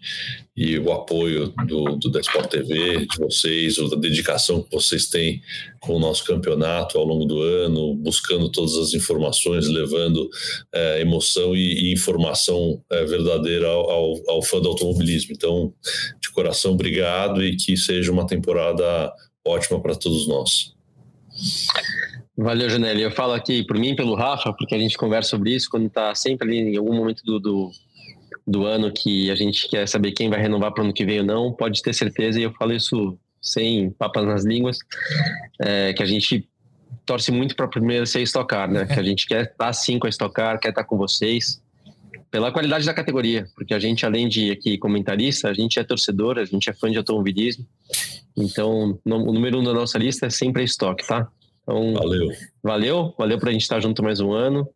e 0.56 0.78
o 0.78 0.92
apoio 0.92 1.52
do, 1.66 1.96
do 1.96 2.10
Desport 2.10 2.48
TV, 2.48 3.06
de 3.06 3.18
vocês, 3.18 3.78
a 3.78 3.96
dedicação 3.96 4.62
que 4.62 4.70
vocês 4.70 5.06
têm 5.06 5.40
com 5.80 5.94
o 5.94 5.98
nosso 5.98 6.24
campeonato 6.24 6.98
ao 6.98 7.04
longo 7.04 7.24
do 7.24 7.40
ano, 7.40 7.94
buscando 7.94 8.50
todas 8.50 8.76
as 8.76 8.94
informações, 8.94 9.68
levando 9.68 10.28
é, 10.74 11.00
emoção 11.00 11.54
e, 11.54 11.90
e 11.90 11.92
informação 11.92 12.82
é, 12.90 13.04
verdadeira 13.04 13.68
ao, 13.68 13.90
ao, 13.90 14.14
ao 14.28 14.42
fã 14.42 14.60
do 14.60 14.68
automobilismo. 14.68 15.32
Então, 15.32 15.72
de 16.20 16.30
coração, 16.30 16.72
obrigado 16.72 17.42
e 17.42 17.56
que 17.56 17.76
seja 17.76 18.12
uma 18.12 18.26
temporada 18.26 19.12
ótima 19.46 19.80
para 19.80 19.94
todos 19.94 20.26
nós. 20.26 20.74
Valeu, 22.42 22.70
Janelli. 22.70 23.02
Eu 23.02 23.10
falo 23.10 23.34
aqui 23.34 23.62
por 23.62 23.78
mim 23.78 23.94
pelo 23.94 24.14
Rafa, 24.14 24.50
porque 24.54 24.74
a 24.74 24.78
gente 24.78 24.96
conversa 24.96 25.28
sobre 25.28 25.54
isso 25.54 25.68
quando 25.70 25.88
está 25.88 26.14
sempre 26.14 26.48
ali 26.48 26.72
em 26.72 26.76
algum 26.78 26.94
momento 26.94 27.22
do, 27.22 27.38
do, 27.38 27.70
do, 28.46 28.64
ano 28.64 28.90
que 28.90 29.30
a 29.30 29.34
gente 29.34 29.68
quer 29.68 29.86
saber 29.86 30.12
quem 30.12 30.30
vai 30.30 30.40
renovar 30.40 30.72
para 30.72 30.80
o 30.80 30.84
ano 30.86 30.94
que 30.94 31.04
vem 31.04 31.20
ou 31.20 31.26
não. 31.26 31.52
Pode 31.52 31.82
ter 31.82 31.92
certeza, 31.92 32.40
e 32.40 32.42
eu 32.42 32.52
falo 32.54 32.72
isso 32.72 33.18
sem 33.42 33.90
papas 33.90 34.24
nas 34.24 34.42
línguas, 34.42 34.78
é, 35.60 35.92
que 35.92 36.02
a 36.02 36.06
gente 36.06 36.48
torce 37.04 37.30
muito 37.30 37.54
para 37.54 37.68
primeiro 37.68 38.06
ser 38.06 38.22
estocar, 38.22 38.70
né? 38.70 38.86
Que 38.86 38.98
a 38.98 39.02
gente 39.02 39.26
quer 39.26 39.42
estar 39.42 39.74
sim 39.74 39.98
com 39.98 40.06
a 40.06 40.10
estocar, 40.10 40.58
quer 40.58 40.70
estar 40.70 40.84
com 40.84 40.96
vocês, 40.96 41.60
pela 42.30 42.50
qualidade 42.50 42.86
da 42.86 42.94
categoria, 42.94 43.46
porque 43.54 43.74
a 43.74 43.78
gente, 43.78 44.06
além 44.06 44.28
de 44.28 44.50
aqui 44.50 44.78
comentarista, 44.78 45.50
a 45.50 45.52
gente 45.52 45.78
é 45.78 45.84
torcedor, 45.84 46.38
a 46.38 46.46
gente 46.46 46.70
é 46.70 46.72
fã 46.72 46.90
de 46.90 46.96
automobilismo. 46.96 47.66
Então, 48.34 48.98
o 49.04 49.32
número 49.32 49.60
um 49.60 49.62
da 49.62 49.74
nossa 49.74 49.98
lista 49.98 50.24
é 50.24 50.30
sempre 50.30 50.62
a 50.62 50.64
estoque, 50.64 51.06
tá? 51.06 51.28
Então, 51.70 51.94
valeu. 51.94 52.28
Valeu, 52.60 53.14
valeu 53.16 53.38
para 53.38 53.50
a 53.50 53.52
gente 53.52 53.62
estar 53.62 53.78
junto 53.78 54.02
mais 54.02 54.18
um 54.18 54.32
ano. 54.32 54.68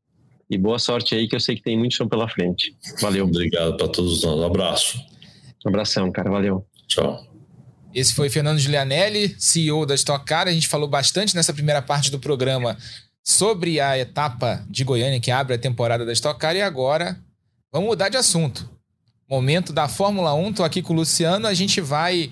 E 0.48 0.56
boa 0.56 0.78
sorte 0.78 1.16
aí, 1.16 1.26
que 1.26 1.34
eu 1.34 1.40
sei 1.40 1.56
que 1.56 1.62
tem 1.62 1.76
muito 1.76 1.96
chão 1.96 2.08
pela 2.08 2.28
frente. 2.28 2.76
Valeu. 3.00 3.24
Obrigado 3.24 3.76
para 3.76 3.88
todos 3.88 4.22
nós. 4.22 4.38
Um 4.38 4.44
abraço. 4.44 4.98
Um 5.66 5.70
abração, 5.70 6.12
cara. 6.12 6.30
Valeu. 6.30 6.64
Tchau. 6.86 7.26
Esse 7.92 8.14
foi 8.14 8.30
Fernando 8.30 8.60
Giulianelli, 8.60 9.34
CEO 9.38 9.84
da 9.84 9.94
Stock 9.96 10.24
Car. 10.24 10.46
A 10.46 10.52
gente 10.52 10.68
falou 10.68 10.86
bastante 10.86 11.34
nessa 11.34 11.52
primeira 11.52 11.82
parte 11.82 12.12
do 12.12 12.20
programa 12.20 12.76
sobre 13.24 13.80
a 13.80 13.98
etapa 13.98 14.64
de 14.70 14.84
Goiânia 14.84 15.18
que 15.18 15.32
abre 15.32 15.54
a 15.54 15.58
temporada 15.58 16.04
da 16.04 16.12
Stock 16.12 16.38
Car. 16.38 16.54
E 16.54 16.62
agora 16.62 17.18
vamos 17.72 17.88
mudar 17.88 18.08
de 18.08 18.16
assunto. 18.16 18.70
Momento 19.28 19.72
da 19.72 19.88
Fórmula 19.88 20.32
1. 20.34 20.50
Estou 20.50 20.64
aqui 20.64 20.80
com 20.80 20.92
o 20.92 20.96
Luciano. 20.96 21.48
A 21.48 21.54
gente 21.54 21.80
vai 21.80 22.30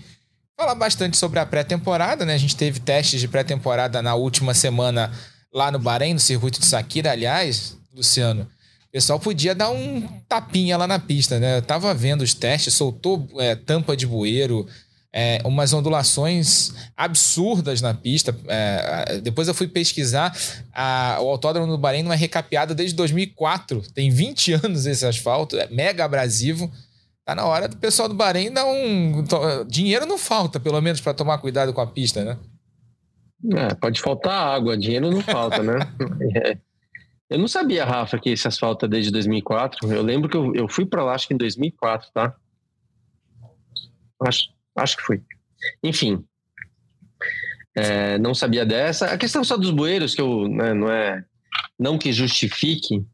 falar 0.56 0.74
bastante 0.74 1.16
sobre 1.16 1.38
a 1.38 1.46
pré-temporada, 1.46 2.24
né? 2.24 2.34
A 2.34 2.38
gente 2.38 2.56
teve 2.56 2.80
testes 2.80 3.20
de 3.20 3.28
pré-temporada 3.28 4.00
na 4.02 4.14
última 4.14 4.54
semana 4.54 5.12
lá 5.52 5.70
no 5.70 5.78
Bahrein, 5.78 6.14
no 6.14 6.20
circuito 6.20 6.60
de 6.60 6.66
Sakira, 6.66 7.12
aliás, 7.12 7.76
Luciano. 7.94 8.42
O 8.88 8.92
pessoal 8.92 9.18
podia 9.18 9.54
dar 9.54 9.70
um 9.70 10.06
tapinha 10.28 10.76
lá 10.76 10.86
na 10.86 10.98
pista, 10.98 11.38
né? 11.38 11.58
Eu 11.58 11.62
tava 11.62 11.92
vendo 11.94 12.22
os 12.22 12.34
testes, 12.34 12.74
soltou 12.74 13.26
é, 13.38 13.54
tampa 13.54 13.96
de 13.96 14.06
bueiro, 14.06 14.66
é, 15.12 15.40
umas 15.44 15.72
ondulações 15.72 16.72
absurdas 16.96 17.80
na 17.80 17.92
pista. 17.92 18.36
É, 18.48 19.20
depois 19.22 19.48
eu 19.48 19.54
fui 19.54 19.68
pesquisar, 19.68 20.36
a, 20.72 21.18
o 21.20 21.28
autódromo 21.28 21.72
do 21.72 21.78
Bahrein 21.78 22.02
não 22.02 22.12
é 22.12 22.16
recapeado 22.16 22.74
desde 22.74 22.96
2004, 22.96 23.82
tem 23.94 24.10
20 24.10 24.52
anos 24.64 24.86
esse 24.86 25.04
asfalto, 25.04 25.56
é 25.58 25.66
mega 25.68 26.04
abrasivo. 26.04 26.70
Tá 27.24 27.34
na 27.34 27.44
hora 27.44 27.68
do 27.68 27.76
pessoal 27.76 28.08
do 28.08 28.14
Bahrein 28.14 28.52
dar 28.52 28.64
um. 28.64 29.24
Dinheiro 29.68 30.06
não 30.06 30.18
falta, 30.18 30.58
pelo 30.58 30.80
menos, 30.80 31.00
para 31.00 31.14
tomar 31.14 31.38
cuidado 31.38 31.72
com 31.72 31.80
a 31.80 31.86
pista, 31.86 32.24
né? 32.24 32.38
É, 33.54 33.74
pode 33.74 34.00
faltar 34.00 34.54
água, 34.54 34.76
dinheiro 34.76 35.10
não 35.10 35.20
falta, 35.20 35.62
né? 35.62 35.74
É. 36.36 36.58
Eu 37.30 37.38
não 37.38 37.48
sabia, 37.48 37.82
Rafa, 37.82 38.18
que 38.18 38.28
esse 38.28 38.46
asfalto 38.46 38.84
é 38.84 38.88
desde 38.88 39.10
2004. 39.10 39.90
Eu 39.90 40.02
lembro 40.02 40.28
que 40.28 40.36
eu, 40.36 40.54
eu 40.54 40.68
fui 40.68 40.84
para 40.84 41.02
lá, 41.02 41.14
acho 41.14 41.26
que 41.26 41.32
em 41.32 41.38
2004, 41.38 42.10
tá? 42.12 42.36
Acho, 44.20 44.50
acho 44.76 44.96
que 44.98 45.02
fui. 45.02 45.22
Enfim, 45.82 46.22
é, 47.74 48.18
não 48.18 48.34
sabia 48.34 48.66
dessa. 48.66 49.06
A 49.06 49.16
questão 49.16 49.42
só 49.42 49.56
dos 49.56 49.70
bueiros, 49.70 50.14
que 50.14 50.20
eu 50.20 50.46
né, 50.48 50.74
não 50.74 50.90
é. 50.90 51.24
Não 51.78 51.98
que 51.98 52.12
justifique, 52.12 53.04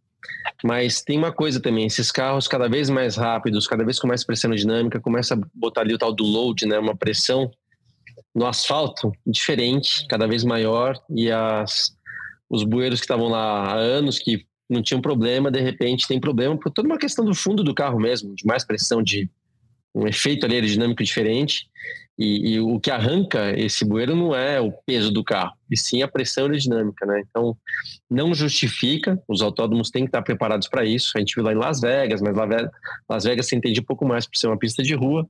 mas 0.64 1.02
tem 1.02 1.16
uma 1.16 1.32
coisa 1.32 1.60
também, 1.60 1.86
esses 1.86 2.10
carros 2.10 2.48
cada 2.48 2.68
vez 2.68 2.90
mais 2.90 3.16
rápidos, 3.16 3.66
cada 3.66 3.84
vez 3.84 3.98
com 3.98 4.06
mais 4.06 4.24
pressão 4.24 4.50
dinâmica, 4.50 5.00
começa 5.00 5.34
a 5.34 5.38
botar 5.54 5.82
ali 5.82 5.94
o 5.94 5.98
tal 5.98 6.12
do 6.12 6.24
load, 6.24 6.66
né, 6.66 6.78
uma 6.78 6.96
pressão 6.96 7.50
no 8.34 8.46
asfalto 8.46 9.12
diferente, 9.26 10.06
cada 10.08 10.26
vez 10.26 10.44
maior, 10.44 11.00
e 11.10 11.30
as, 11.30 11.96
os 12.48 12.62
bueiros 12.64 13.00
que 13.00 13.04
estavam 13.04 13.28
lá 13.28 13.64
há 13.64 13.74
anos, 13.74 14.18
que 14.18 14.46
não 14.68 14.82
tinham 14.82 15.00
problema, 15.00 15.50
de 15.50 15.60
repente 15.60 16.06
tem 16.06 16.20
problema 16.20 16.56
por 16.56 16.70
toda 16.70 16.88
uma 16.88 16.98
questão 16.98 17.24
do 17.24 17.34
fundo 17.34 17.64
do 17.64 17.74
carro 17.74 17.98
mesmo, 17.98 18.34
de 18.34 18.44
mais 18.44 18.64
pressão 18.64 19.02
de 19.02 19.28
um 19.94 20.06
efeito 20.06 20.44
ali 20.44 20.56
aerodinâmico 20.56 21.02
diferente. 21.02 21.68
E, 22.18 22.54
e, 22.54 22.60
o 22.60 22.80
que 22.80 22.90
arranca 22.90 23.56
esse 23.56 23.84
bueiro 23.84 24.16
não 24.16 24.34
é 24.34 24.60
o 24.60 24.72
peso 24.72 25.12
do 25.12 25.22
carro, 25.22 25.52
e 25.70 25.76
sim 25.76 26.02
a 26.02 26.08
pressão 26.08 26.44
aerodinâmica, 26.44 27.06
né? 27.06 27.22
Então, 27.28 27.56
não 28.10 28.34
justifica, 28.34 29.22
os 29.28 29.40
autódromos 29.40 29.88
têm 29.88 30.02
que 30.02 30.08
estar 30.08 30.22
preparados 30.22 30.66
para 30.66 30.84
isso. 30.84 31.12
A 31.14 31.20
gente 31.20 31.36
viu 31.36 31.44
lá 31.44 31.52
em 31.52 31.56
Las 31.56 31.80
Vegas, 31.80 32.20
mas 32.20 32.34
Las 33.08 33.24
Vegas 33.24 33.46
se 33.46 33.54
entende 33.54 33.78
um 33.80 33.84
pouco 33.84 34.04
mais 34.04 34.26
por 34.26 34.36
ser 34.36 34.48
uma 34.48 34.58
pista 34.58 34.82
de 34.82 34.94
rua, 34.94 35.28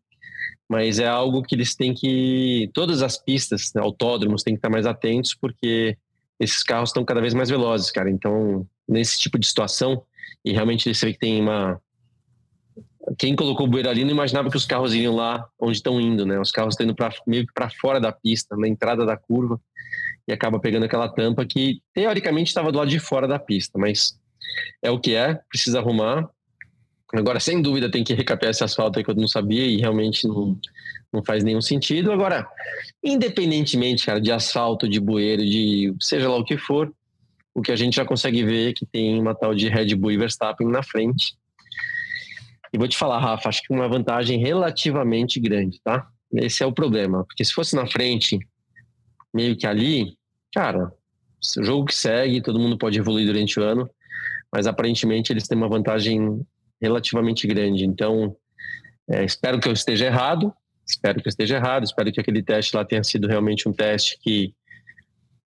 mas 0.66 0.99
é 0.99 1.07
algo 1.07 1.43
que 1.43 1.55
eles 1.55 1.74
têm 1.74 1.93
que. 1.93 2.70
Todas 2.72 3.03
as 3.03 3.18
pistas, 3.18 3.70
né, 3.74 3.82
autódromos, 3.82 4.43
têm 4.43 4.55
que 4.55 4.59
estar 4.59 4.70
mais 4.70 4.86
atentos, 4.86 5.34
porque 5.34 5.95
esses 6.41 6.62
carros 6.62 6.89
estão 6.89 7.05
cada 7.05 7.20
vez 7.20 7.34
mais 7.34 7.51
velozes, 7.51 7.91
cara. 7.91 8.11
Então, 8.11 8.66
nesse 8.89 9.18
tipo 9.18 9.39
de 9.39 9.47
situação, 9.47 10.03
e 10.43 10.53
realmente 10.53 10.95
você 10.95 11.07
vê 11.07 11.12
que 11.12 11.18
tem 11.18 11.41
uma, 11.41 11.78
quem 13.16 13.34
colocou 13.34 13.66
o 13.66 13.70
bueiro 13.70 13.88
ali 13.88 14.04
não 14.04 14.11
imaginava 14.11 14.50
que 14.50 14.56
os 14.56 14.66
carros 14.66 14.92
iriam 14.94 15.14
lá 15.14 15.46
onde 15.59 15.76
estão 15.76 16.00
indo, 16.00 16.26
né? 16.26 16.38
Os 16.38 16.50
carros 16.50 16.74
estão 16.74 16.84
indo 16.84 16.94
pra, 16.94 17.12
meio 17.26 17.46
que 17.46 17.52
para 17.52 17.70
fora 17.70 18.00
da 18.00 18.12
pista, 18.12 18.56
na 18.56 18.68
entrada 18.68 19.06
da 19.06 19.16
curva, 19.16 19.61
e 20.26 20.32
acaba 20.32 20.59
pegando 20.59 20.84
aquela 20.84 21.09
tampa 21.09 21.46
que 21.46 21.80
teoricamente 21.94 22.48
estava 22.48 22.70
do 22.70 22.78
lado 22.78 22.90
de 22.90 22.98
fora 22.98 23.26
da 23.26 23.38
pista, 23.38 23.78
mas 23.78 24.18
é 24.82 24.90
o 24.90 24.98
que 24.98 25.14
é, 25.14 25.40
precisa 25.48 25.78
arrumar. 25.78 26.28
Agora, 27.14 27.40
sem 27.40 27.62
dúvida, 27.62 27.90
tem 27.90 28.04
que 28.04 28.12
recapear 28.12 28.50
esse 28.50 28.62
asfalto 28.62 28.98
aí 28.98 29.04
que 29.04 29.11
eu 29.11 29.14
não 29.14 29.28
sabia 29.28 29.64
e 29.64 29.78
realmente 29.78 30.28
não, 30.28 30.59
não 31.11 31.24
faz 31.24 31.42
nenhum 31.42 31.62
sentido. 31.62 32.12
Agora, 32.12 32.46
independentemente, 33.02 34.04
cara, 34.04 34.20
de 34.20 34.30
asfalto, 34.30 34.86
de 34.86 35.00
bueiro, 35.00 35.42
de 35.42 35.94
seja 36.00 36.28
lá 36.28 36.36
o 36.36 36.44
que 36.44 36.59
for, 36.59 36.92
o 37.54 37.62
que 37.62 37.72
a 37.72 37.76
gente 37.76 37.96
já 37.96 38.04
consegue 38.04 38.44
ver 38.44 38.70
é 38.70 38.72
que 38.74 38.84
tem 38.84 39.18
uma 39.18 39.34
tal 39.34 39.54
de 39.54 39.68
Red 39.68 39.94
Bull 39.94 40.12
e 40.12 40.18
Verstappen 40.18 40.68
na 40.68 40.82
frente 40.82 41.38
e 42.72 42.78
vou 42.78 42.88
te 42.88 42.96
falar, 42.96 43.18
Rafa, 43.18 43.48
acho 43.48 43.62
que 43.62 43.72
uma 43.72 43.88
vantagem 43.88 44.38
relativamente 44.38 45.40
grande, 45.40 45.80
tá? 45.82 46.06
Esse 46.32 46.62
é 46.62 46.66
o 46.66 46.72
problema. 46.72 47.24
Porque 47.24 47.44
se 47.44 47.52
fosse 47.52 47.74
na 47.74 47.86
frente, 47.86 48.38
meio 49.32 49.56
que 49.56 49.66
ali, 49.66 50.14
cara, 50.52 50.92
o 51.58 51.64
jogo 51.64 51.86
que 51.86 51.94
segue, 51.94 52.42
todo 52.42 52.58
mundo 52.58 52.76
pode 52.76 52.98
evoluir 52.98 53.26
durante 53.26 53.58
o 53.58 53.62
ano, 53.62 53.88
mas 54.52 54.66
aparentemente 54.66 55.32
eles 55.32 55.46
têm 55.46 55.56
uma 55.56 55.68
vantagem 55.68 56.44
relativamente 56.80 57.46
grande. 57.46 57.84
Então, 57.84 58.36
é, 59.10 59.24
espero 59.24 59.58
que 59.58 59.68
eu 59.68 59.72
esteja 59.72 60.06
errado, 60.06 60.52
espero 60.86 61.20
que 61.20 61.28
eu 61.28 61.30
esteja 61.30 61.56
errado, 61.56 61.84
espero 61.84 62.12
que 62.12 62.20
aquele 62.20 62.42
teste 62.42 62.76
lá 62.76 62.84
tenha 62.84 63.02
sido 63.02 63.26
realmente 63.26 63.68
um 63.68 63.72
teste 63.72 64.18
que 64.20 64.54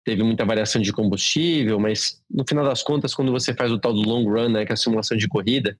teve 0.04 0.22
muita 0.22 0.44
variação 0.44 0.82
de 0.82 0.92
combustível, 0.92 1.78
mas 1.78 2.20
no 2.28 2.44
final 2.46 2.64
das 2.64 2.82
contas, 2.82 3.14
quando 3.14 3.30
você 3.30 3.54
faz 3.54 3.70
o 3.70 3.78
tal 3.78 3.92
do 3.92 4.00
long 4.00 4.24
run, 4.24 4.48
né, 4.48 4.64
que 4.64 4.72
é 4.72 4.74
a 4.74 4.76
simulação 4.76 5.16
de 5.16 5.28
corrida, 5.28 5.78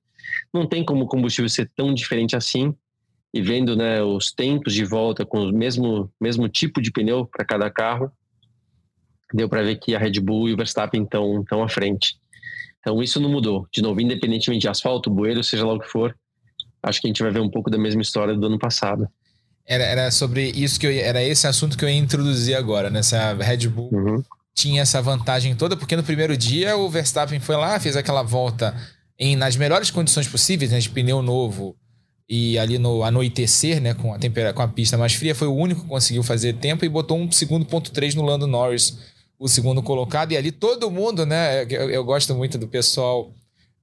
não 0.53 0.66
tem 0.66 0.85
como 0.85 1.05
o 1.05 1.09
combustível 1.09 1.49
ser 1.49 1.70
tão 1.75 1.93
diferente 1.95 2.37
assim. 2.37 2.75
E 3.35 3.41
vendo 3.41 3.75
né, 3.75 4.03
os 4.03 4.31
tempos 4.31 4.75
de 4.75 4.85
volta 4.85 5.25
com 5.25 5.39
o 5.41 5.53
mesmo, 5.53 6.12
mesmo 6.20 6.49
tipo 6.49 6.83
de 6.83 6.91
pneu 6.91 7.25
para 7.25 7.45
cada 7.45 7.70
carro, 7.70 8.12
deu 9.33 9.49
para 9.49 9.62
ver 9.62 9.77
que 9.77 9.95
a 9.95 9.99
Red 9.99 10.20
Bull 10.20 10.49
e 10.49 10.53
o 10.53 10.57
Verstappen 10.57 11.03
estão, 11.03 11.41
estão 11.41 11.62
à 11.62 11.68
frente. 11.68 12.16
Então 12.81 13.03
isso 13.03 13.20
não 13.20 13.31
mudou. 13.31 13.66
De 13.73 13.81
novo, 13.81 14.01
independentemente 14.01 14.62
de 14.62 14.68
asfalto, 14.68 15.11
bueiro, 15.11 15.43
seja 15.43 15.64
lá 15.64 15.73
o 15.73 15.81
que 15.81 15.89
for, 15.89 16.14
acho 16.83 17.01
que 17.01 17.07
a 17.07 17.11
gente 17.11 17.23
vai 17.23 17.33
ver 17.33 17.41
um 17.41 17.49
pouco 17.49 17.70
da 17.70 17.79
mesma 17.79 18.03
história 18.03 18.35
do 18.35 18.47
ano 18.47 18.59
passado. 18.59 19.09
Era, 19.64 19.85
era 19.85 20.11
sobre 20.11 20.51
isso 20.51 20.79
que 20.79 20.87
eu 20.87 20.91
era 20.91 21.23
esse 21.23 21.47
assunto 21.47 21.79
que 21.79 21.85
eu 21.85 21.89
ia 21.89 21.97
introduzir 21.97 22.57
agora, 22.57 22.91
né? 22.91 23.01
Se 23.03 23.14
a 23.14 23.33
Red 23.33 23.68
Bull 23.68 23.91
uhum. 23.93 24.23
tinha 24.55 24.83
essa 24.83 25.01
vantagem 25.01 25.55
toda, 25.55 25.77
porque 25.77 25.97
no 25.97 26.03
primeiro 26.03 26.37
dia 26.37 26.77
o 26.77 26.91
Verstappen 26.91 27.39
foi 27.39 27.57
lá, 27.57 27.79
fez 27.79 27.97
aquela 27.97 28.23
volta 28.23 28.75
em, 29.23 29.37
nas 29.37 29.55
melhores 29.55 29.89
condições 29.89 30.27
possíveis, 30.27 30.73
né, 30.73 30.81
de 30.81 30.91
pneu 30.91 31.23
novo 31.23 31.77
e 32.29 32.59
ali 32.59 32.77
no 32.77 33.05
anoitecer, 33.05 33.81
né, 33.81 33.95
com 33.95 34.12
a 34.12 34.18
temperatura, 34.18 34.53
com 34.53 34.62
a 34.62 34.68
pista 34.68 34.99
mais 34.99 35.14
fria, 35.14 35.33
foi 35.33 35.47
o 35.47 35.55
único 35.55 35.83
que 35.83 35.89
conseguiu 35.89 36.25
fazer 36.25 36.55
tempo 36.55 36.85
e 36.85 36.89
botou 36.89 37.16
um 37.16 37.31
segundo 37.31 37.64
ponto 37.64 37.93
3 37.93 38.16
no 38.16 38.23
Lando 38.23 38.49
Norris, 38.49 38.99
o 39.39 39.47
segundo 39.47 39.81
colocado. 39.81 40.33
E 40.33 40.37
ali 40.37 40.51
todo 40.51 40.91
mundo, 40.91 41.25
né, 41.25 41.62
eu, 41.70 41.89
eu 41.89 42.05
gosto 42.05 42.35
muito 42.35 42.59
do 42.59 42.66
pessoal 42.66 43.33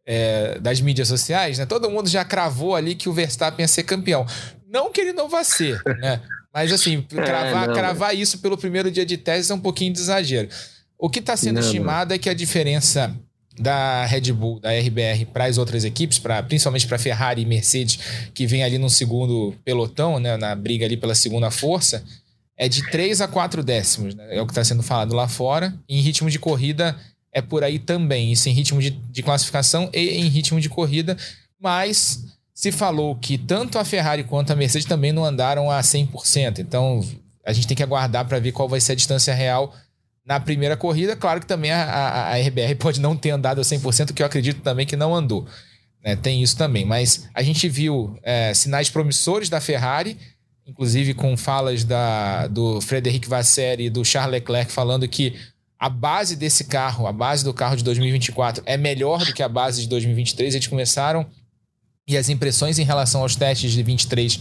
é, 0.05 0.59
das 0.59 0.81
mídias 0.81 1.07
sociais, 1.07 1.57
né, 1.57 1.65
todo 1.65 1.89
mundo 1.89 2.09
já 2.09 2.25
cravou 2.25 2.75
ali 2.75 2.93
que 2.93 3.07
o 3.07 3.13
Verstappen 3.13 3.63
ia 3.63 3.67
ser 3.67 3.83
campeão. 3.83 4.25
Não 4.67 4.91
que 4.91 4.99
ele 4.99 5.13
não 5.13 5.29
vá 5.29 5.45
ser, 5.45 5.81
né, 6.01 6.21
mas 6.53 6.73
assim, 6.73 7.05
é, 7.15 7.15
cravar, 7.15 7.69
é, 7.69 7.73
cravar 7.73 8.15
isso 8.15 8.39
pelo 8.39 8.57
primeiro 8.57 8.91
dia 8.91 9.05
de 9.05 9.15
teste 9.15 9.53
é 9.53 9.55
um 9.55 9.61
pouquinho 9.61 9.93
de 9.93 10.01
exagero. 10.01 10.49
O 10.97 11.09
que 11.09 11.19
está 11.19 11.37
sendo 11.37 11.55
não, 11.55 11.61
estimado 11.61 12.09
não. 12.09 12.15
é 12.15 12.19
que 12.19 12.29
a 12.29 12.33
diferença 12.33 13.17
da 13.59 14.05
Red 14.05 14.31
Bull, 14.31 14.59
da 14.59 14.69
RBR 14.71 15.25
para 15.33 15.45
as 15.45 15.57
outras 15.57 15.83
equipes, 15.83 16.17
pra, 16.17 16.41
principalmente 16.41 16.87
para 16.87 16.97
Ferrari 16.97 17.41
e 17.41 17.45
Mercedes, 17.45 17.99
que 18.33 18.47
vem 18.47 18.63
ali 18.63 18.77
no 18.77 18.89
segundo 18.89 19.53
pelotão, 19.65 20.19
né, 20.19 20.37
na 20.37 20.55
briga 20.55 20.85
ali 20.85 20.95
pela 20.95 21.13
segunda 21.13 21.51
força, 21.51 22.03
é 22.57 22.69
de 22.69 22.89
3 22.89 23.21
a 23.21 23.27
4 23.27 23.63
décimos, 23.63 24.15
né, 24.15 24.37
é 24.37 24.41
o 24.41 24.45
que 24.45 24.51
está 24.51 24.63
sendo 24.63 24.81
falado 24.81 25.13
lá 25.13 25.27
fora. 25.27 25.73
Em 25.87 26.01
ritmo 26.01 26.29
de 26.29 26.39
corrida 26.39 26.95
é 27.33 27.41
por 27.41 27.63
aí 27.63 27.77
também, 27.77 28.31
isso 28.31 28.47
em 28.47 28.53
ritmo 28.53 28.81
de, 28.81 28.91
de 28.91 29.21
classificação 29.21 29.89
e 29.93 29.99
em 29.99 30.27
ritmo 30.27 30.59
de 30.61 30.69
corrida, 30.69 31.17
mas 31.59 32.23
se 32.53 32.71
falou 32.71 33.15
que 33.15 33.37
tanto 33.37 33.77
a 33.77 33.85
Ferrari 33.85 34.23
quanto 34.23 34.51
a 34.51 34.55
Mercedes 34.55 34.87
também 34.87 35.11
não 35.11 35.25
andaram 35.25 35.69
a 35.69 35.81
100%, 35.81 36.59
então 36.59 37.01
a 37.45 37.51
gente 37.51 37.67
tem 37.67 37.75
que 37.75 37.83
aguardar 37.83 38.25
para 38.25 38.39
ver 38.39 38.51
qual 38.51 38.69
vai 38.69 38.79
ser 38.79 38.93
a 38.93 38.95
distância 38.95 39.33
real 39.33 39.73
na 40.29 40.39
primeira 40.39 40.77
corrida. 40.77 41.15
Claro 41.15 41.39
que 41.39 41.47
também 41.47 41.71
a, 41.71 41.83
a, 41.83 42.33
a 42.35 42.37
RBR 42.37 42.75
pode 42.77 43.01
não 43.01 43.17
ter 43.17 43.31
andado 43.31 43.59
a 43.59 43.63
100%, 43.63 44.13
que 44.13 44.21
eu 44.21 44.27
acredito 44.27 44.61
também 44.61 44.85
que 44.85 44.95
não 44.95 45.15
andou. 45.15 45.47
Né? 46.05 46.15
Tem 46.15 46.43
isso 46.43 46.55
também. 46.55 46.85
Mas 46.85 47.27
a 47.33 47.41
gente 47.41 47.67
viu 47.67 48.15
é, 48.21 48.53
sinais 48.53 48.91
promissores 48.91 49.49
da 49.49 49.59
Ferrari, 49.59 50.15
inclusive 50.67 51.15
com 51.15 51.35
falas 51.35 51.83
da, 51.83 52.45
do 52.45 52.79
Frederic 52.79 53.27
Vasseur 53.27 53.79
e 53.79 53.89
do 53.89 54.05
Charles 54.05 54.33
Leclerc 54.33 54.71
falando 54.71 55.07
que 55.07 55.35
a 55.79 55.89
base 55.89 56.35
desse 56.35 56.65
carro, 56.65 57.07
a 57.07 57.11
base 57.11 57.43
do 57.43 57.53
carro 57.53 57.75
de 57.75 57.83
2024 57.83 58.61
é 58.67 58.77
melhor 58.77 59.25
do 59.25 59.33
que 59.33 59.41
a 59.41 59.49
base 59.49 59.81
de 59.81 59.87
2023. 59.87 60.53
Eles 60.53 60.67
começaram 60.67 61.25
e 62.07 62.15
as 62.15 62.29
impressões 62.29 62.77
em 62.77 62.83
relação 62.83 63.21
aos 63.21 63.35
testes 63.35 63.71
de 63.71 63.81
23 63.81 64.39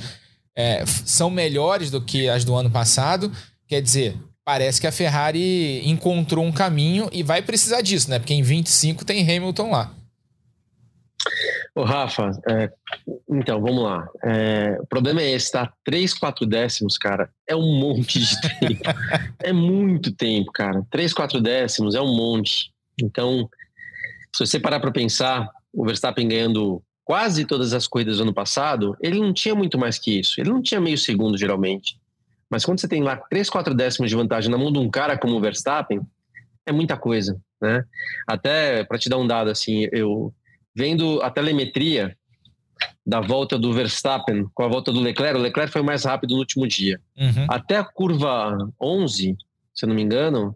é, 0.55 0.84
são 1.07 1.30
melhores 1.30 1.91
do 1.91 2.03
que 2.03 2.28
as 2.28 2.45
do 2.45 2.55
ano 2.55 2.70
passado. 2.70 3.32
Quer 3.66 3.80
dizer, 3.80 4.16
parece 4.49 4.80
que 4.80 4.86
a 4.86 4.92
Ferrari 4.92 5.86
encontrou 5.86 6.42
um 6.42 6.51
caminho 6.51 7.11
e 7.12 7.22
vai 7.22 7.42
precisar 7.42 7.82
disso, 7.82 8.09
né? 8.09 8.18
Porque 8.18 8.32
em 8.32 8.42
25 8.42 9.05
tem 9.05 9.20
Hamilton 9.20 9.70
lá. 9.70 9.92
Ô, 11.74 11.82
Rafa, 11.82 12.30
é, 12.49 12.72
então, 13.30 13.61
vamos 13.61 13.84
lá. 13.84 14.09
É, 14.24 14.78
o 14.80 14.86
problema 14.86 15.20
é 15.20 15.32
esse, 15.32 15.53
tá? 15.53 15.70
3, 15.84 16.14
4 16.14 16.46
décimos, 16.46 16.96
cara, 16.96 17.28
é 17.46 17.55
um 17.55 17.78
monte 17.78 18.20
de 18.20 18.40
tempo. 18.59 18.82
é 19.38 19.53
muito 19.53 20.12
tempo, 20.12 20.51
cara. 20.51 20.82
3, 20.90 21.12
4 21.12 21.42
décimos 21.42 21.94
é 21.94 22.01
um 22.01 22.16
monte. 22.16 22.72
Então, 23.03 23.51
se 24.34 24.46
você 24.46 24.59
parar 24.59 24.80
para 24.80 24.90
pensar, 24.90 25.46
o 25.74 25.84
Verstappen 25.84 26.26
ganhando 26.26 26.82
quase 27.05 27.44
todas 27.44 27.74
as 27.74 27.86
corridas 27.86 28.16
do 28.16 28.22
ano 28.22 28.32
passado, 28.32 28.96
ele 29.03 29.20
não 29.20 29.34
tinha 29.34 29.55
muito 29.55 29.76
mais 29.76 29.99
que 29.99 30.20
isso. 30.20 30.40
Ele 30.40 30.49
não 30.49 30.62
tinha 30.62 30.80
meio 30.80 30.96
segundo, 30.96 31.36
geralmente. 31.36 32.01
Mas 32.51 32.64
quando 32.64 32.80
você 32.80 32.88
tem 32.88 33.03
lá 33.03 33.16
3, 33.16 33.49
4 33.51 33.74
décimos 33.74 34.11
de 34.11 34.16
vantagem 34.16 34.51
na 34.51 34.59
mão 34.59 34.72
de 34.72 34.78
um 34.78 34.90
cara 34.90 35.18
como 35.18 35.36
o 35.36 35.40
Verstappen, 35.40 36.01
é 36.66 36.72
muita 36.72 36.96
coisa, 36.96 37.38
né? 37.61 37.84
Até 38.26 38.84
para 38.84 38.99
te 38.99 39.09
dar 39.09 39.18
um 39.18 39.26
dado 39.26 39.51
assim, 39.51 39.88
eu 39.92 40.32
vendo 40.74 41.20
a 41.22 41.30
telemetria 41.30 42.16
da 43.05 43.20
volta 43.20 43.59
do 43.59 43.72
Verstappen 43.72 44.46
com 44.55 44.62
a 44.62 44.68
volta 44.68 44.92
do 44.92 45.01
Leclerc, 45.01 45.38
o 45.38 45.42
Leclerc 45.42 45.72
foi 45.72 45.82
mais 45.82 46.05
rápido 46.05 46.32
no 46.32 46.40
último 46.40 46.66
dia. 46.66 47.01
Uhum. 47.16 47.46
Até 47.49 47.76
a 47.76 47.84
curva 47.84 48.57
11, 48.80 49.36
se 49.74 49.84
eu 49.84 49.88
não 49.88 49.96
me 49.96 50.03
engano, 50.03 50.55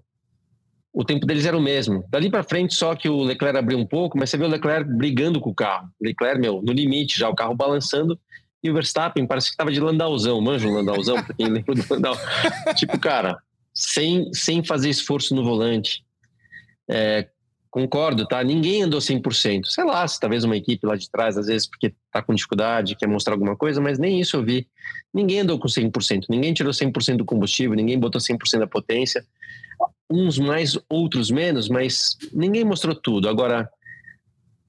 o 0.92 1.04
tempo 1.04 1.26
deles 1.26 1.46
era 1.46 1.56
o 1.56 1.62
mesmo. 1.62 2.04
Dali 2.10 2.30
para 2.30 2.42
frente, 2.42 2.74
só 2.74 2.94
que 2.94 3.08
o 3.08 3.22
Leclerc 3.22 3.58
abriu 3.58 3.78
um 3.78 3.86
pouco, 3.86 4.18
mas 4.18 4.28
você 4.28 4.36
vê 4.36 4.44
o 4.44 4.48
Leclerc 4.48 4.84
brigando 4.92 5.40
com 5.40 5.50
o 5.50 5.54
carro. 5.54 5.88
Leclerc, 6.00 6.38
meu, 6.38 6.60
no 6.62 6.72
limite 6.72 7.18
já, 7.18 7.28
o 7.28 7.34
carro 7.34 7.54
balançando 7.54 8.18
e 8.62 8.70
o 8.70 8.74
Verstappen 8.74 9.26
parece 9.26 9.48
que 9.48 9.54
estava 9.54 9.72
de 9.72 9.80
Landauzão, 9.80 10.40
manja 10.40 10.68
o 10.68 10.72
Landauzão, 10.72 11.16
pra 11.22 11.34
quem 11.34 11.48
lembra 11.48 11.74
do 11.74 11.84
Landau. 11.88 12.16
tipo, 12.76 12.98
cara, 12.98 13.38
sem, 13.74 14.32
sem 14.32 14.64
fazer 14.64 14.88
esforço 14.88 15.34
no 15.34 15.42
volante. 15.42 16.04
É, 16.88 17.28
concordo, 17.70 18.26
tá? 18.26 18.44
Ninguém 18.44 18.82
andou 18.82 19.00
100%. 19.00 19.64
Sei 19.64 19.82
lá, 19.82 20.06
se 20.06 20.20
talvez 20.20 20.44
uma 20.44 20.56
equipe 20.56 20.86
lá 20.86 20.94
de 20.94 21.10
trás, 21.10 21.36
às 21.36 21.46
vezes 21.46 21.66
porque 21.66 21.94
tá 22.12 22.22
com 22.22 22.34
dificuldade, 22.34 22.94
quer 22.94 23.08
mostrar 23.08 23.32
alguma 23.32 23.56
coisa, 23.56 23.80
mas 23.80 23.98
nem 23.98 24.20
isso 24.20 24.36
eu 24.36 24.44
vi. 24.44 24.68
Ninguém 25.12 25.40
andou 25.40 25.58
com 25.58 25.66
100%. 25.66 26.26
Ninguém 26.28 26.52
tirou 26.52 26.72
100% 26.72 27.16
do 27.16 27.24
combustível, 27.24 27.74
ninguém 27.74 27.98
botou 27.98 28.20
100% 28.20 28.58
da 28.60 28.66
potência. 28.66 29.24
Uns 30.08 30.38
mais, 30.38 30.78
outros 30.88 31.30
menos, 31.30 31.68
mas 31.68 32.16
ninguém 32.32 32.64
mostrou 32.64 32.94
tudo. 32.94 33.28
Agora, 33.28 33.68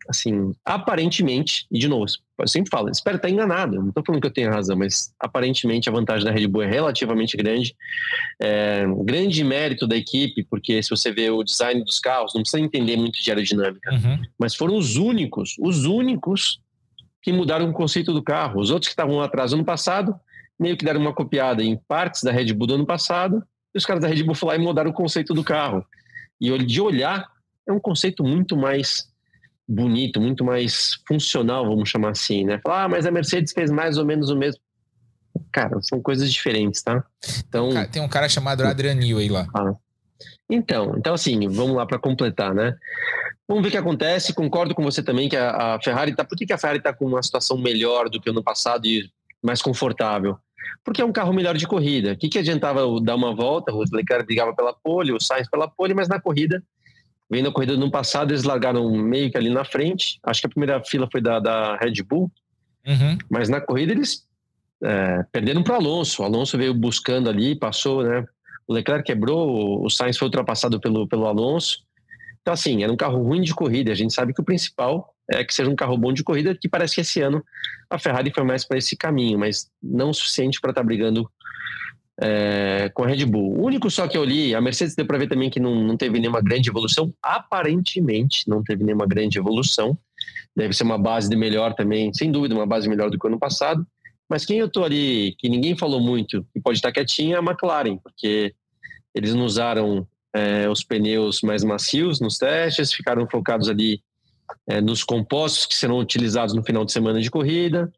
assim, 0.08 0.54
aparentemente, 0.66 1.66
e 1.72 1.80
de 1.80 1.88
novo, 1.88 2.06
eu 2.40 2.48
sempre 2.48 2.70
falo, 2.70 2.90
espero 2.90 3.18
estar 3.18 3.30
enganado, 3.30 3.80
não 3.80 3.90
estou 3.90 4.04
falando 4.06 4.22
que 4.22 4.28
eu 4.28 4.34
tenho 4.34 4.52
razão, 4.52 4.76
mas 4.76 5.14
aparentemente 5.20 5.88
a 5.88 5.92
vantagem 5.92 6.26
da 6.26 6.32
Red 6.32 6.48
Bull 6.48 6.64
é 6.64 6.70
relativamente 6.70 7.38
grande. 7.38 7.76
É, 8.42 8.86
grande 9.04 9.44
mérito 9.44 9.88
da 9.88 9.96
equipe, 9.96 10.44
porque 10.44 10.82
se 10.84 10.90
você 10.90 11.12
vê 11.12 11.30
o 11.30 11.44
design 11.44 11.84
dos 11.84 12.00
carros, 12.00 12.34
não 12.34 12.42
precisa 12.42 12.62
entender 12.62 12.98
muito 12.98 13.22
de 13.22 13.30
aerodinâmica, 13.30 13.92
uhum. 13.92 14.22
mas 14.38 14.56
foram 14.56 14.76
os 14.76 14.98
únicos, 14.98 15.56
os 15.60 15.86
únicos 15.86 16.60
que 17.22 17.32
mudaram 17.32 17.70
o 17.70 17.74
conceito 17.74 18.14
do 18.14 18.22
carro. 18.22 18.60
Os 18.60 18.70
outros 18.70 18.90
que 18.90 18.94
estavam 18.94 19.22
atrás 19.22 19.54
ano 19.54 19.64
passado, 19.64 20.14
meio 20.60 20.76
que 20.76 20.84
deram 20.84 21.00
uma 21.00 21.14
copiada 21.14 21.64
em 21.64 21.78
partes 21.88 22.22
da 22.22 22.32
Red 22.32 22.54
Bull 22.54 22.68
do 22.68 22.76
ano 22.76 22.86
passado, 22.86 23.42
e 23.74 23.78
os 23.78 23.86
caras 23.86 24.02
da 24.02 24.10
Red 24.10 24.24
Bull 24.24 24.36
lá 24.44 24.56
e 24.56 24.60
mudaram 24.60 24.92
o 24.92 24.94
conceito 24.94 25.34
do 25.34 25.44
carro. 25.44 25.86
E 26.40 26.56
de 26.58 26.82
olhar, 26.82 27.26
é 27.68 27.72
um 27.72 27.80
conceito 27.80 28.24
muito 28.24 28.58
mais 28.58 29.13
bonito, 29.68 30.20
muito 30.20 30.44
mais 30.44 31.00
funcional, 31.08 31.66
vamos 31.66 31.90
chamar 31.90 32.10
assim, 32.10 32.44
né? 32.44 32.60
Falar, 32.64 32.84
ah, 32.84 32.90
mas 32.90 33.06
a 33.06 33.12
Mercedes 33.12 33.54
fez 33.54 33.72
mais 33.72 33.98
ou 33.98 34.06
menos 34.06 34.30
o 34.30 34.36
mesmo. 34.36 34.62
Cara, 35.52 35.82
são 35.82 36.02
coisas 36.02 36.32
diferentes, 36.32 36.82
tá? 36.82 37.04
Então 37.48 37.70
tem 37.92 38.02
um 38.02 38.08
cara 38.08 38.30
chamado 38.30 38.64
Adrian 38.64 38.96
Newey 38.96 39.30
lá. 39.30 39.48
Ah. 39.56 39.74
Então, 40.50 40.96
então 40.98 41.14
assim, 41.14 41.48
vamos 41.48 41.76
lá 41.76 41.86
para 41.86 41.98
completar, 41.98 42.54
né? 42.54 42.76
Vamos 43.48 43.64
ver 43.64 43.70
o 43.70 43.72
que 43.72 43.78
acontece. 43.78 44.34
Concordo 44.34 44.76
com 44.76 44.84
você 44.84 45.02
também 45.02 45.28
que 45.28 45.36
a, 45.36 45.76
a 45.76 45.82
Ferrari 45.82 46.16
tá. 46.16 46.24
Por 46.24 46.38
que, 46.38 46.46
que 46.46 46.54
a 46.54 46.58
Ferrari 46.58 46.80
está 46.80 46.94
com 46.94 47.06
uma 47.06 47.22
situação 47.24 47.58
melhor 47.58 48.10
do 48.10 48.22
que 48.22 48.30
ano 48.30 48.44
passado 48.44 48.86
e 48.86 49.10
mais 49.42 49.62
confortável? 49.62 50.38
Porque 50.84 51.02
é 51.02 51.06
um 51.06 51.12
carro 51.12 51.34
melhor 51.34 51.58
de 51.58 51.68
corrida. 51.68 52.14
O 52.14 52.18
que, 52.18 52.30
que 52.30 52.40
adiantava 52.40 52.82
dar 53.02 53.16
uma 53.16 53.36
volta? 53.36 53.74
O 53.74 53.84
Leclerc 53.92 54.26
brigava 54.26 54.56
pela 54.56 54.74
pole, 54.74 55.12
o 55.12 55.20
Sainz 55.20 55.50
pela 55.50 55.68
pole, 55.68 55.94
mas 55.94 56.08
na 56.08 56.20
corrida 56.20 56.64
Vendo 57.34 57.50
a 57.50 57.52
corrida 57.52 57.76
do 57.76 57.82
ano 57.82 57.90
passado, 57.90 58.30
eles 58.30 58.44
largaram 58.44 58.88
meio 58.92 59.32
que 59.32 59.38
ali 59.38 59.50
na 59.50 59.66
frente. 59.66 60.20
Acho 60.24 60.42
que 60.42 60.46
a 60.46 60.50
primeira 60.52 60.84
fila 60.84 61.10
foi 61.12 61.20
da, 61.20 61.40
da 61.40 61.76
Red 61.78 62.04
Bull. 62.04 62.32
Uhum. 62.86 63.18
Mas 63.28 63.50
na 63.50 63.60
corrida 63.60 63.92
eles 63.92 64.24
é, 64.84 65.26
perderam 65.32 65.64
para 65.64 65.78
Alonso. 65.78 66.22
O 66.22 66.26
Alonso 66.26 66.56
veio 66.60 66.76
buscando 66.76 67.28
ali, 67.28 67.56
passou, 67.56 68.04
né? 68.04 68.24
O 68.68 68.74
Leclerc 68.74 69.04
quebrou, 69.04 69.84
o 69.84 69.90
Sainz 69.90 70.16
foi 70.16 70.28
ultrapassado 70.28 70.80
pelo, 70.80 71.08
pelo 71.08 71.26
Alonso. 71.26 71.80
Então, 72.40 72.54
assim, 72.54 72.84
era 72.84 72.94
um 72.94 72.96
carro 72.96 73.24
ruim 73.24 73.42
de 73.42 73.56
corrida. 73.56 73.92
A 73.92 73.96
gente 73.96 74.14
sabe 74.14 74.32
que 74.32 74.40
o 74.40 74.46
principal 74.46 75.16
é 75.32 75.44
que 75.44 75.56
seja 75.56 75.72
um 75.72 75.76
carro 75.76 75.98
bom 75.98 76.14
de 76.14 76.24
corrida, 76.24 76.56
que 76.56 76.70
parece 76.70 76.94
que 76.94 77.02
esse 77.02 77.20
ano 77.20 77.44
a 77.90 77.98
Ferrari 77.98 78.32
foi 78.32 78.44
mais 78.44 78.64
para 78.64 78.78
esse 78.78 78.96
caminho, 78.96 79.40
mas 79.40 79.72
não 79.82 80.12
o 80.12 80.14
suficiente 80.14 80.62
para 80.62 80.70
estar 80.70 80.82
tá 80.82 80.86
brigando 80.86 81.28
é, 82.22 82.90
com 82.94 83.04
a 83.04 83.08
Red 83.08 83.26
Bull. 83.26 83.60
O 83.60 83.66
único 83.66 83.90
só 83.90 84.08
que 84.08 84.18
eu 84.18 84.24
li, 84.24 84.54
a 84.54 84.62
Mercedes 84.62 84.96
deu 84.96 85.06
para 85.06 85.18
ver 85.18 85.28
também 85.28 85.50
que 85.50 85.60
não, 85.60 85.76
não 85.76 85.98
teve 85.98 86.20
nenhuma 86.20 86.42
grande 86.42 86.70
evolução, 86.70 87.14
aparentemente 87.22 88.48
não 88.48 88.64
teve 88.64 88.84
nenhuma 88.84 89.06
grande 89.06 89.38
evolução. 89.38 89.98
Deve 90.56 90.74
ser 90.74 90.84
uma 90.84 90.98
base 90.98 91.30
de 91.30 91.36
melhor 91.36 91.74
também, 91.74 92.14
sem 92.14 92.32
dúvida, 92.32 92.54
uma 92.54 92.66
base 92.66 92.88
melhor 92.88 93.10
do 93.10 93.18
que 93.18 93.26
o 93.26 93.30
ano 93.30 93.40
passado. 93.40 93.86
Mas 94.30 94.46
quem 94.46 94.60
eu 94.60 94.70
tô 94.70 94.84
ali, 94.84 95.36
que 95.38 95.50
ninguém 95.50 95.76
falou 95.76 96.00
muito 96.00 96.46
e 96.56 96.62
pode 96.62 96.78
estar 96.78 96.92
quietinho, 96.92 97.36
é 97.36 97.40
a 97.40 97.44
McLaren, 97.44 97.98
porque 97.98 98.54
eles 99.14 99.34
não 99.34 99.46
usaram 99.46 100.08
é, 100.34 100.70
os 100.70 100.84
pneus 100.84 101.42
mais 101.42 101.64
macios 101.64 102.20
nos 102.20 102.38
testes, 102.38 102.94
ficaram 102.94 103.28
focados 103.30 103.70
ali 103.70 104.02
é, 104.68 104.82
nos 104.82 105.04
compostos 105.04 105.66
que 105.66 105.76
serão 105.76 106.00
utilizados 106.00 106.54
no 106.56 106.64
final 106.64 106.86
de 106.86 106.92
semana 106.92 107.22
de 107.22 107.30
corrida. 107.30 107.92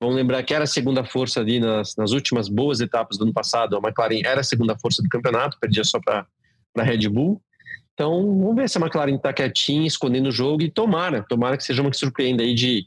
Vamos 0.00 0.16
lembrar 0.16 0.42
que 0.42 0.52
era 0.52 0.64
a 0.64 0.66
segunda 0.66 1.04
força 1.04 1.40
ali 1.40 1.58
nas, 1.58 1.96
nas 1.96 2.12
últimas 2.12 2.48
boas 2.48 2.80
etapas 2.80 3.16
do 3.16 3.24
ano 3.24 3.32
passado. 3.32 3.76
A 3.76 3.78
McLaren 3.78 4.20
era 4.24 4.40
a 4.40 4.44
segunda 4.44 4.76
força 4.78 5.02
do 5.02 5.08
campeonato, 5.08 5.58
perdia 5.58 5.84
só 5.84 5.98
para 5.98 6.26
a 6.76 6.82
Red 6.82 7.08
Bull. 7.08 7.40
Então, 7.94 8.10
vamos 8.38 8.56
ver 8.56 8.68
se 8.68 8.76
a 8.76 8.80
McLaren 8.80 9.16
está 9.16 9.32
quietinha, 9.32 9.86
escondendo 9.86 10.28
o 10.28 10.32
jogo 10.32 10.62
e 10.62 10.70
tomara, 10.70 11.24
tomara 11.26 11.56
que 11.56 11.64
seja 11.64 11.80
uma 11.80 11.90
que 11.90 11.96
surpreenda 11.96 12.42
aí 12.42 12.54
de 12.54 12.86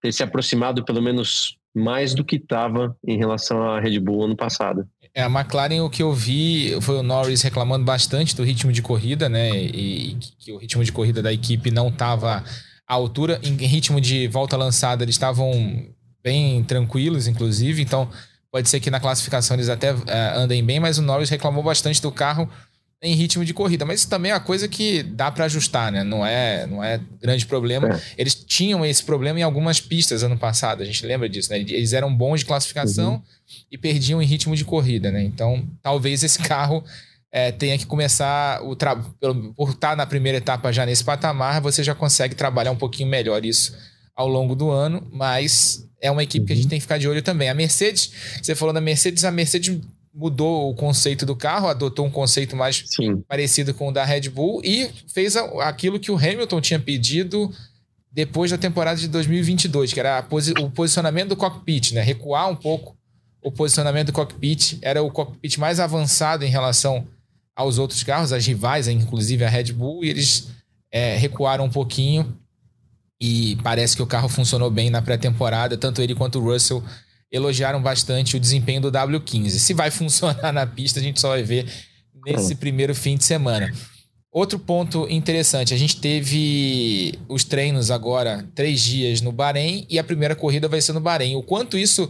ter 0.00 0.12
se 0.12 0.24
aproximado 0.24 0.84
pelo 0.84 1.00
menos 1.00 1.56
mais 1.72 2.14
do 2.14 2.24
que 2.24 2.34
estava 2.34 2.96
em 3.06 3.16
relação 3.16 3.62
à 3.62 3.78
Red 3.78 4.00
Bull 4.00 4.24
ano 4.24 4.36
passado. 4.36 4.88
É, 5.14 5.22
a 5.22 5.26
McLaren, 5.26 5.82
o 5.82 5.90
que 5.90 6.02
eu 6.02 6.12
vi 6.12 6.76
foi 6.80 6.96
o 6.96 7.02
Norris 7.02 7.42
reclamando 7.42 7.84
bastante 7.84 8.34
do 8.34 8.42
ritmo 8.42 8.72
de 8.72 8.82
corrida, 8.82 9.28
né? 9.28 9.56
E, 9.56 10.16
que 10.38 10.52
o 10.52 10.56
ritmo 10.56 10.82
de 10.82 10.90
corrida 10.92 11.22
da 11.22 11.32
equipe 11.32 11.70
não 11.70 11.88
estava 11.88 12.44
à 12.86 12.94
altura. 12.94 13.40
Em 13.42 13.54
ritmo 13.66 14.00
de 14.00 14.26
volta 14.28 14.56
lançada, 14.56 15.04
eles 15.04 15.14
estavam 15.14 15.86
bem 16.22 16.62
tranquilos, 16.62 17.26
inclusive. 17.26 17.82
Então, 17.82 18.08
pode 18.50 18.68
ser 18.68 18.80
que 18.80 18.90
na 18.90 19.00
classificação 19.00 19.56
eles 19.56 19.68
até 19.68 19.92
uh, 19.92 20.02
andem 20.36 20.64
bem, 20.64 20.80
mas 20.80 20.98
o 20.98 21.02
Norris 21.02 21.30
reclamou 21.30 21.62
bastante 21.62 22.00
do 22.00 22.10
carro 22.10 22.48
em 23.02 23.14
ritmo 23.14 23.44
de 23.44 23.54
corrida. 23.54 23.84
Mas 23.84 24.00
isso 24.00 24.10
também 24.10 24.30
é 24.30 24.34
uma 24.34 24.40
coisa 24.40 24.68
que 24.68 25.02
dá 25.02 25.30
para 25.30 25.46
ajustar, 25.46 25.90
né? 25.90 26.04
Não 26.04 26.24
é, 26.24 26.66
não 26.66 26.84
é 26.84 27.00
grande 27.20 27.46
problema. 27.46 27.88
É. 27.88 28.00
Eles 28.18 28.34
tinham 28.34 28.84
esse 28.84 29.02
problema 29.02 29.40
em 29.40 29.42
algumas 29.42 29.80
pistas 29.80 30.22
ano 30.22 30.36
passado, 30.36 30.82
a 30.82 30.86
gente 30.86 31.04
lembra 31.06 31.28
disso, 31.28 31.50
né? 31.50 31.58
Eles 31.58 31.92
eram 31.92 32.14
bons 32.14 32.40
de 32.40 32.46
classificação 32.46 33.14
uhum. 33.14 33.22
e 33.70 33.78
perdiam 33.78 34.20
em 34.20 34.26
ritmo 34.26 34.54
de 34.54 34.64
corrida, 34.64 35.10
né? 35.10 35.22
Então, 35.22 35.66
talvez 35.82 36.22
esse 36.22 36.38
carro 36.40 36.84
é, 37.32 37.50
tenha 37.50 37.78
que 37.78 37.86
começar 37.86 38.62
o 38.62 38.76
trabalho. 38.76 39.14
Por 39.56 39.70
estar 39.70 39.96
na 39.96 40.04
primeira 40.04 40.36
etapa 40.36 40.70
já 40.70 40.84
nesse 40.84 41.04
patamar, 41.04 41.60
você 41.62 41.82
já 41.82 41.94
consegue 41.94 42.34
trabalhar 42.34 42.72
um 42.72 42.76
pouquinho 42.76 43.08
melhor 43.08 43.44
isso 43.46 43.74
ao 44.14 44.28
longo 44.28 44.54
do 44.54 44.70
ano, 44.70 45.06
mas 45.12 45.88
é 46.00 46.10
uma 46.10 46.22
equipe 46.22 46.42
uhum. 46.42 46.46
que 46.46 46.52
a 46.52 46.56
gente 46.56 46.64
uhum. 46.64 46.70
tem 46.70 46.78
que 46.78 46.82
ficar 46.82 46.98
de 46.98 47.08
olho 47.08 47.22
também. 47.22 47.48
A 47.48 47.54
Mercedes, 47.54 48.12
você 48.42 48.54
falou 48.54 48.72
da 48.72 48.80
Mercedes, 48.80 49.24
a 49.24 49.30
Mercedes 49.30 49.78
mudou 50.12 50.70
o 50.70 50.74
conceito 50.74 51.24
do 51.24 51.36
carro, 51.36 51.68
adotou 51.68 52.04
um 52.06 52.10
conceito 52.10 52.56
mais 52.56 52.82
Sim. 52.86 53.22
parecido 53.28 53.72
com 53.72 53.88
o 53.88 53.92
da 53.92 54.04
Red 54.04 54.28
Bull 54.28 54.60
e 54.64 54.90
fez 55.12 55.36
aquilo 55.36 56.00
que 56.00 56.10
o 56.10 56.16
Hamilton 56.16 56.60
tinha 56.60 56.80
pedido 56.80 57.50
depois 58.12 58.50
da 58.50 58.58
temporada 58.58 59.00
de 59.00 59.06
2022, 59.06 59.92
que 59.92 60.00
era 60.00 60.20
posi 60.22 60.52
o 60.58 60.68
posicionamento 60.68 61.28
do 61.28 61.36
cockpit, 61.36 61.92
né? 61.92 62.02
Recuar 62.02 62.50
um 62.50 62.56
pouco 62.56 62.96
o 63.42 63.52
posicionamento 63.52 64.08
do 64.08 64.12
cockpit. 64.12 64.78
Era 64.82 65.02
o 65.02 65.10
cockpit 65.10 65.58
mais 65.58 65.78
avançado 65.78 66.44
em 66.44 66.48
relação 66.48 67.06
aos 67.54 67.78
outros 67.78 68.02
carros, 68.02 68.32
as 68.32 68.44
rivais, 68.44 68.88
inclusive 68.88 69.44
a 69.44 69.48
Red 69.48 69.72
Bull, 69.72 70.04
e 70.04 70.08
eles 70.08 70.48
é, 70.90 71.16
recuaram 71.16 71.64
um 71.64 71.70
pouquinho 71.70 72.36
e 73.20 73.56
parece 73.62 73.94
que 73.94 74.02
o 74.02 74.06
carro 74.06 74.28
funcionou 74.28 74.70
bem 74.70 74.88
na 74.88 75.02
pré-temporada, 75.02 75.76
tanto 75.76 76.00
ele 76.00 76.14
quanto 76.14 76.38
o 76.38 76.42
Russell 76.42 76.82
elogiaram 77.30 77.80
bastante 77.82 78.36
o 78.36 78.40
desempenho 78.40 78.80
do 78.80 78.90
W15. 78.90 79.50
Se 79.50 79.74
vai 79.74 79.90
funcionar 79.92 80.52
na 80.52 80.66
pista, 80.66 80.98
a 80.98 81.02
gente 81.02 81.20
só 81.20 81.28
vai 81.28 81.42
ver 81.42 81.66
nesse 82.24 82.54
primeiro 82.54 82.94
fim 82.94 83.16
de 83.16 83.24
semana. 83.24 83.72
Outro 84.32 84.58
ponto 84.60 85.08
interessante, 85.10 85.74
a 85.74 85.76
gente 85.76 86.00
teve 86.00 87.18
os 87.28 87.42
treinos 87.42 87.90
agora, 87.90 88.48
três 88.54 88.80
dias 88.80 89.20
no 89.20 89.32
Bahrein, 89.32 89.84
e 89.90 89.98
a 89.98 90.04
primeira 90.04 90.36
corrida 90.36 90.68
vai 90.68 90.80
ser 90.80 90.92
no 90.92 91.00
Bahrein. 91.00 91.34
O 91.34 91.42
quanto 91.42 91.76
isso 91.76 92.08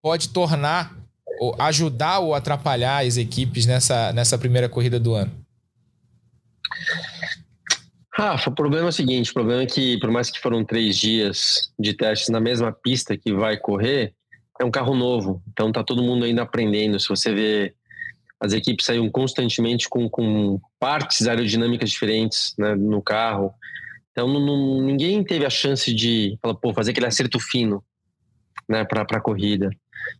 pode 0.00 0.28
tornar, 0.28 0.96
ou 1.40 1.56
ajudar 1.58 2.20
ou 2.20 2.34
atrapalhar 2.34 3.04
as 3.04 3.16
equipes 3.16 3.66
nessa, 3.66 4.12
nessa 4.12 4.38
primeira 4.38 4.68
corrida 4.68 5.00
do 5.00 5.14
ano? 5.14 5.32
Rafa, 8.18 8.48
o 8.48 8.54
problema 8.54 8.86
é 8.86 8.88
o 8.88 8.92
seguinte: 8.92 9.30
o 9.30 9.34
problema 9.34 9.62
é 9.62 9.66
que, 9.66 9.98
por 9.98 10.10
mais 10.10 10.30
que 10.30 10.40
foram 10.40 10.64
três 10.64 10.96
dias 10.96 11.70
de 11.78 11.92
testes 11.92 12.30
na 12.30 12.40
mesma 12.40 12.72
pista 12.72 13.14
que 13.14 13.30
vai 13.30 13.58
correr, 13.58 14.14
é 14.58 14.64
um 14.64 14.70
carro 14.70 14.94
novo. 14.94 15.42
Então 15.52 15.70
tá 15.70 15.84
todo 15.84 16.02
mundo 16.02 16.24
ainda 16.24 16.42
aprendendo. 16.42 16.98
Se 16.98 17.10
você 17.10 17.34
vê, 17.34 17.74
as 18.40 18.54
equipes 18.54 18.86
saíram 18.86 19.10
constantemente 19.10 19.86
com, 19.86 20.08
com 20.08 20.58
partes 20.80 21.28
aerodinâmicas 21.28 21.90
diferentes 21.90 22.54
né, 22.58 22.74
no 22.74 23.02
carro. 23.02 23.52
Então 24.12 24.26
não, 24.26 24.80
ninguém 24.80 25.22
teve 25.22 25.44
a 25.44 25.50
chance 25.50 25.92
de 25.92 26.38
falar, 26.40 26.54
pô, 26.54 26.72
fazer 26.72 26.92
aquele 26.92 27.06
acerto 27.06 27.38
fino 27.38 27.84
né, 28.66 28.82
para 28.82 29.02
a 29.02 29.20
corrida. 29.20 29.68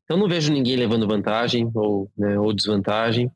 Então 0.05 0.19
não 0.19 0.29
vejo 0.29 0.53
ninguém 0.53 0.77
levando 0.77 1.09
vantagem 1.09 1.71
ou, 1.75 2.11
né, 2.15 2.39
ou 2.39 2.53
desvantagem. 2.53 3.31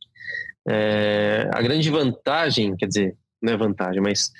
É, 0.69 1.49
a 1.51 1.63
grande 1.63 1.89
vantagem, 1.89 2.77
quer 2.77 2.87
dizer, 2.87 3.17
não 3.43 3.53
é 3.53 3.57
vantagem, 3.57 4.01
mas 4.01 4.31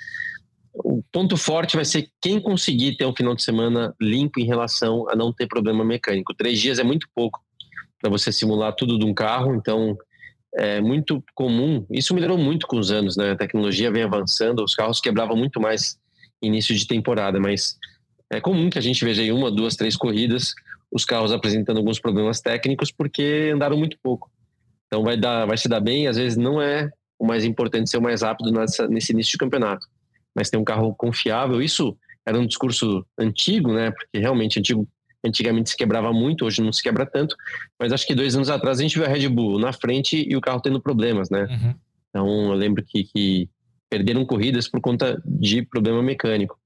o 0.73 1.03
ponto 1.11 1.35
forte 1.35 1.75
vai 1.75 1.85
ser 1.85 2.09
quem 2.21 2.39
conseguir 2.39 2.95
ter 2.95 3.05
um 3.05 3.15
final 3.15 3.35
de 3.35 3.43
semana 3.43 3.93
limpo 3.99 4.39
em 4.39 4.45
relação 4.45 5.09
a 5.09 5.15
não 5.15 5.33
ter 5.33 5.47
problema 5.47 5.83
mecânico. 5.83 6.33
Três 6.33 6.59
dias 6.59 6.79
é 6.79 6.83
muito 6.83 7.07
pouco 7.13 7.41
para 7.99 8.09
você 8.09 8.31
simular 8.31 8.73
tudo 8.73 8.97
de 8.97 9.05
um 9.05 9.13
carro, 9.13 9.53
então 9.53 9.97
é 10.55 10.79
muito 10.79 11.23
comum. 11.35 11.85
Isso 11.89 12.13
melhorou 12.13 12.37
muito 12.37 12.65
com 12.67 12.77
os 12.77 12.91
anos, 12.91 13.17
né? 13.17 13.31
A 13.31 13.35
tecnologia 13.35 13.91
vem 13.91 14.03
avançando, 14.03 14.63
os 14.63 14.73
carros 14.73 14.99
quebravam 14.99 15.35
muito 15.35 15.59
mais 15.59 15.99
início 16.41 16.73
de 16.73 16.87
temporada, 16.87 17.39
mas 17.39 17.77
é 18.29 18.39
comum 18.39 18.69
que 18.69 18.77
a 18.77 18.81
gente 18.81 19.03
veja 19.03 19.21
aí 19.21 19.31
uma, 19.31 19.51
duas, 19.51 19.75
três 19.75 19.95
corridas 19.95 20.53
os 20.91 21.05
carros 21.05 21.31
apresentando 21.31 21.77
alguns 21.77 21.99
problemas 21.99 22.41
técnicos 22.41 22.91
porque 22.91 23.51
andaram 23.53 23.77
muito 23.77 23.97
pouco. 24.03 24.29
Então 24.87 25.03
vai 25.03 25.15
dar, 25.15 25.45
vai 25.45 25.57
se 25.57 25.69
dar 25.69 25.79
bem. 25.79 26.07
Às 26.07 26.17
vezes 26.17 26.37
não 26.37 26.61
é 26.61 26.91
o 27.21 27.27
mais 27.27 27.45
importante 27.45 27.87
ser 27.87 27.97
o 27.97 28.01
mais 28.01 28.23
rápido 28.23 28.51
nessa, 28.51 28.87
nesse 28.87 29.13
início 29.13 29.33
de 29.33 29.37
campeonato. 29.37 29.85
Mas 30.35 30.49
ter 30.49 30.57
um 30.57 30.63
carro 30.63 30.95
confiável, 30.95 31.61
isso 31.61 31.95
era 32.25 32.39
um 32.39 32.47
discurso 32.47 33.05
antigo, 33.15 33.71
né? 33.71 33.91
Porque 33.91 34.17
realmente 34.17 34.57
antigo, 34.57 34.87
antigamente 35.23 35.69
se 35.69 35.77
quebrava 35.77 36.11
muito, 36.11 36.45
hoje 36.45 36.63
não 36.63 36.73
se 36.73 36.81
quebra 36.81 37.05
tanto. 37.05 37.35
Mas 37.79 37.93
acho 37.93 38.07
que 38.07 38.15
dois 38.15 38.35
anos 38.35 38.49
atrás 38.49 38.79
a 38.79 38.81
gente 38.81 38.97
viu 38.97 39.05
a 39.05 39.07
Red 39.07 39.29
Bull 39.29 39.59
na 39.59 39.71
frente 39.71 40.27
e 40.27 40.35
o 40.35 40.41
carro 40.41 40.59
tendo 40.59 40.81
problemas, 40.81 41.29
né? 41.29 41.43
Uhum. 41.43 41.75
Então 42.09 42.51
eu 42.51 42.53
lembro 42.53 42.83
que, 42.83 43.03
que, 43.03 43.47
perderam 43.87 44.25
corridas 44.25 44.67
por 44.67 44.81
conta 44.81 45.21
de 45.23 45.61
problema 45.63 46.01
mecânico. 46.01 46.57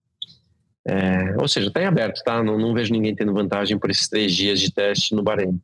É, 0.87 1.35
ou 1.41 1.47
seja, 1.47 1.67
está 1.67 1.81
em 1.81 1.85
aberto, 1.85 2.23
tá? 2.23 2.41
Não, 2.41 2.57
não 2.57 2.73
vejo 2.73 2.93
ninguém 2.93 3.15
tendo 3.15 3.33
vantagem 3.33 3.77
por 3.77 3.89
esses 3.89 4.07
três 4.07 4.33
dias 4.33 4.59
de 4.61 4.71
teste 4.71 5.15
no 5.15 5.23
Bahrein. 5.23 5.59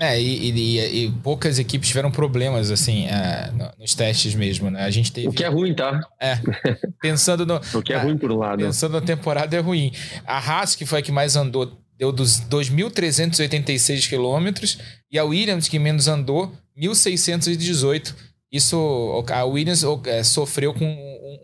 É, 0.00 0.18
e, 0.18 0.50
e, 0.50 1.04
e, 1.04 1.10
poucas 1.22 1.58
equipes 1.58 1.88
tiveram 1.88 2.10
problemas, 2.10 2.70
assim, 2.70 3.06
é, 3.06 3.52
nos 3.78 3.94
testes 3.94 4.34
mesmo, 4.34 4.70
né? 4.70 4.82
A 4.82 4.90
gente 4.90 5.12
teve... 5.12 5.28
O 5.28 5.32
que 5.32 5.44
é 5.44 5.48
ruim, 5.48 5.74
tá? 5.74 6.00
É, 6.18 6.38
pensando 7.02 7.44
no... 7.44 7.60
o 7.74 7.82
que 7.82 7.92
é 7.92 7.98
ruim 7.98 8.16
por 8.16 8.32
um 8.32 8.38
lado. 8.38 8.64
Pensando 8.64 8.92
na 8.92 9.02
temporada 9.02 9.54
é 9.54 9.60
ruim. 9.60 9.92
A 10.26 10.38
Haas, 10.38 10.74
que 10.74 10.86
foi 10.86 11.00
a 11.00 11.02
que 11.02 11.12
mais 11.12 11.36
andou, 11.36 11.78
deu 11.98 12.10
dos 12.10 12.40
2.386 12.40 14.08
quilômetros, 14.08 14.78
e 15.12 15.18
a 15.18 15.24
Williams, 15.24 15.68
que 15.68 15.78
menos 15.78 16.08
andou, 16.08 16.50
1.618. 16.78 18.14
Isso, 18.50 19.22
a 19.30 19.44
Williams 19.44 19.84
é, 20.06 20.22
sofreu 20.22 20.72
com 20.72 20.86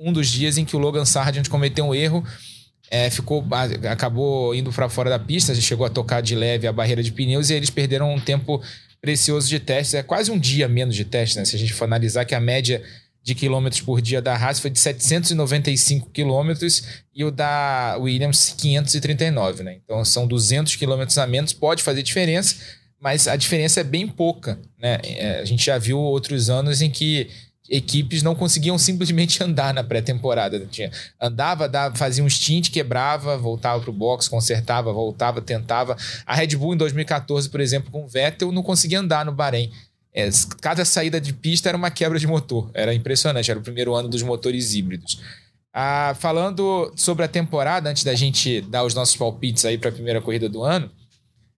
um 0.00 0.10
dos 0.10 0.28
dias 0.28 0.56
em 0.56 0.64
que 0.64 0.74
o 0.74 0.78
Logan 0.78 1.04
Sargent 1.04 1.50
cometeu 1.50 1.84
um 1.84 1.94
erro 1.94 2.24
é, 2.90 3.10
ficou, 3.10 3.44
acabou 3.90 4.54
indo 4.54 4.72
para 4.72 4.88
fora 4.88 5.10
da 5.10 5.18
pista, 5.18 5.54
chegou 5.54 5.86
a 5.86 5.90
tocar 5.90 6.20
de 6.20 6.34
leve 6.34 6.66
a 6.66 6.72
barreira 6.72 7.02
de 7.02 7.12
pneus 7.12 7.50
e 7.50 7.54
eles 7.54 7.70
perderam 7.70 8.14
um 8.14 8.20
tempo 8.20 8.62
precioso 9.00 9.48
de 9.48 9.58
testes. 9.58 9.94
É 9.94 10.02
quase 10.02 10.30
um 10.30 10.38
dia 10.38 10.68
menos 10.68 10.94
de 10.94 11.04
teste, 11.04 11.38
né? 11.38 11.44
Se 11.44 11.56
a 11.56 11.58
gente 11.58 11.72
for 11.72 11.84
analisar 11.84 12.24
que 12.24 12.34
a 12.34 12.40
média 12.40 12.82
de 13.22 13.34
quilômetros 13.34 13.80
por 13.80 14.00
dia 14.00 14.22
da 14.22 14.36
Haas 14.36 14.60
foi 14.60 14.70
de 14.70 14.78
795 14.78 16.10
quilômetros 16.10 17.02
e 17.12 17.24
o 17.24 17.30
da 17.32 17.96
Williams 17.98 18.54
539, 18.56 19.64
né? 19.64 19.78
Então 19.84 20.04
são 20.04 20.28
200 20.28 20.76
quilômetros 20.76 21.18
a 21.18 21.26
menos, 21.26 21.52
pode 21.52 21.82
fazer 21.82 22.04
diferença, 22.04 22.54
mas 23.00 23.26
a 23.26 23.34
diferença 23.34 23.80
é 23.80 23.84
bem 23.84 24.06
pouca, 24.06 24.60
né? 24.78 25.00
É, 25.02 25.40
a 25.40 25.44
gente 25.44 25.66
já 25.66 25.76
viu 25.76 25.98
outros 25.98 26.48
anos 26.48 26.80
em 26.80 26.88
que 26.88 27.28
equipes 27.68 28.22
não 28.22 28.34
conseguiam 28.34 28.78
simplesmente 28.78 29.42
andar 29.44 29.72
na 29.74 29.84
pré-temporada. 29.84 30.66
Tinha, 30.70 30.90
andava, 31.20 31.68
dava, 31.68 31.94
fazia 31.96 32.24
um 32.24 32.28
stint, 32.28 32.70
quebrava, 32.70 33.36
voltava 33.36 33.80
para 33.80 33.90
o 33.90 33.92
box, 33.92 34.28
consertava, 34.28 34.92
voltava, 34.92 35.40
tentava. 35.40 35.96
A 36.24 36.34
Red 36.34 36.56
Bull 36.56 36.74
em 36.74 36.76
2014, 36.76 37.48
por 37.48 37.60
exemplo, 37.60 37.90
com 37.90 38.04
o 38.04 38.08
Vettel, 38.08 38.52
não 38.52 38.62
conseguia 38.62 39.00
andar 39.00 39.24
no 39.24 39.32
Bahrein. 39.32 39.70
É, 40.14 40.28
cada 40.62 40.84
saída 40.84 41.20
de 41.20 41.32
pista 41.32 41.68
era 41.68 41.76
uma 41.76 41.90
quebra 41.90 42.18
de 42.18 42.26
motor. 42.26 42.70
Era 42.72 42.94
impressionante, 42.94 43.50
era 43.50 43.60
o 43.60 43.62
primeiro 43.62 43.94
ano 43.94 44.08
dos 44.08 44.22
motores 44.22 44.74
híbridos. 44.74 45.20
Ah, 45.72 46.16
falando 46.18 46.90
sobre 46.96 47.22
a 47.22 47.28
temporada, 47.28 47.90
antes 47.90 48.02
da 48.02 48.14
gente 48.14 48.62
dar 48.62 48.82
os 48.84 48.94
nossos 48.94 49.14
palpites 49.14 49.66
aí 49.66 49.76
para 49.76 49.90
a 49.90 49.92
primeira 49.92 50.22
corrida 50.22 50.48
do 50.48 50.62
ano, 50.62 50.90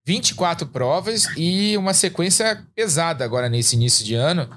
24 0.05 0.67
provas 0.67 1.29
e 1.37 1.77
uma 1.77 1.95
sequência 1.95 2.65
pesada 2.75 3.25
agora 3.25 3.49
nesse 3.49 3.77
início 3.77 4.05
de 4.05 4.15
ano 4.15 4.49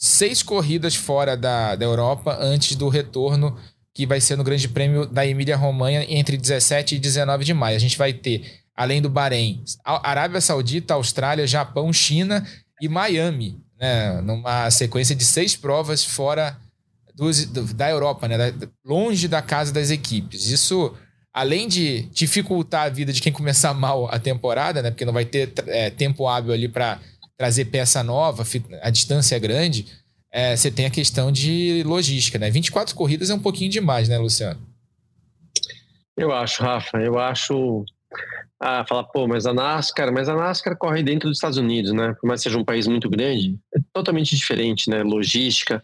seis 0.00 0.42
corridas 0.42 0.96
fora 0.96 1.36
da, 1.36 1.76
da 1.76 1.84
Europa 1.84 2.38
antes 2.40 2.74
do 2.74 2.88
retorno 2.88 3.54
que 3.92 4.06
vai 4.06 4.18
ser 4.18 4.36
no 4.36 4.44
Grande 4.44 4.66
Prêmio 4.66 5.04
da 5.04 5.26
Emília-Romanha 5.26 6.06
entre 6.08 6.38
17 6.38 6.94
e 6.94 6.98
19 6.98 7.44
de 7.44 7.52
maio. 7.52 7.76
A 7.76 7.80
gente 7.80 7.98
vai 7.98 8.14
ter, 8.14 8.62
além 8.74 9.02
do 9.02 9.10
Bahrein, 9.10 9.62
Arábia 9.84 10.40
Saudita, 10.40 10.94
Austrália, 10.94 11.46
Japão, 11.46 11.92
China 11.92 12.46
e 12.80 12.88
Miami, 12.88 13.60
né? 13.78 14.22
numa 14.22 14.70
sequência 14.70 15.14
de 15.14 15.24
seis 15.24 15.54
provas 15.54 16.02
fora 16.02 16.56
dos, 17.14 17.44
da 17.74 17.90
Europa, 17.90 18.26
né? 18.26 18.54
longe 18.82 19.28
da 19.28 19.42
casa 19.42 19.70
das 19.70 19.90
equipes. 19.90 20.48
Isso, 20.48 20.94
além 21.34 21.68
de 21.68 22.02
dificultar 22.12 22.86
a 22.86 22.90
vida 22.90 23.12
de 23.12 23.20
quem 23.20 23.32
começar 23.32 23.74
mal 23.74 24.08
a 24.10 24.18
temporada, 24.18 24.80
né? 24.80 24.90
porque 24.90 25.04
não 25.04 25.12
vai 25.12 25.26
ter 25.26 25.52
é, 25.66 25.90
tempo 25.90 26.26
hábil 26.26 26.54
ali 26.54 26.68
para 26.68 27.00
trazer 27.40 27.64
peça 27.64 28.04
nova, 28.04 28.44
a 28.82 28.90
distância 28.90 29.34
é 29.34 29.38
grande, 29.38 29.86
é, 30.30 30.54
você 30.54 30.70
tem 30.70 30.84
a 30.84 30.90
questão 30.90 31.32
de 31.32 31.82
logística, 31.86 32.38
né? 32.38 32.50
24 32.50 32.94
corridas 32.94 33.30
é 33.30 33.34
um 33.34 33.38
pouquinho 33.40 33.70
demais, 33.70 34.10
né, 34.10 34.18
Luciano? 34.18 34.60
Eu 36.14 36.32
acho, 36.32 36.62
Rafa, 36.62 36.98
eu 36.98 37.18
acho. 37.18 37.82
Ah, 38.60 38.84
falar, 38.86 39.04
pô, 39.04 39.26
mas 39.26 39.46
a 39.46 39.54
NASCAR, 39.54 40.12
mas 40.12 40.28
a 40.28 40.36
NASCAR 40.36 40.76
corre 40.76 41.02
dentro 41.02 41.30
dos 41.30 41.38
Estados 41.38 41.56
Unidos, 41.56 41.92
né? 41.92 42.14
Por 42.20 42.26
mais 42.26 42.40
que 42.40 42.50
seja 42.50 42.58
um 42.58 42.64
país 42.64 42.86
muito 42.86 43.08
grande, 43.08 43.58
é 43.74 43.78
totalmente 43.90 44.36
diferente, 44.36 44.90
né? 44.90 45.02
Logística. 45.02 45.82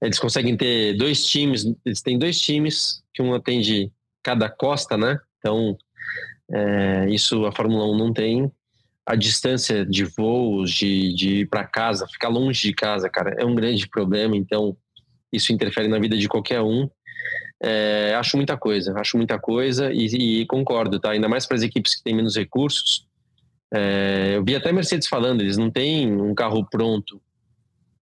Eles 0.00 0.18
conseguem 0.18 0.56
ter 0.56 0.96
dois 0.96 1.22
times, 1.26 1.66
eles 1.84 2.00
têm 2.00 2.18
dois 2.18 2.40
times, 2.40 3.02
que 3.12 3.20
um 3.20 3.34
atende 3.34 3.92
cada 4.22 4.48
costa, 4.48 4.96
né? 4.96 5.20
Então, 5.38 5.76
é, 6.50 7.10
isso 7.10 7.44
a 7.44 7.52
Fórmula 7.52 7.84
1 7.92 7.98
não 7.98 8.10
tem 8.10 8.50
a 9.06 9.14
distância 9.14 9.84
de 9.84 10.04
voos, 10.04 10.72
de, 10.72 11.14
de 11.14 11.28
ir 11.40 11.48
para 11.48 11.64
casa, 11.64 12.06
ficar 12.06 12.28
longe 12.28 12.62
de 12.62 12.72
casa, 12.72 13.08
cara, 13.08 13.34
é 13.38 13.44
um 13.44 13.54
grande 13.54 13.88
problema. 13.88 14.36
Então, 14.36 14.76
isso 15.32 15.52
interfere 15.52 15.88
na 15.88 15.98
vida 15.98 16.16
de 16.16 16.28
qualquer 16.28 16.60
um. 16.60 16.88
É, 17.62 18.14
acho 18.16 18.36
muita 18.36 18.56
coisa, 18.56 18.94
acho 18.98 19.16
muita 19.16 19.38
coisa 19.38 19.92
e, 19.92 20.40
e 20.40 20.46
concordo, 20.46 20.98
tá? 20.98 21.10
Ainda 21.10 21.28
mais 21.28 21.46
para 21.46 21.56
as 21.56 21.62
equipes 21.62 21.94
que 21.94 22.02
têm 22.02 22.14
menos 22.14 22.36
recursos. 22.36 23.06
É, 23.72 24.32
eu 24.36 24.44
vi 24.44 24.54
até 24.54 24.72
Mercedes 24.72 25.08
falando, 25.08 25.40
eles 25.40 25.56
não 25.56 25.70
têm 25.70 26.12
um 26.12 26.34
carro 26.34 26.64
pronto, 26.70 27.20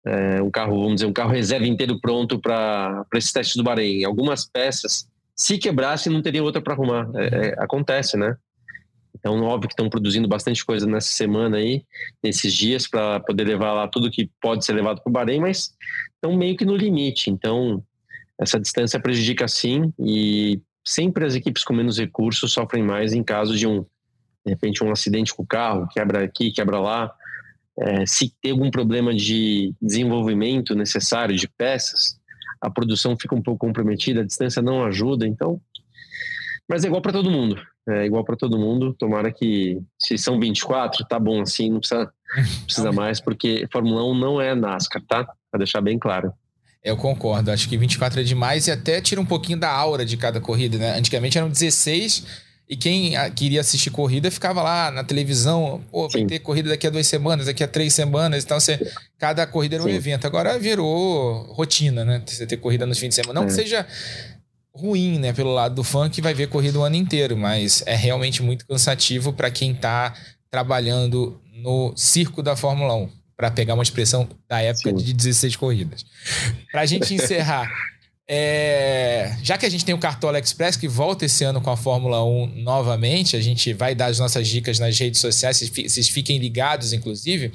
é, 0.06 0.42
um 0.42 0.50
carro, 0.50 0.80
vamos 0.82 0.96
dizer, 0.96 1.06
um 1.06 1.14
carro 1.14 1.32
reserva 1.32 1.68
inteiro 1.68 2.00
pronto 2.00 2.40
para 2.40 3.06
esses 3.16 3.32
testes 3.32 3.56
do 3.56 3.64
Bahrein. 3.64 4.04
Algumas 4.04 4.46
peças, 4.46 5.08
se 5.36 5.58
quebrasse, 5.58 6.10
não 6.10 6.22
teria 6.22 6.44
outra 6.44 6.62
para 6.62 6.74
arrumar. 6.74 7.10
É, 7.16 7.26
é, 7.26 7.56
acontece, 7.58 8.18
né? 8.18 8.36
Então, 9.22 9.40
óbvio 9.44 9.70
que 9.70 9.74
estão 9.74 9.88
produzindo 9.88 10.28
bastante 10.28 10.66
coisa 10.66 10.88
nessa 10.88 11.10
semana 11.10 11.58
aí, 11.58 11.86
nesses 12.24 12.52
dias, 12.52 12.88
para 12.88 13.20
poder 13.20 13.44
levar 13.44 13.72
lá 13.72 13.88
tudo 13.88 14.10
que 14.10 14.32
pode 14.42 14.66
ser 14.66 14.74
levado 14.74 15.00
para 15.00 15.10
o 15.10 15.14
Bahrein, 15.14 15.40
mas 15.40 15.76
estão 16.16 16.36
meio 16.36 16.58
que 16.58 16.66
no 16.66 16.76
limite. 16.76 17.30
Então, 17.30 17.84
essa 18.40 18.60
distância 18.60 19.00
prejudica 19.00 19.48
sim, 19.48 19.94
e 20.00 20.60
sempre 20.84 21.24
as 21.24 21.36
equipes 21.36 21.64
com 21.64 21.72
menos 21.72 22.00
recursos 22.00 22.52
sofrem 22.52 22.82
mais 22.82 23.14
em 23.14 23.24
caso 23.24 23.56
de 23.56 23.68
um, 23.68 23.82
de 24.44 24.54
repente, 24.54 24.84
um 24.84 24.92
acidente 24.92 25.36
com 25.36 25.44
o 25.44 25.48
carro, 25.48 25.88
quebra 25.94 26.24
aqui, 26.24 26.52
quebra 26.52 26.80
lá. 26.80 27.14
É, 27.80 28.06
se 28.08 28.34
tem 28.42 28.52
algum 28.52 28.72
problema 28.72 29.14
de 29.14 29.72
desenvolvimento 29.80 30.74
necessário 30.74 31.36
de 31.36 31.48
peças, 31.48 32.20
a 32.60 32.72
produção 32.72 33.16
fica 33.16 33.36
um 33.36 33.42
pouco 33.42 33.68
comprometida, 33.68 34.22
a 34.22 34.26
distância 34.26 34.64
não 34.64 34.84
ajuda, 34.84 35.28
então. 35.28 35.62
Mas 36.68 36.84
é 36.84 36.88
igual 36.88 37.04
para 37.04 37.14
todo 37.14 37.30
mundo 37.30 37.62
é 37.90 38.06
igual 38.06 38.24
para 38.24 38.36
todo 38.36 38.58
mundo. 38.58 38.94
Tomara 38.94 39.32
que, 39.32 39.80
se 40.00 40.18
são 40.18 40.40
24, 40.40 41.06
tá 41.06 41.20
bom 41.20 41.42
assim, 41.42 41.70
não 41.70 41.80
precisa, 41.80 42.12
precisa 42.66 42.92
mais, 42.92 43.20
porque 43.20 43.68
Fórmula 43.72 44.04
1 44.06 44.16
não 44.16 44.42
é 44.42 44.56
NASCAR, 44.56 45.02
tá? 45.08 45.26
Para 45.50 45.60
deixar 45.60 45.82
bem 45.82 45.98
claro. 45.98 46.34
Eu 46.84 46.98
concordo, 46.98 47.52
acho 47.52 47.70
que 47.70 47.78
24 47.78 48.22
é 48.22 48.24
demais 48.24 48.66
e 48.68 48.72
até 48.72 49.00
tira 49.00 49.22
um 49.22 49.26
pouquinho 49.26 49.60
da 49.60 49.72
aura 49.72 50.04
de 50.04 50.18
cada 50.18 50.42
corrida, 50.42 50.78
né? 50.78 50.98
Antigamente 50.98 51.38
eram 51.38 51.48
16 51.48 52.50
e 52.68 52.76
quem 52.76 53.18
ah, 53.18 53.30
queria 53.30 53.60
assistir 53.60 53.92
corrida 53.92 54.32
ficava 54.32 54.64
lá 54.64 54.90
na 54.90 55.04
televisão, 55.04 55.82
pô, 55.92 56.08
vai 56.08 56.22
Sim. 56.22 56.28
ter 56.28 56.40
corrida 56.40 56.70
daqui 56.70 56.88
a 56.88 56.90
duas 56.90 57.06
semanas, 57.06 57.46
daqui 57.46 57.64
a 57.64 57.68
três 57.68 57.94
semanas, 57.94 58.46
então 58.46 58.60
você, 58.60 58.80
cada 59.20 59.46
corrida 59.46 59.76
era 59.76 59.84
um 59.84 59.88
Sim. 59.88 59.94
evento. 59.94 60.26
Agora 60.26 60.58
virou 60.58 61.54
rotina, 61.54 62.06
né? 62.06 62.24
Você 62.26 62.48
ter 62.48 62.58
corrida 62.58 62.86
nos 62.86 62.98
fins 62.98 63.10
de 63.10 63.16
semana. 63.16 63.42
Não 63.42 63.44
é. 63.44 63.46
que 63.48 63.54
seja 63.54 63.86
ruim, 64.74 65.20
né, 65.20 65.34
pelo 65.34 65.54
lado 65.54 65.76
do 65.76 65.84
fã 65.84 66.10
que 66.10 66.22
vai 66.22 66.34
ver 66.34 66.48
corrida 66.48 66.80
o 66.80 66.84
ano 66.84 66.96
inteiro, 66.96 67.38
mas 67.38 67.84
é 67.86 67.96
realmente 67.96 68.42
muito 68.42 68.66
cansativo 68.66 69.34
para 69.34 69.52
quem 69.52 69.74
está 69.74 70.14
trabalhando 70.50 71.40
no 71.54 71.94
circo 71.96 72.42
da 72.42 72.56
Fórmula 72.56 72.96
1, 72.96 73.10
para 73.36 73.52
pegar 73.52 73.74
uma 73.74 73.84
expressão 73.84 74.28
da 74.50 74.62
época 74.62 74.90
Sim. 74.90 74.96
de 74.96 75.14
16 75.14 75.56
corridas. 75.56 76.06
Para 76.72 76.82
a 76.82 76.86
gente 76.86 77.14
encerrar, 77.14 77.70
é... 78.28 79.36
já 79.44 79.58
que 79.58 79.66
a 79.66 79.70
gente 79.70 79.84
tem 79.84 79.94
o 79.94 80.00
Cartola 80.00 80.40
Express 80.40 80.78
que 80.78 80.88
volta 80.88 81.26
esse 81.26 81.44
ano 81.44 81.62
com 81.62 81.70
a 81.70 81.78
Fórmula 81.78 82.24
1 82.24 82.64
novamente, 82.64 83.36
a 83.36 83.42
gente 83.42 83.74
vai 83.74 83.94
dar 83.94 84.08
as 84.08 84.20
nossas 84.20 84.48
dicas 84.48 84.80
nas 84.80 84.98
redes 84.98 85.20
sociais, 85.20 85.60
vocês 85.60 86.08
fiquem 86.08 86.38
ligados, 86.38 86.94
inclusive. 86.94 87.52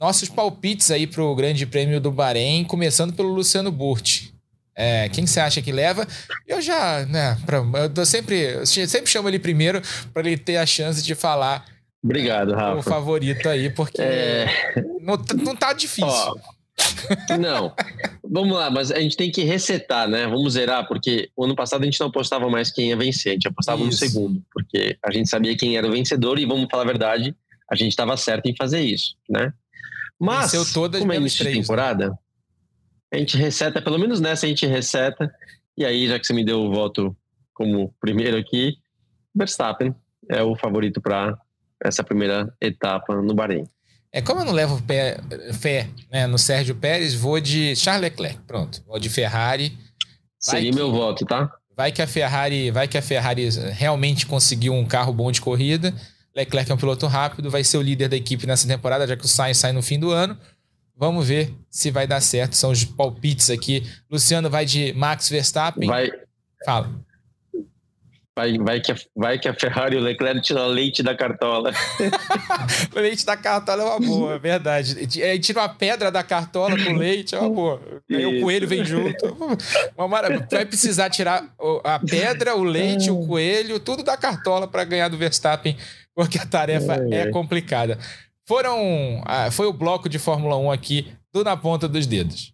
Nossos 0.00 0.28
palpites 0.28 0.90
aí 0.90 1.06
para 1.06 1.22
o 1.22 1.34
Grande 1.34 1.64
Prêmio 1.66 2.00
do 2.00 2.10
Bahrein, 2.10 2.64
começando 2.64 3.12
pelo 3.12 3.32
Luciano 3.32 3.70
Burti. 3.70 4.31
É, 4.74 5.08
quem 5.10 5.26
você 5.26 5.40
acha 5.40 5.60
que 5.60 5.70
leva? 5.70 6.06
Eu 6.46 6.60
já, 6.60 7.04
né, 7.06 7.36
pra, 7.44 7.58
eu 7.96 8.06
sempre, 8.06 8.54
eu 8.54 8.66
sempre 8.66 9.10
chamo 9.10 9.28
ele 9.28 9.38
primeiro 9.38 9.82
para 10.12 10.26
ele 10.26 10.36
ter 10.36 10.56
a 10.56 10.66
chance 10.66 11.02
de 11.02 11.14
falar. 11.14 11.64
Obrigado, 12.02 12.52
Rafa. 12.54 12.78
O 12.78 12.82
favorito 12.82 13.48
aí, 13.48 13.70
porque 13.70 14.02
é... 14.02 14.46
não, 15.00 15.16
não 15.44 15.54
tá 15.54 15.72
difícil. 15.72 16.08
Ó, 16.08 16.34
não, 17.38 17.72
vamos 18.24 18.56
lá, 18.56 18.70
mas 18.70 18.90
a 18.90 18.98
gente 18.98 19.16
tem 19.16 19.30
que 19.30 19.44
resetar, 19.44 20.08
né? 20.08 20.26
Vamos 20.26 20.54
zerar, 20.54 20.86
porque 20.88 21.30
o 21.36 21.44
ano 21.44 21.54
passado 21.54 21.82
a 21.82 21.84
gente 21.84 22.00
não 22.00 22.08
apostava 22.08 22.48
mais 22.48 22.70
quem 22.70 22.88
ia 22.88 22.96
vencer, 22.96 23.32
a 23.32 23.34
gente 23.34 23.48
apostava 23.48 23.82
isso. 23.82 23.90
no 23.90 24.10
segundo, 24.10 24.42
porque 24.52 24.96
a 25.04 25.12
gente 25.12 25.28
sabia 25.28 25.56
quem 25.56 25.76
era 25.76 25.86
o 25.86 25.92
vencedor 25.92 26.38
e 26.38 26.46
vamos 26.46 26.66
falar 26.70 26.84
a 26.84 26.86
verdade, 26.86 27.36
a 27.70 27.74
gente 27.74 27.90
estava 27.90 28.16
certo 28.16 28.46
em 28.46 28.56
fazer 28.56 28.80
isso, 28.80 29.16
né? 29.28 29.52
Mas, 30.18 30.52
Venceu 30.52 30.72
todas 30.72 31.00
como 31.00 31.12
é 31.12 31.16
início 31.16 31.44
de 31.44 31.52
temporada, 31.52 32.08
né? 32.08 32.14
A 33.12 33.18
gente 33.18 33.36
reseta, 33.36 33.82
pelo 33.82 33.98
menos 33.98 34.20
nessa 34.20 34.46
a 34.46 34.48
gente 34.48 34.66
reseta. 34.66 35.32
E 35.76 35.84
aí, 35.84 36.08
já 36.08 36.18
que 36.18 36.26
você 36.26 36.32
me 36.32 36.44
deu 36.44 36.62
o 36.62 36.72
voto 36.72 37.14
como 37.52 37.94
primeiro 38.00 38.36
aqui, 38.38 38.76
Verstappen 39.34 39.94
é 40.28 40.42
o 40.42 40.56
favorito 40.56 41.00
para 41.00 41.38
essa 41.84 42.02
primeira 42.02 42.52
etapa 42.60 43.14
no 43.20 43.34
Bahrein. 43.34 43.64
É 44.10 44.20
como 44.20 44.40
eu 44.40 44.44
não 44.44 44.52
levo 44.52 44.82
pé, 44.82 45.18
fé 45.58 45.88
né, 46.10 46.26
no 46.26 46.38
Sérgio 46.38 46.74
Pérez, 46.74 47.14
vou 47.14 47.40
de 47.40 47.74
Charles 47.76 48.02
Leclerc, 48.02 48.40
pronto, 48.46 48.82
vou 48.86 48.98
de 48.98 49.08
Ferrari. 49.08 49.76
Seria 50.38 50.70
que, 50.70 50.76
meu 50.76 50.90
voto, 50.90 51.24
tá? 51.24 51.50
Vai 51.76 51.92
que 51.92 52.02
a 52.02 52.06
Ferrari, 52.06 52.70
vai 52.70 52.86
que 52.86 52.98
a 52.98 53.02
Ferrari 53.02 53.48
realmente 53.72 54.26
conseguiu 54.26 54.74
um 54.74 54.84
carro 54.84 55.12
bom 55.12 55.30
de 55.32 55.40
corrida. 55.40 55.94
Leclerc 56.34 56.70
é 56.70 56.74
um 56.74 56.78
piloto 56.78 57.06
rápido, 57.06 57.50
vai 57.50 57.64
ser 57.64 57.78
o 57.78 57.82
líder 57.82 58.08
da 58.08 58.16
equipe 58.16 58.46
nessa 58.46 58.66
temporada, 58.66 59.06
já 59.06 59.16
que 59.16 59.24
o 59.24 59.28
Sainz 59.28 59.58
sai 59.58 59.72
no 59.72 59.82
fim 59.82 59.98
do 59.98 60.10
ano. 60.10 60.36
Vamos 61.02 61.26
ver 61.26 61.52
se 61.68 61.90
vai 61.90 62.06
dar 62.06 62.20
certo. 62.20 62.54
São 62.54 62.70
os 62.70 62.84
palpites 62.84 63.50
aqui. 63.50 63.82
Luciano 64.08 64.48
vai 64.48 64.64
de 64.64 64.92
Max 64.92 65.28
Verstappen. 65.28 65.88
Vai. 65.88 66.08
Fala. 66.64 66.92
Vai, 68.36 68.56
vai, 68.56 68.80
que 68.80 68.92
a, 68.92 68.96
vai 69.16 69.36
que 69.36 69.48
a 69.48 69.52
Ferrari 69.52 69.96
e 69.96 69.98
o 69.98 70.00
Leclerc 70.00 70.40
tiram 70.42 70.64
leite 70.68 71.02
da 71.02 71.12
cartola. 71.16 71.72
o 72.94 73.00
leite 73.00 73.26
da 73.26 73.36
cartola 73.36 73.82
é 73.82 73.86
uma 73.86 73.98
boa, 73.98 74.34
é 74.34 74.38
verdade. 74.38 75.20
É, 75.20 75.36
tira 75.40 75.62
uma 75.62 75.68
pedra 75.68 76.08
da 76.08 76.22
cartola 76.22 76.76
com 76.78 76.92
leite, 76.92 77.34
é 77.34 77.38
uma 77.40 77.50
boa. 77.50 77.82
Aí 78.08 78.24
o 78.24 78.40
coelho 78.40 78.68
vem 78.68 78.84
junto. 78.84 79.26
Uma 79.98 80.06
maravilha. 80.06 80.46
Vai 80.48 80.64
precisar 80.64 81.10
tirar 81.10 81.52
a 81.82 81.98
pedra, 81.98 82.54
o 82.54 82.62
leite, 82.62 83.10
o 83.10 83.26
coelho, 83.26 83.80
tudo 83.80 84.04
da 84.04 84.16
cartola 84.16 84.68
para 84.68 84.84
ganhar 84.84 85.08
do 85.08 85.18
Verstappen, 85.18 85.76
porque 86.14 86.38
a 86.38 86.46
tarefa 86.46 86.94
é 87.10 87.28
complicada. 87.28 87.98
Foram. 88.46 89.22
Ah, 89.24 89.50
foi 89.50 89.66
o 89.66 89.72
bloco 89.72 90.08
de 90.08 90.18
Fórmula 90.18 90.56
1 90.56 90.70
aqui 90.70 91.12
do 91.32 91.44
Na 91.44 91.56
Ponta 91.56 91.88
dos 91.88 92.06
Dedos. 92.06 92.51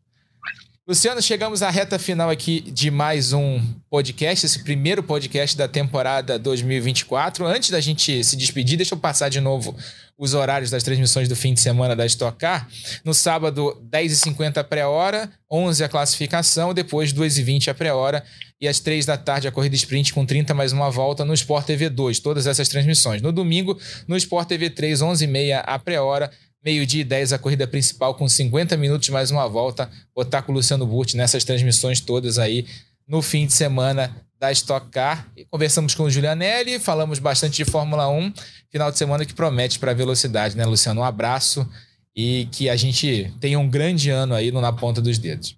Luciano, 0.89 1.21
chegamos 1.21 1.63
à 1.63 1.69
reta 1.69 1.99
final 1.99 2.31
aqui 2.31 2.63
de 2.63 2.91
mais 2.91 3.35
um 3.35 3.61
podcast, 3.91 4.47
esse 4.47 4.65
primeiro 4.65 5.03
podcast 5.03 5.55
da 5.55 5.69
temporada 5.69 6.39
2024. 6.39 7.47
Antes 7.47 7.69
da 7.69 7.79
gente 7.79 8.25
se 8.25 8.35
despedir, 8.35 8.79
deixa 8.79 8.95
eu 8.95 8.99
passar 8.99 9.29
de 9.29 9.39
novo 9.39 9.77
os 10.17 10.33
horários 10.33 10.71
das 10.71 10.83
transmissões 10.83 11.29
do 11.29 11.37
fim 11.37 11.53
de 11.53 11.61
semana 11.61 11.95
da 11.95 12.07
Stock 12.07 12.39
Car. 12.39 12.67
No 13.05 13.13
sábado, 13.13 13.79
10h50 13.93 14.57
a 14.57 14.65
pré-hora, 14.65 15.31
11 15.53 15.85
a 15.85 15.91
classificação, 15.91 16.73
depois 16.73 17.13
2h20 17.13 17.69
a 17.69 17.75
pré-hora 17.75 18.25
e 18.59 18.67
às 18.67 18.81
3 18.81 19.05
da 19.05 19.19
tarde 19.19 19.47
a 19.47 19.53
corrida 19.53 19.77
sprint 19.77 20.15
com 20.15 20.25
30 20.25 20.55
mais 20.55 20.73
uma 20.73 20.91
volta 20.91 21.23
no 21.23 21.35
Sport 21.35 21.67
TV 21.67 21.91
2. 21.91 22.19
Todas 22.21 22.47
essas 22.47 22.67
transmissões. 22.67 23.21
No 23.21 23.31
domingo, 23.31 23.79
no 24.07 24.17
Sport 24.17 24.49
TV 24.49 24.71
3, 24.71 25.01
11h30 25.01 25.63
a 25.67 25.79
pré-hora 25.79 26.31
Meio-dia 26.65 27.03
e 27.03 27.05
10, 27.05 27.33
a 27.33 27.39
corrida 27.39 27.69
principal 27.69 28.15
com 28.15 28.29
50 28.29 28.77
minutos 28.77 29.09
mais 29.11 29.31
uma 29.31 29.49
volta. 29.49 29.89
Botar 30.15 30.43
com 30.43 30.51
o 30.51 30.55
Luciano 30.55 30.87
Burti 30.87 31.17
nessas 31.17 31.45
transmissões 31.45 32.01
todas 32.01 32.39
aí 32.39 32.67
no 33.07 33.23
fim 33.23 33.47
de 33.47 33.53
semana 33.53 34.15
da 34.39 34.51
Stock 34.51 34.89
Car. 34.91 35.29
E 35.37 35.45
conversamos 35.45 35.95
com 35.95 36.05
o 36.05 36.11
Julianelli, 36.11 36.79
falamos 36.79 37.19
bastante 37.19 37.65
de 37.65 37.65
Fórmula 37.65 38.09
1. 38.09 38.33
Final 38.71 38.91
de 38.91 38.99
semana 38.99 39.25
que 39.25 39.33
promete 39.33 39.79
para 39.79 39.95
velocidade, 39.95 40.57
né, 40.57 40.65
Luciano? 40.67 41.01
Um 41.01 41.05
abraço 41.05 41.69
e 42.15 42.49
que 42.51 42.69
a 42.69 42.75
gente 42.75 43.33
tenha 43.41 43.59
um 43.59 43.69
grande 43.69 44.11
ano 44.11 44.35
aí 44.35 44.51
no 44.51 44.61
Na 44.61 44.73
Ponta 44.73 45.01
dos 45.01 45.19
Dedos. 45.19 45.57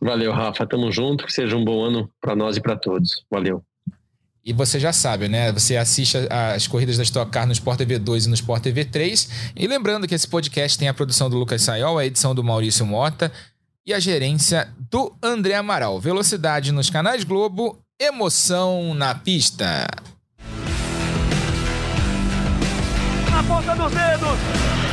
Valeu, 0.00 0.32
Rafa. 0.32 0.66
Tamo 0.66 0.92
junto. 0.92 1.24
Que 1.24 1.32
seja 1.32 1.56
um 1.56 1.64
bom 1.64 1.82
ano 1.82 2.10
para 2.20 2.36
nós 2.36 2.56
e 2.56 2.60
para 2.60 2.76
todos. 2.76 3.24
Valeu. 3.30 3.64
E 4.44 4.52
você 4.52 4.80
já 4.80 4.92
sabe, 4.92 5.28
né? 5.28 5.52
Você 5.52 5.76
assiste 5.76 6.16
as 6.30 6.66
corridas 6.66 6.96
da 6.96 7.02
Stock 7.02 7.30
Car 7.30 7.46
no 7.46 7.52
Sport 7.52 7.78
TV 7.78 7.98
2 7.98 8.26
e 8.26 8.28
no 8.28 8.34
Sport 8.34 8.62
TV 8.62 8.84
3. 8.84 9.52
E 9.54 9.66
lembrando 9.66 10.06
que 10.06 10.14
esse 10.14 10.26
podcast 10.26 10.78
tem 10.78 10.88
a 10.88 10.94
produção 10.94 11.28
do 11.28 11.36
Lucas 11.36 11.62
Sayol, 11.62 11.98
a 11.98 12.06
edição 12.06 12.34
do 12.34 12.42
Maurício 12.42 12.86
Mota 12.86 13.30
e 13.86 13.92
a 13.92 14.00
gerência 14.00 14.68
do 14.90 15.14
André 15.22 15.54
Amaral. 15.54 16.00
Velocidade 16.00 16.72
nos 16.72 16.90
canais 16.90 17.24
Globo, 17.24 17.78
emoção 18.00 18.94
na 18.94 19.14
pista. 19.14 19.86
Na 23.30 23.42
ponta 23.42 23.74
dos 23.74 23.92
dedos! 23.92 24.87